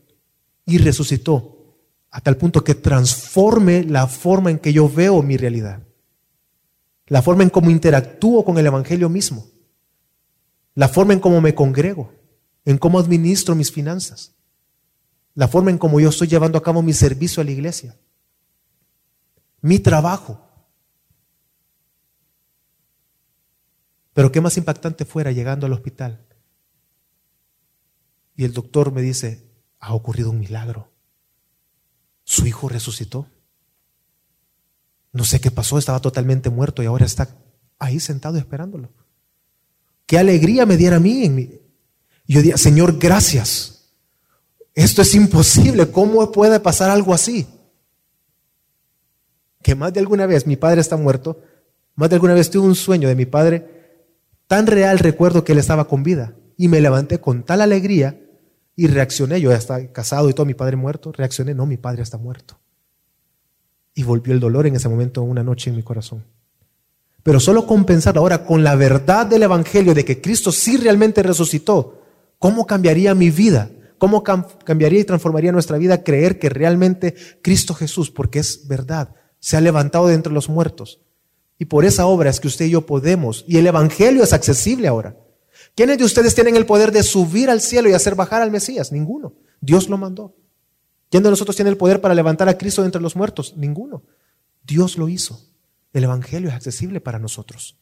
y 0.67 0.79
resucitó, 0.79 1.77
a 2.11 2.21
tal 2.21 2.37
punto 2.37 2.63
que 2.63 2.75
transforme 2.75 3.85
la 3.85 4.07
forma 4.07 4.51
en 4.51 4.59
que 4.59 4.73
yo 4.73 4.89
veo 4.89 5.23
mi 5.23 5.37
realidad, 5.37 5.88
la 7.09 7.23
forma 7.23 7.43
en 7.43 7.51
cómo 7.51 7.71
interactúo 7.71 8.45
con 8.45 8.59
el 8.59 8.67
Evangelio 8.67 9.09
mismo, 9.09 9.47
la 10.75 10.89
forma 10.89 11.13
en 11.13 11.21
cómo 11.21 11.41
me 11.41 11.55
congrego, 11.55 12.13
en 12.65 12.79
cómo 12.79 12.99
administro 12.99 13.55
mis 13.55 13.73
finanzas, 13.73 14.35
la 15.35 15.49
forma 15.49 15.71
en 15.71 15.79
cómo 15.79 16.01
yo 16.01 16.09
estoy 16.09 16.29
llevando 16.29 16.59
a 16.59 16.63
cabo 16.63 16.83
mi 16.83 16.93
servicio 16.93 17.41
a 17.41 17.45
la 17.45 17.51
iglesia, 17.51 17.97
mi 19.61 19.79
trabajo, 19.79 20.49
Pero 24.19 24.33
qué 24.33 24.41
más 24.41 24.57
impactante 24.57 25.05
fuera 25.05 25.31
llegando 25.31 25.65
al 25.67 25.73
hospital. 25.73 26.27
Y 28.35 28.43
el 28.43 28.53
doctor 28.53 28.91
me 28.91 29.01
dice, 29.01 29.49
ha 29.79 29.95
ocurrido 29.95 30.31
un 30.31 30.41
milagro. 30.41 30.91
Su 32.25 32.45
hijo 32.45 32.69
resucitó. 32.69 33.29
No 35.13 35.25
sé 35.25 35.41
qué 35.41 35.51
pasó, 35.51 35.79
estaba 35.79 36.01
totalmente 36.01 36.51
muerto 36.51 36.83
y 36.83 36.87
ahora 36.87 37.07
está 37.07 37.29
ahí 37.79 38.01
sentado 38.01 38.39
esperándolo. 38.39 38.91
Qué 40.07 40.19
alegría 40.19 40.67
me 40.67 40.77
diera 40.77 40.97
a 40.97 41.01
mí. 41.01 41.25
En 41.25 41.35
mi... 41.35 41.51
Yo 42.27 42.41
diría, 42.41 42.57
Señor, 42.57 42.99
gracias. 42.99 43.91
Esto 44.75 45.03
es 45.03 45.15
imposible. 45.15 45.91
¿Cómo 45.91 46.31
puede 46.31 46.61
pasar 46.61 46.91
algo 46.91 47.15
así? 47.15 47.47
Que 49.63 49.75
más 49.75 49.93
de 49.93 50.01
alguna 50.01 50.27
vez 50.27 50.47
mi 50.47 50.57
padre 50.57 50.81
está 50.81 50.97
muerto, 50.97 51.43
más 51.95 52.09
de 52.11 52.17
alguna 52.17 52.35
vez 52.35 52.49
tuve 52.49 52.67
un 52.67 52.77
sueño 52.77 53.09
de 53.09 53.17
mi 53.17 53.27
padre 53.27 53.79
Tan 54.49 54.67
real 54.67 54.99
recuerdo 54.99 55.45
que 55.45 55.53
él 55.53 55.59
estaba 55.59 55.87
con 55.87 56.03
vida. 56.03 56.35
Y 56.57 56.67
me 56.67 56.81
levanté 56.81 57.21
con 57.21 57.45
tal 57.45 57.61
alegría 57.61 58.19
y 58.75 58.89
reaccioné. 58.89 59.41
Yo 59.41 59.51
ya 59.51 59.59
estaba 59.59 59.87
casado 59.93 60.29
y 60.29 60.33
todo, 60.33 60.47
mi 60.47 60.55
padre 60.55 60.75
muerto. 60.75 61.13
Reaccioné, 61.13 61.55
no, 61.55 61.67
mi 61.67 61.77
padre 61.77 62.03
está 62.03 62.17
muerto. 62.17 62.59
Y 63.99 64.05
volvió 64.05 64.33
el 64.33 64.39
dolor 64.39 64.65
en 64.69 64.77
ese 64.77 64.89
momento, 64.89 65.25
una 65.25 65.43
noche 65.43 65.71
en 65.71 65.77
mi 65.77 65.83
corazón. 65.83 66.23
Pero 67.25 67.41
solo 67.41 67.67
compensar 67.67 68.17
ahora 68.17 68.45
con 68.45 68.63
la 68.63 68.77
verdad 68.77 69.27
del 69.27 69.43
Evangelio 69.43 69.93
de 69.93 70.05
que 70.05 70.21
Cristo 70.21 70.53
sí 70.53 70.77
realmente 70.77 71.21
resucitó, 71.21 72.01
¿cómo 72.39 72.65
cambiaría 72.65 73.17
mi 73.17 73.31
vida? 73.31 73.73
¿Cómo 73.99 74.23
cambiaría 74.23 75.01
y 75.01 75.05
transformaría 75.05 75.51
nuestra 75.51 75.79
vida 75.79 76.05
creer 76.05 76.39
que 76.39 76.49
realmente 76.49 77.17
Cristo 77.43 77.75
Jesús, 77.75 78.13
porque 78.13 78.39
es 78.39 78.69
verdad, 78.69 79.17
se 79.41 79.57
ha 79.57 79.61
levantado 79.61 80.07
de 80.07 80.15
entre 80.15 80.33
los 80.33 80.49
muertos? 80.49 81.01
Y 81.59 81.65
por 81.65 81.85
esa 81.85 82.07
obra 82.07 82.31
es 82.31 82.39
que 82.39 82.47
usted 82.47 82.67
y 82.67 82.71
yo 82.71 82.87
podemos. 82.87 83.45
Y 83.49 83.57
el 83.57 83.67
Evangelio 83.67 84.23
es 84.23 84.33
accesible 84.33 84.87
ahora. 84.87 85.17
¿Quiénes 85.75 85.99
de 85.99 86.05
ustedes 86.05 86.37
tienen 86.37 86.55
el 86.55 86.67
poder 86.67 86.93
de 86.93 87.03
subir 87.03 87.51
al 87.51 87.61
cielo 87.61 87.91
y 87.91 87.95
hacer 87.95 88.15
bajar 88.15 88.43
al 88.43 88.53
Mesías? 88.53 88.93
Ninguno. 88.93 89.33
Dios 89.61 89.89
lo 89.89 89.99
mandó. 89.99 90.37
¿Quién 91.11 91.23
de 91.23 91.31
nosotros 91.31 91.57
tiene 91.57 91.71
el 91.71 91.77
poder 91.77 92.01
para 92.01 92.15
levantar 92.15 92.49
a 92.49 92.59
Cristo 92.59 92.83
de 92.83 92.87
entre 92.87 93.01
los 93.01 93.17
muertos? 93.17 93.57
Ninguno. 93.57 94.03
Dios 94.63 94.99
lo 94.99 95.09
hizo. 95.09 95.41
El 95.93 96.05
Evangelio 96.05 96.49
es 96.49 96.55
accesible 96.55 97.01
para 97.01 97.19
nosotros. 97.19 97.79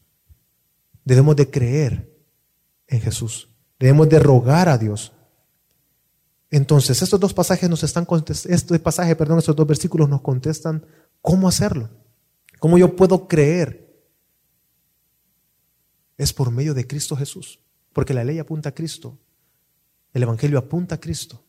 Debemos 1.05 1.37
de 1.37 1.51
creer 1.51 2.12
en 2.87 3.01
Jesús. 3.01 3.49
Debemos 3.79 4.09
de 4.09 4.18
rogar 4.18 4.68
a 4.68 4.79
Dios. 4.79 5.12
Entonces, 6.51 7.03
estos 7.03 7.18
dos 7.18 7.35
pasajes 7.35 7.68
nos 7.68 7.83
están 7.83 8.07
este 8.47 8.79
perdón, 8.79 9.39
estos 9.39 9.57
dos 9.57 9.66
versículos 9.66 10.09
nos 10.09 10.22
contestan 10.22 10.87
cómo 11.20 11.49
hacerlo. 11.49 11.91
¿Cómo 12.59 12.79
yo 12.79 12.95
puedo 12.95 13.27
creer? 13.27 13.87
Es 16.16 16.33
por 16.33 16.51
medio 16.51 16.72
de 16.72 16.87
Cristo 16.87 17.16
Jesús, 17.16 17.61
porque 17.93 18.14
la 18.14 18.24
ley 18.24 18.39
apunta 18.39 18.70
a 18.70 18.74
Cristo, 18.74 19.18
el 20.14 20.22
Evangelio 20.22 20.59
apunta 20.59 20.95
a 20.95 21.01
Cristo, 21.01 21.45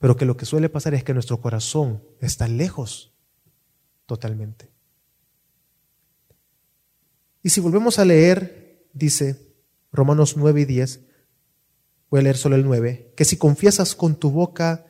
pero 0.00 0.16
que 0.16 0.24
lo 0.24 0.36
que 0.36 0.46
suele 0.46 0.70
pasar 0.70 0.94
es 0.94 1.04
que 1.04 1.12
nuestro 1.12 1.40
corazón 1.42 2.02
está 2.20 2.48
lejos 2.48 3.12
totalmente. 4.06 4.70
Y 7.42 7.50
si 7.50 7.60
volvemos 7.60 7.98
a 7.98 8.06
leer, 8.06 8.88
dice 8.94 9.54
Romanos 9.92 10.38
9 10.38 10.62
y 10.62 10.64
10, 10.64 11.00
voy 12.10 12.20
a 12.20 12.22
leer 12.22 12.38
solo 12.38 12.56
el 12.56 12.64
9, 12.64 13.12
que 13.14 13.26
si 13.26 13.36
confiesas 13.36 13.94
con 13.94 14.16
tu 14.16 14.30
boca 14.30 14.86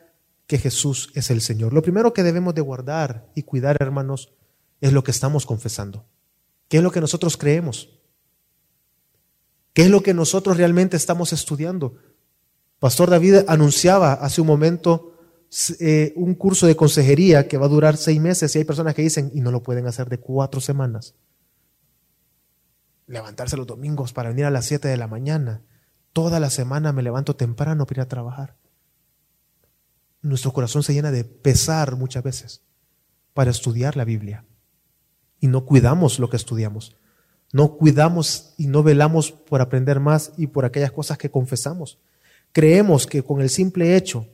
que 0.46 0.58
Jesús 0.58 1.10
es 1.14 1.30
el 1.30 1.40
Señor, 1.40 1.72
lo 1.72 1.82
primero 1.82 2.12
que 2.12 2.22
debemos 2.22 2.54
de 2.54 2.60
guardar 2.60 3.30
y 3.34 3.42
cuidar, 3.42 3.78
hermanos, 3.80 4.32
es 4.80 4.92
lo 4.92 5.02
que 5.02 5.10
estamos 5.10 5.44
confesando. 5.44 6.06
¿Qué 6.68 6.76
es 6.76 6.82
lo 6.84 6.92
que 6.92 7.00
nosotros 7.00 7.36
creemos? 7.36 8.00
¿Qué 9.72 9.82
es 9.82 9.90
lo 9.90 10.02
que 10.02 10.14
nosotros 10.14 10.56
realmente 10.56 10.96
estamos 10.96 11.32
estudiando? 11.32 11.96
Pastor 12.80 13.10
David 13.10 13.44
anunciaba 13.46 14.14
hace 14.14 14.40
un 14.40 14.46
momento 14.46 15.12
eh, 15.80 16.12
un 16.16 16.34
curso 16.34 16.66
de 16.66 16.76
consejería 16.76 17.46
que 17.46 17.58
va 17.58 17.66
a 17.66 17.68
durar 17.68 17.96
seis 17.96 18.18
meses 18.20 18.54
y 18.54 18.58
hay 18.58 18.64
personas 18.64 18.94
que 18.94 19.02
dicen, 19.02 19.30
y 19.34 19.42
no 19.42 19.50
lo 19.50 19.62
pueden 19.62 19.86
hacer 19.86 20.08
de 20.08 20.18
cuatro 20.18 20.62
semanas. 20.62 21.14
Levantarse 23.06 23.58
los 23.58 23.66
domingos 23.66 24.14
para 24.14 24.30
venir 24.30 24.46
a 24.46 24.50
las 24.50 24.64
siete 24.64 24.88
de 24.88 24.96
la 24.96 25.08
mañana. 25.08 25.62
Toda 26.14 26.40
la 26.40 26.48
semana 26.48 26.92
me 26.92 27.02
levanto 27.02 27.36
temprano 27.36 27.84
para 27.84 28.00
ir 28.00 28.02
a 28.02 28.08
trabajar. 28.08 28.56
Nuestro 30.22 30.52
corazón 30.52 30.82
se 30.82 30.94
llena 30.94 31.10
de 31.10 31.24
pesar 31.24 31.96
muchas 31.96 32.22
veces 32.22 32.62
para 33.34 33.50
estudiar 33.50 33.96
la 33.96 34.04
Biblia. 34.04 34.46
Y 35.38 35.48
no 35.48 35.66
cuidamos 35.66 36.18
lo 36.18 36.30
que 36.30 36.36
estudiamos. 36.36 36.96
No 37.52 37.76
cuidamos 37.76 38.54
y 38.56 38.68
no 38.68 38.82
velamos 38.82 39.32
por 39.32 39.60
aprender 39.60 40.00
más 40.00 40.32
y 40.38 40.46
por 40.46 40.64
aquellas 40.64 40.92
cosas 40.92 41.18
que 41.18 41.30
confesamos. 41.30 41.98
Creemos 42.52 43.06
que 43.06 43.22
con 43.22 43.40
el 43.40 43.50
simple 43.50 43.96
hecho 43.96 44.26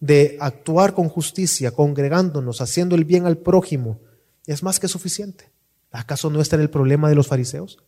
de 0.00 0.36
actuar 0.40 0.94
con 0.94 1.08
justicia, 1.08 1.72
congregándonos, 1.72 2.60
haciendo 2.60 2.94
el 2.94 3.04
bien 3.04 3.26
al 3.26 3.38
prójimo, 3.38 4.00
es 4.46 4.62
más 4.62 4.80
que 4.80 4.88
suficiente. 4.88 5.50
¿Acaso 5.90 6.30
no 6.30 6.40
está 6.40 6.56
en 6.56 6.62
el 6.62 6.70
problema 6.70 7.08
de 7.08 7.14
los 7.14 7.26
fariseos? 7.26 7.78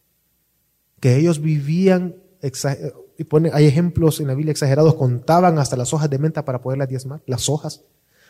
Que 0.98 1.16
ellos 1.16 1.40
vivían, 1.40 2.16
y 3.16 3.24
pone, 3.24 3.50
hay 3.52 3.66
ejemplos 3.66 4.20
en 4.20 4.26
la 4.26 4.34
Biblia 4.34 4.52
exagerados, 4.52 4.94
contaban 4.94 5.58
hasta 5.58 5.76
las 5.76 5.94
hojas 5.94 6.10
de 6.10 6.18
menta 6.18 6.44
para 6.44 6.60
poderlas 6.60 6.88
diezmar, 6.88 7.22
las 7.26 7.48
hojas. 7.48 7.82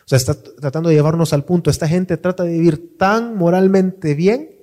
O 0.05 0.07
sea, 0.07 0.17
está 0.17 0.33
tratando 0.35 0.89
de 0.89 0.95
llevarnos 0.95 1.33
al 1.33 1.45
punto. 1.45 1.69
Esta 1.69 1.87
gente 1.87 2.17
trata 2.17 2.43
de 2.43 2.53
vivir 2.53 2.97
tan 2.97 3.35
moralmente 3.35 4.15
bien 4.15 4.61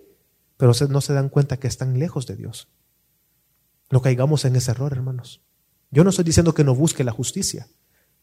pero 0.59 0.73
no 0.91 1.01
se 1.01 1.15
dan 1.15 1.31
cuenta 1.31 1.57
que 1.57 1.69
están 1.69 1.99
lejos 1.99 2.27
de 2.27 2.37
Dios. 2.37 2.69
No 3.91 4.03
caigamos 4.03 4.45
en 4.45 4.57
ese 4.57 4.73
error, 4.73 4.93
hermanos. 4.93 5.41
Yo 5.91 6.05
no 6.05 6.11
estoy 6.11 6.25
diciendo 6.25 6.55
que 6.55 6.65
no 6.65 6.75
busque 6.75 7.05
la 7.05 7.13
justicia, 7.13 7.69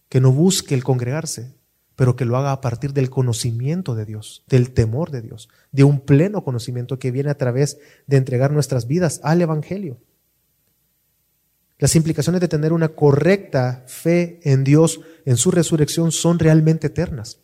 que 0.10 0.22
no 0.22 0.32
busque 0.32 0.76
el 0.76 0.84
congregarse, 0.84 1.56
pero 1.96 2.16
que 2.16 2.26
lo 2.26 2.38
haga 2.38 2.52
a 2.52 2.62
partir 2.62 2.94
del 2.94 3.10
conocimiento 3.10 3.96
de 3.96 4.06
Dios, 4.06 4.44
del 4.48 4.72
temor 4.72 5.12
de 5.12 5.22
Dios, 5.22 5.50
de 5.72 5.84
un 5.84 6.00
pleno 6.00 6.44
conocimiento 6.44 7.00
que 7.00 7.12
viene 7.12 7.30
a 7.30 7.38
través 7.38 7.78
de 8.06 8.18
entregar 8.18 8.52
nuestras 8.52 8.88
vidas 8.88 9.20
al 9.24 9.42
Evangelio. 9.42 9.98
Las 11.78 11.96
implicaciones 11.96 12.42
de 12.42 12.48
tener 12.48 12.74
una 12.74 12.90
correcta 12.90 13.84
fe 13.88 14.40
en 14.44 14.64
Dios, 14.64 15.02
en 15.26 15.38
su 15.38 15.52
resurrección, 15.52 16.12
son 16.12 16.40
realmente 16.40 16.88
eternas 16.88 17.40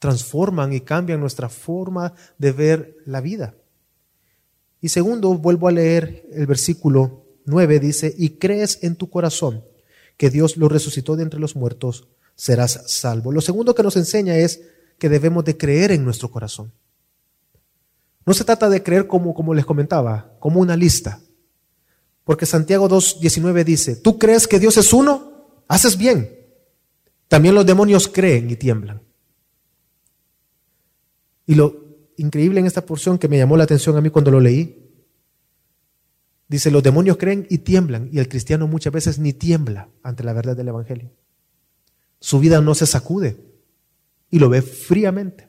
transforman 0.00 0.72
y 0.72 0.80
cambian 0.80 1.20
nuestra 1.20 1.48
forma 1.48 2.14
de 2.38 2.50
ver 2.50 2.96
la 3.04 3.20
vida. 3.20 3.54
Y 4.80 4.88
segundo, 4.88 5.32
vuelvo 5.34 5.68
a 5.68 5.72
leer 5.72 6.26
el 6.32 6.46
versículo 6.46 7.19
9, 7.46 7.80
dice, 7.80 8.14
y 8.16 8.30
crees 8.30 8.78
en 8.82 8.96
tu 8.96 9.10
corazón 9.10 9.64
que 10.16 10.30
Dios 10.30 10.56
lo 10.56 10.68
resucitó 10.68 11.16
de 11.16 11.22
entre 11.22 11.40
los 11.40 11.56
muertos, 11.56 12.08
serás 12.34 12.82
salvo. 12.86 13.32
Lo 13.32 13.40
segundo 13.40 13.74
que 13.74 13.82
nos 13.82 13.96
enseña 13.96 14.36
es 14.36 14.62
que 14.98 15.08
debemos 15.08 15.44
de 15.44 15.56
creer 15.56 15.92
en 15.92 16.04
nuestro 16.04 16.30
corazón. 16.30 16.72
No 18.26 18.34
se 18.34 18.44
trata 18.44 18.68
de 18.68 18.82
creer 18.82 19.06
como, 19.06 19.34
como 19.34 19.54
les 19.54 19.64
comentaba, 19.64 20.36
como 20.38 20.60
una 20.60 20.76
lista. 20.76 21.20
Porque 22.24 22.46
Santiago 22.46 22.88
2.19 22.88 23.64
dice, 23.64 23.96
¿tú 23.96 24.18
crees 24.18 24.46
que 24.46 24.58
Dios 24.58 24.76
es 24.76 24.92
uno? 24.92 25.62
Haces 25.68 25.96
bien. 25.96 26.36
También 27.28 27.54
los 27.54 27.64
demonios 27.64 28.08
creen 28.08 28.50
y 28.50 28.56
tiemblan. 28.56 29.02
Y 31.46 31.54
lo 31.54 31.90
increíble 32.16 32.60
en 32.60 32.66
esta 32.66 32.84
porción 32.84 33.18
que 33.18 33.28
me 33.28 33.38
llamó 33.38 33.56
la 33.56 33.64
atención 33.64 33.96
a 33.96 34.00
mí 34.00 34.10
cuando 34.10 34.30
lo 34.30 34.40
leí, 34.40 34.89
dice, 36.50 36.72
los 36.72 36.82
demonios 36.82 37.16
creen 37.16 37.46
y 37.48 37.58
tiemblan, 37.58 38.10
y 38.12 38.18
el 38.18 38.28
cristiano 38.28 38.66
muchas 38.66 38.92
veces 38.92 39.20
ni 39.20 39.32
tiembla 39.32 39.88
ante 40.02 40.24
la 40.24 40.32
verdad 40.32 40.56
del 40.56 40.66
Evangelio. 40.66 41.12
Su 42.18 42.40
vida 42.40 42.60
no 42.60 42.74
se 42.74 42.86
sacude 42.86 43.36
y 44.30 44.40
lo 44.40 44.48
ve 44.48 44.60
fríamente. 44.60 45.48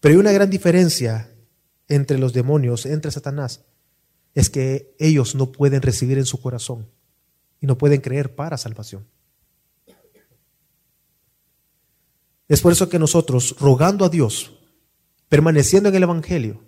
Pero 0.00 0.14
hay 0.14 0.18
una 0.18 0.32
gran 0.32 0.48
diferencia 0.48 1.30
entre 1.88 2.16
los 2.16 2.32
demonios, 2.32 2.86
entre 2.86 3.10
Satanás, 3.10 3.66
es 4.34 4.48
que 4.48 4.94
ellos 4.98 5.34
no 5.34 5.52
pueden 5.52 5.82
recibir 5.82 6.16
en 6.16 6.24
su 6.24 6.40
corazón 6.40 6.88
y 7.60 7.66
no 7.66 7.76
pueden 7.76 8.00
creer 8.00 8.34
para 8.34 8.56
salvación. 8.56 9.06
Es 12.48 12.62
por 12.62 12.72
eso 12.72 12.88
que 12.88 12.98
nosotros, 12.98 13.56
rogando 13.60 14.06
a 14.06 14.08
Dios, 14.08 14.58
permaneciendo 15.28 15.90
en 15.90 15.96
el 15.96 16.04
Evangelio, 16.04 16.62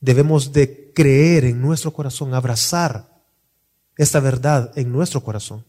debemos 0.00 0.52
de 0.52 0.92
creer 0.94 1.44
en 1.44 1.60
nuestro 1.60 1.92
corazón, 1.92 2.34
abrazar 2.34 3.08
esta 3.96 4.20
verdad 4.20 4.72
en 4.76 4.90
nuestro 4.90 5.22
corazón, 5.22 5.64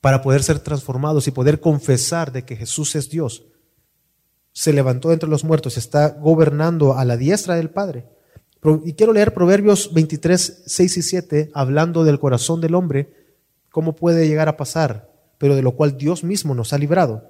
para 0.00 0.22
poder 0.22 0.42
ser 0.42 0.58
transformados 0.58 1.26
y 1.26 1.30
poder 1.30 1.60
confesar 1.60 2.32
de 2.32 2.44
que 2.44 2.56
Jesús 2.56 2.94
es 2.96 3.08
Dios. 3.08 3.44
Se 4.52 4.72
levantó 4.72 5.12
entre 5.12 5.28
los 5.28 5.44
muertos, 5.44 5.76
está 5.76 6.08
gobernando 6.08 6.98
a 6.98 7.04
la 7.04 7.16
diestra 7.16 7.54
del 7.54 7.70
Padre. 7.70 8.06
Y 8.84 8.94
quiero 8.94 9.12
leer 9.12 9.32
Proverbios 9.34 9.94
23, 9.94 10.64
6 10.66 10.96
y 10.96 11.02
7, 11.02 11.50
hablando 11.54 12.02
del 12.02 12.18
corazón 12.18 12.60
del 12.60 12.74
hombre, 12.74 13.12
cómo 13.70 13.94
puede 13.94 14.26
llegar 14.26 14.48
a 14.48 14.56
pasar, 14.56 15.12
pero 15.38 15.54
de 15.54 15.62
lo 15.62 15.76
cual 15.76 15.96
Dios 15.96 16.24
mismo 16.24 16.54
nos 16.54 16.72
ha 16.72 16.78
librado. 16.78 17.22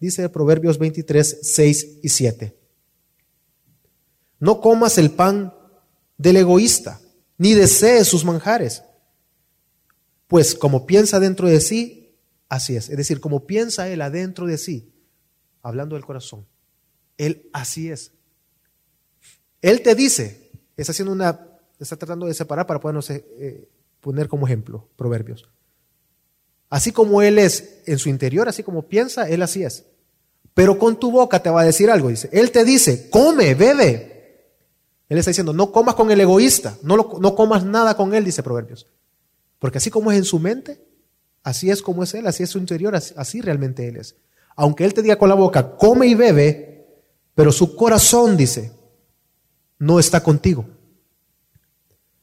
Dice 0.00 0.28
Proverbios 0.28 0.78
23, 0.78 1.38
6 1.42 1.98
y 2.02 2.08
7. 2.08 2.61
No 4.42 4.60
comas 4.60 4.98
el 4.98 5.12
pan 5.12 5.54
del 6.18 6.36
egoísta, 6.36 7.00
ni 7.38 7.54
desees 7.54 8.08
sus 8.08 8.24
manjares, 8.24 8.82
pues 10.26 10.56
como 10.56 10.84
piensa 10.84 11.20
dentro 11.20 11.46
de 11.46 11.60
sí, 11.60 12.16
así 12.48 12.74
es. 12.74 12.90
Es 12.90 12.96
decir, 12.96 13.20
como 13.20 13.46
piensa 13.46 13.88
él 13.88 14.02
adentro 14.02 14.46
de 14.46 14.58
sí, 14.58 14.92
hablando 15.62 15.94
del 15.94 16.04
corazón, 16.04 16.44
él 17.18 17.48
así 17.52 17.88
es. 17.88 18.10
Él 19.60 19.80
te 19.80 19.94
dice, 19.94 20.50
está 20.76 20.90
haciendo 20.90 21.12
una, 21.12 21.38
está 21.78 21.94
tratando 21.94 22.26
de 22.26 22.34
separar 22.34 22.66
para 22.66 22.80
podernos 22.80 23.10
eh, 23.10 23.68
poner 24.00 24.26
como 24.26 24.48
ejemplo, 24.48 24.88
Proverbios. 24.96 25.48
Así 26.68 26.90
como 26.90 27.22
él 27.22 27.38
es 27.38 27.82
en 27.86 27.98
su 27.98 28.08
interior, 28.08 28.48
así 28.48 28.64
como 28.64 28.88
piensa, 28.88 29.28
él 29.28 29.42
así 29.42 29.62
es 29.62 29.84
pero 30.54 30.78
con 30.78 30.98
tu 30.98 31.10
boca 31.10 31.42
te 31.42 31.50
va 31.50 31.62
a 31.62 31.64
decir 31.64 31.90
algo. 31.90 32.08
Dice, 32.08 32.28
Él 32.32 32.50
te 32.50 32.64
dice, 32.64 33.08
come, 33.10 33.54
bebe. 33.54 34.11
Él 35.12 35.18
está 35.18 35.30
diciendo, 35.30 35.52
no 35.52 35.72
comas 35.72 35.94
con 35.94 36.10
el 36.10 36.18
egoísta, 36.22 36.78
no, 36.82 36.96
no 36.96 37.34
comas 37.34 37.66
nada 37.66 37.98
con 37.98 38.14
Él, 38.14 38.24
dice 38.24 38.42
Proverbios. 38.42 38.86
Porque 39.58 39.76
así 39.76 39.90
como 39.90 40.10
es 40.10 40.16
en 40.16 40.24
su 40.24 40.38
mente, 40.38 40.82
así 41.42 41.70
es 41.70 41.82
como 41.82 42.02
es 42.02 42.14
Él, 42.14 42.26
así 42.26 42.42
es 42.42 42.48
su 42.48 42.56
interior, 42.56 42.94
así 42.96 43.42
realmente 43.42 43.86
Él 43.86 43.98
es. 43.98 44.16
Aunque 44.56 44.86
Él 44.86 44.94
te 44.94 45.02
diga 45.02 45.16
con 45.16 45.28
la 45.28 45.34
boca, 45.34 45.76
come 45.76 46.06
y 46.06 46.14
bebe, 46.14 46.86
pero 47.34 47.52
su 47.52 47.76
corazón, 47.76 48.38
dice, 48.38 48.72
no 49.78 49.98
está 49.98 50.22
contigo. 50.22 50.64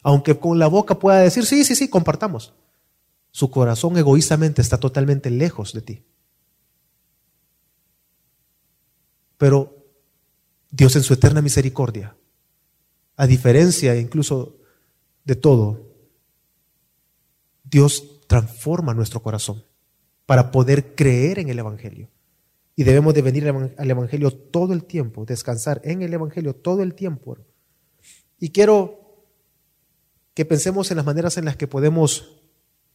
Aunque 0.02 0.40
con 0.40 0.58
la 0.58 0.66
boca 0.66 0.98
pueda 0.98 1.20
decir, 1.20 1.46
sí, 1.46 1.64
sí, 1.64 1.76
sí, 1.76 1.90
compartamos. 1.90 2.54
Su 3.30 3.52
corazón 3.52 3.98
egoístamente 3.98 4.64
está 4.64 4.80
totalmente 4.80 5.30
lejos 5.30 5.74
de 5.74 5.82
ti. 5.82 6.04
Pero 9.38 9.86
Dios 10.72 10.96
en 10.96 11.04
su 11.04 11.14
eterna 11.14 11.44
misericordia, 11.44 12.16
a 13.20 13.28
diferencia 13.28 13.98
incluso 13.98 14.56
de 15.26 15.36
todo, 15.36 15.92
Dios 17.66 18.22
transforma 18.28 18.94
nuestro 18.94 19.22
corazón 19.22 19.62
para 20.26 20.52
poder 20.52 20.96
creer 20.96 21.38
en 21.40 21.50
el 21.50 21.60
Evangelio. 21.60 22.10
Y 22.78 22.86
debemos 22.86 23.14
de 23.14 23.22
venir 23.22 23.46
al 23.46 23.92
Evangelio 23.92 24.32
todo 24.32 24.72
el 24.72 24.86
tiempo, 24.86 25.26
descansar 25.26 25.82
en 25.84 26.02
el 26.02 26.14
Evangelio 26.14 26.56
todo 26.56 26.82
el 26.82 26.96
tiempo. 26.96 27.38
Y 28.40 28.52
quiero 28.52 29.26
que 30.34 30.46
pensemos 30.46 30.90
en 30.90 30.96
las 30.96 31.06
maneras 31.06 31.36
en 31.36 31.44
las 31.44 31.58
que 31.58 31.68
podemos 31.68 32.42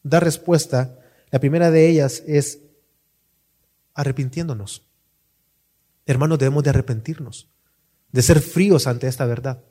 dar 0.02 0.24
respuesta. 0.24 1.00
La 1.32 1.38
primera 1.38 1.70
de 1.70 1.86
ellas 1.86 2.22
es 2.26 2.60
arrepintiéndonos. 3.92 4.86
Hermanos, 6.06 6.38
debemos 6.38 6.64
de 6.64 6.70
arrepentirnos, 6.70 7.50
de 8.10 8.22
ser 8.22 8.40
fríos 8.40 8.86
ante 8.86 9.06
esta 9.06 9.26
verdad, 9.26 9.62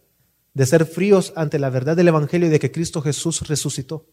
de 0.53 0.65
ser 0.65 0.85
fríos 0.85 1.33
ante 1.35 1.59
la 1.59 1.69
verdad 1.69 1.95
del 1.95 2.07
Evangelio 2.07 2.47
y 2.47 2.51
de 2.51 2.59
que 2.59 2.71
Cristo 2.71 3.01
Jesús 3.01 3.47
resucitó. 3.47 4.05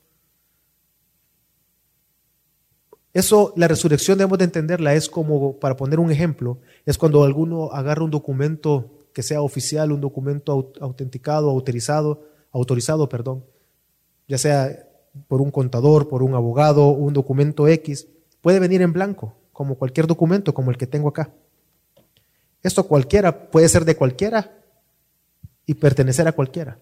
Eso, 3.13 3.53
la 3.57 3.67
resurrección 3.67 4.19
debemos 4.19 4.39
de 4.39 4.45
entenderla, 4.45 4.95
es 4.95 5.09
como, 5.09 5.59
para 5.59 5.77
poner 5.77 5.99
un 5.99 6.13
ejemplo, 6.13 6.59
es 6.87 6.97
cuando 6.97 7.25
alguno 7.25 7.73
agarra 7.73 8.05
un 8.05 8.11
documento 8.11 8.99
que 9.13 9.23
sea 9.23 9.43
oficial, 9.43 9.91
un 9.91 10.01
documento 10.01 10.73
autenticado, 10.81 11.51
autorizado, 11.51 12.23
autorizado, 12.53 13.09
perdón, 13.09 13.45
ya 14.29 14.39
sea 14.39 14.87
por 15.27 15.41
un 15.41 15.51
contador, 15.51 16.09
por 16.09 16.23
un 16.23 16.35
abogado, 16.35 16.91
un 16.91 17.13
documento 17.13 17.67
X, 17.67 18.07
puede 18.41 18.61
venir 18.61 18.81
en 18.81 18.93
blanco, 18.93 19.35
como 19.53 19.75
cualquier 19.75 20.07
documento, 20.07 20.55
como 20.55 20.71
el 20.71 20.77
que 20.77 20.87
tengo 20.87 21.09
acá. 21.09 21.33
Esto 22.63 22.87
cualquiera 22.87 23.51
puede 23.51 23.69
ser 23.69 23.85
de 23.85 23.97
cualquiera 23.97 24.60
y 25.71 25.75
pertenecer 25.75 26.27
a 26.27 26.33
cualquiera. 26.33 26.81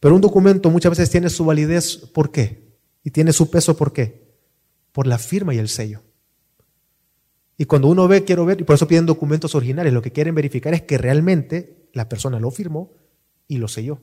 Pero 0.00 0.14
un 0.14 0.20
documento 0.20 0.68
muchas 0.68 0.90
veces 0.90 1.08
tiene 1.08 1.30
su 1.30 1.46
validez, 1.46 1.96
¿por 2.12 2.30
qué? 2.30 2.74
Y 3.02 3.10
tiene 3.10 3.32
su 3.32 3.50
peso, 3.50 3.74
¿por 3.74 3.94
qué? 3.94 4.34
Por 4.92 5.06
la 5.06 5.16
firma 5.16 5.54
y 5.54 5.58
el 5.58 5.70
sello. 5.70 6.02
Y 7.56 7.64
cuando 7.64 7.88
uno 7.88 8.06
ve, 8.06 8.24
quiero 8.24 8.44
ver, 8.44 8.60
y 8.60 8.64
por 8.64 8.74
eso 8.74 8.86
piden 8.86 9.06
documentos 9.06 9.54
originales, 9.54 9.94
lo 9.94 10.02
que 10.02 10.12
quieren 10.12 10.34
verificar 10.34 10.74
es 10.74 10.82
que 10.82 10.98
realmente 10.98 11.88
la 11.94 12.06
persona 12.06 12.38
lo 12.38 12.50
firmó 12.50 12.92
y 13.46 13.56
lo 13.56 13.66
selló. 13.66 14.02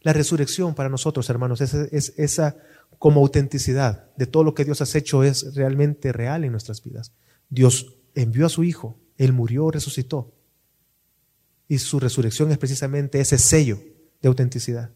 La 0.00 0.14
resurrección 0.14 0.74
para 0.74 0.88
nosotros, 0.88 1.28
hermanos, 1.28 1.60
es, 1.60 1.74
es, 1.74 2.14
esa 2.16 2.56
como 2.98 3.20
autenticidad 3.20 4.06
de 4.16 4.26
todo 4.26 4.42
lo 4.42 4.54
que 4.54 4.64
Dios 4.64 4.80
ha 4.80 4.98
hecho 4.98 5.22
es 5.22 5.54
realmente 5.54 6.12
real 6.12 6.44
en 6.44 6.52
nuestras 6.52 6.82
vidas. 6.82 7.12
Dios 7.50 7.94
envió 8.14 8.46
a 8.46 8.48
su 8.48 8.64
Hijo, 8.64 8.98
Él 9.18 9.34
murió, 9.34 9.70
resucitó. 9.70 10.32
Y 11.72 11.78
su 11.78 11.98
resurrección 11.98 12.52
es 12.52 12.58
precisamente 12.58 13.18
ese 13.18 13.38
sello 13.38 13.82
de 14.20 14.28
autenticidad. 14.28 14.90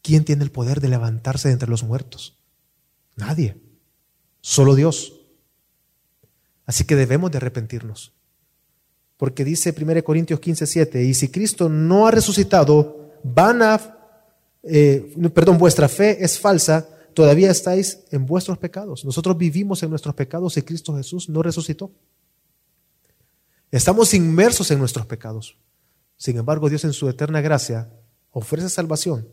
¿Quién 0.00 0.24
tiene 0.24 0.44
el 0.44 0.50
poder 0.50 0.80
de 0.80 0.88
levantarse 0.88 1.48
de 1.48 1.52
entre 1.52 1.68
los 1.68 1.82
muertos? 1.82 2.38
Nadie. 3.16 3.58
Solo 4.40 4.74
Dios. 4.74 5.20
Así 6.64 6.84
que 6.84 6.96
debemos 6.96 7.30
de 7.30 7.36
arrepentirnos. 7.36 8.14
Porque 9.18 9.44
dice 9.44 9.74
1 9.78 10.02
Corintios 10.02 10.40
15, 10.40 10.66
7, 10.66 11.04
y 11.04 11.12
si 11.12 11.28
Cristo 11.28 11.68
no 11.68 12.06
ha 12.06 12.10
resucitado, 12.12 13.12
van 13.22 13.60
a, 13.60 13.98
eh, 14.62 15.14
perdón, 15.34 15.58
vuestra 15.58 15.86
fe 15.86 16.24
es 16.24 16.38
falsa, 16.38 16.88
todavía 17.12 17.50
estáis 17.50 18.04
en 18.10 18.24
vuestros 18.24 18.56
pecados. 18.56 19.04
Nosotros 19.04 19.36
vivimos 19.36 19.82
en 19.82 19.90
nuestros 19.90 20.14
pecados 20.14 20.56
y 20.56 20.62
Cristo 20.62 20.96
Jesús 20.96 21.28
no 21.28 21.42
resucitó. 21.42 21.90
Estamos 23.72 24.12
inmersos 24.12 24.70
en 24.70 24.78
nuestros 24.78 25.06
pecados. 25.06 25.58
Sin 26.18 26.36
embargo, 26.36 26.68
Dios 26.68 26.84
en 26.84 26.92
su 26.92 27.08
eterna 27.08 27.40
gracia 27.40 27.90
ofrece 28.30 28.68
salvación 28.68 29.28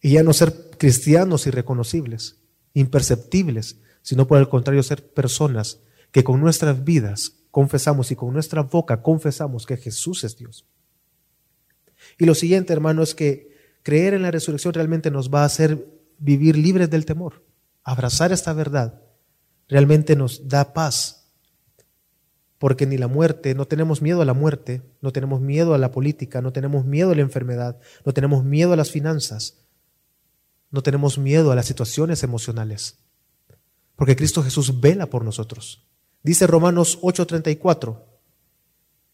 y 0.00 0.12
ya 0.12 0.22
no 0.22 0.32
ser 0.32 0.70
cristianos 0.78 1.46
irreconocibles, 1.46 2.38
imperceptibles, 2.72 3.76
sino 4.00 4.26
por 4.26 4.38
el 4.38 4.48
contrario 4.48 4.82
ser 4.82 5.12
personas 5.12 5.78
que 6.10 6.24
con 6.24 6.40
nuestras 6.40 6.82
vidas 6.84 7.34
confesamos 7.50 8.10
y 8.10 8.16
con 8.16 8.32
nuestra 8.32 8.62
boca 8.62 9.02
confesamos 9.02 9.66
que 9.66 9.76
Jesús 9.76 10.24
es 10.24 10.36
Dios. 10.38 10.64
Y 12.18 12.24
lo 12.24 12.34
siguiente, 12.34 12.72
hermano, 12.72 13.02
es 13.02 13.14
que 13.14 13.54
creer 13.82 14.14
en 14.14 14.22
la 14.22 14.30
resurrección 14.30 14.72
realmente 14.72 15.10
nos 15.10 15.32
va 15.32 15.42
a 15.42 15.46
hacer 15.46 15.86
vivir 16.18 16.56
libres 16.56 16.88
del 16.88 17.04
temor. 17.04 17.44
Abrazar 17.84 18.32
esta 18.32 18.54
verdad 18.54 19.02
realmente 19.68 20.16
nos 20.16 20.48
da 20.48 20.72
paz, 20.72 21.21
porque 22.62 22.86
ni 22.86 22.96
la 22.96 23.08
muerte, 23.08 23.56
no 23.56 23.66
tenemos 23.66 24.02
miedo 24.02 24.22
a 24.22 24.24
la 24.24 24.34
muerte, 24.34 24.82
no 25.00 25.12
tenemos 25.12 25.40
miedo 25.40 25.74
a 25.74 25.78
la 25.78 25.90
política, 25.90 26.40
no 26.40 26.52
tenemos 26.52 26.84
miedo 26.84 27.10
a 27.10 27.16
la 27.16 27.22
enfermedad, 27.22 27.80
no 28.04 28.14
tenemos 28.14 28.44
miedo 28.44 28.72
a 28.72 28.76
las 28.76 28.92
finanzas, 28.92 29.56
no 30.70 30.80
tenemos 30.80 31.18
miedo 31.18 31.50
a 31.50 31.56
las 31.56 31.66
situaciones 31.66 32.22
emocionales, 32.22 32.98
porque 33.96 34.14
Cristo 34.14 34.44
Jesús 34.44 34.80
vela 34.80 35.06
por 35.06 35.24
nosotros. 35.24 35.88
Dice 36.22 36.46
Romanos 36.46 37.00
8:34, 37.02 37.98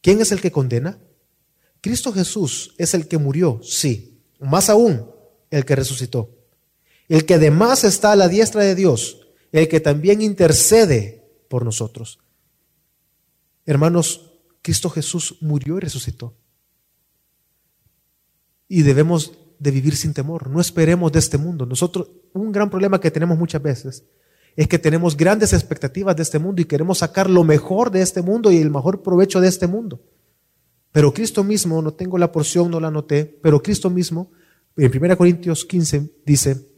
¿quién 0.02 0.20
es 0.20 0.30
el 0.30 0.42
que 0.42 0.52
condena? 0.52 0.98
Cristo 1.80 2.12
Jesús 2.12 2.74
es 2.76 2.92
el 2.92 3.08
que 3.08 3.16
murió, 3.16 3.60
sí, 3.62 4.20
más 4.40 4.68
aún 4.68 5.10
el 5.50 5.64
que 5.64 5.74
resucitó, 5.74 6.36
el 7.08 7.24
que 7.24 7.36
además 7.36 7.82
está 7.84 8.12
a 8.12 8.16
la 8.16 8.28
diestra 8.28 8.60
de 8.60 8.74
Dios, 8.74 9.26
el 9.52 9.68
que 9.68 9.80
también 9.80 10.20
intercede 10.20 11.24
por 11.48 11.64
nosotros. 11.64 12.18
Hermanos, 13.68 14.30
Cristo 14.62 14.88
Jesús 14.88 15.36
murió 15.42 15.76
y 15.76 15.80
resucitó. 15.80 16.34
Y 18.66 18.80
debemos 18.80 19.34
de 19.58 19.70
vivir 19.70 19.94
sin 19.94 20.14
temor, 20.14 20.48
no 20.48 20.58
esperemos 20.58 21.12
de 21.12 21.18
este 21.18 21.36
mundo. 21.36 21.66
Nosotros, 21.66 22.08
un 22.32 22.50
gran 22.50 22.70
problema 22.70 22.98
que 22.98 23.10
tenemos 23.10 23.36
muchas 23.36 23.60
veces 23.60 24.04
es 24.56 24.68
que 24.68 24.78
tenemos 24.78 25.18
grandes 25.18 25.52
expectativas 25.52 26.16
de 26.16 26.22
este 26.22 26.38
mundo 26.38 26.62
y 26.62 26.64
queremos 26.64 26.98
sacar 26.98 27.28
lo 27.28 27.44
mejor 27.44 27.90
de 27.90 28.00
este 28.00 28.22
mundo 28.22 28.50
y 28.50 28.56
el 28.56 28.70
mejor 28.70 29.02
provecho 29.02 29.38
de 29.38 29.48
este 29.48 29.66
mundo. 29.66 30.00
Pero 30.90 31.12
Cristo 31.12 31.44
mismo, 31.44 31.82
no 31.82 31.92
tengo 31.92 32.16
la 32.16 32.32
porción, 32.32 32.70
no 32.70 32.80
la 32.80 32.88
anoté, 32.88 33.26
pero 33.42 33.62
Cristo 33.62 33.90
mismo, 33.90 34.30
en 34.78 34.90
1 34.90 35.18
Corintios 35.18 35.66
15, 35.66 36.10
dice 36.24 36.68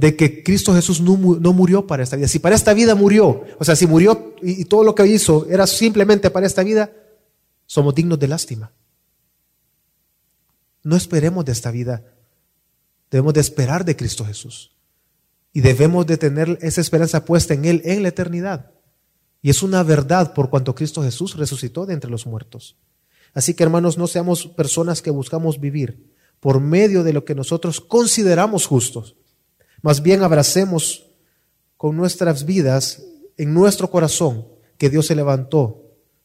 de 0.00 0.16
que 0.16 0.42
Cristo 0.42 0.72
Jesús 0.72 1.02
no, 1.02 1.14
murió 1.52 1.86
para 1.86 2.02
esta 2.02 2.16
vida. 2.16 2.26
Si 2.26 2.38
para 2.38 2.54
esta 2.54 2.72
vida 2.72 2.94
murió, 2.94 3.44
o 3.58 3.64
sea, 3.64 3.76
si 3.76 3.86
murió 3.86 4.29
y 4.42 4.64
todo 4.64 4.84
lo 4.84 4.94
que 4.94 5.06
hizo 5.06 5.46
era 5.48 5.66
simplemente 5.66 6.30
para 6.30 6.46
esta 6.46 6.62
vida, 6.62 6.92
somos 7.66 7.94
dignos 7.94 8.18
de 8.18 8.28
lástima. 8.28 8.72
No 10.82 10.96
esperemos 10.96 11.44
de 11.44 11.52
esta 11.52 11.70
vida, 11.70 12.04
debemos 13.10 13.34
de 13.34 13.40
esperar 13.40 13.84
de 13.84 13.96
Cristo 13.96 14.24
Jesús. 14.24 14.72
Y 15.52 15.60
debemos 15.60 16.06
de 16.06 16.16
tener 16.16 16.58
esa 16.62 16.80
esperanza 16.80 17.24
puesta 17.24 17.54
en 17.54 17.64
Él 17.64 17.82
en 17.84 18.02
la 18.02 18.08
eternidad. 18.08 18.70
Y 19.42 19.50
es 19.50 19.62
una 19.62 19.82
verdad 19.82 20.32
por 20.32 20.48
cuanto 20.50 20.74
Cristo 20.74 21.02
Jesús 21.02 21.36
resucitó 21.36 21.86
de 21.86 21.94
entre 21.94 22.10
los 22.10 22.26
muertos. 22.26 22.76
Así 23.34 23.54
que 23.54 23.62
hermanos, 23.62 23.98
no 23.98 24.06
seamos 24.06 24.46
personas 24.46 25.02
que 25.02 25.10
buscamos 25.10 25.60
vivir 25.60 26.12
por 26.40 26.60
medio 26.60 27.04
de 27.04 27.12
lo 27.12 27.24
que 27.24 27.34
nosotros 27.34 27.80
consideramos 27.80 28.66
justos. 28.66 29.16
Más 29.82 30.02
bien 30.02 30.22
abracemos 30.22 31.06
con 31.76 31.96
nuestras 31.96 32.44
vidas, 32.44 33.02
en 33.36 33.54
nuestro 33.54 33.90
corazón, 33.90 34.46
que 34.78 34.90
Dios 34.90 35.06
se 35.06 35.14
levantó 35.14 35.82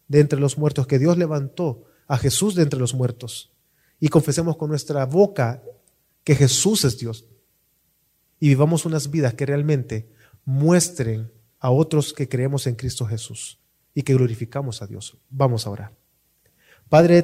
de 0.07 0.19
entre 0.19 0.39
los 0.39 0.57
muertos, 0.57 0.87
que 0.87 0.99
Dios 0.99 1.17
levantó 1.17 1.85
a 2.07 2.17
Jesús 2.17 2.55
de 2.55 2.63
entre 2.63 2.79
los 2.79 2.93
muertos. 2.93 3.51
Y 3.99 4.09
confesemos 4.09 4.57
con 4.57 4.69
nuestra 4.69 5.05
boca 5.05 5.63
que 6.23 6.35
Jesús 6.35 6.83
es 6.85 6.97
Dios 6.97 7.25
y 8.39 8.49
vivamos 8.49 8.85
unas 8.85 9.09
vidas 9.09 9.33
que 9.33 9.45
realmente 9.45 10.09
muestren 10.43 11.31
a 11.59 11.71
otros 11.71 12.13
que 12.13 12.27
creemos 12.27 12.67
en 12.67 12.75
Cristo 12.75 13.05
Jesús 13.05 13.59
y 13.93 14.03
que 14.03 14.13
glorificamos 14.13 14.81
a 14.81 14.87
Dios. 14.87 15.17
Vamos 15.29 15.65
a 15.65 15.69
orar. 15.69 15.93
Padre, 16.89 17.23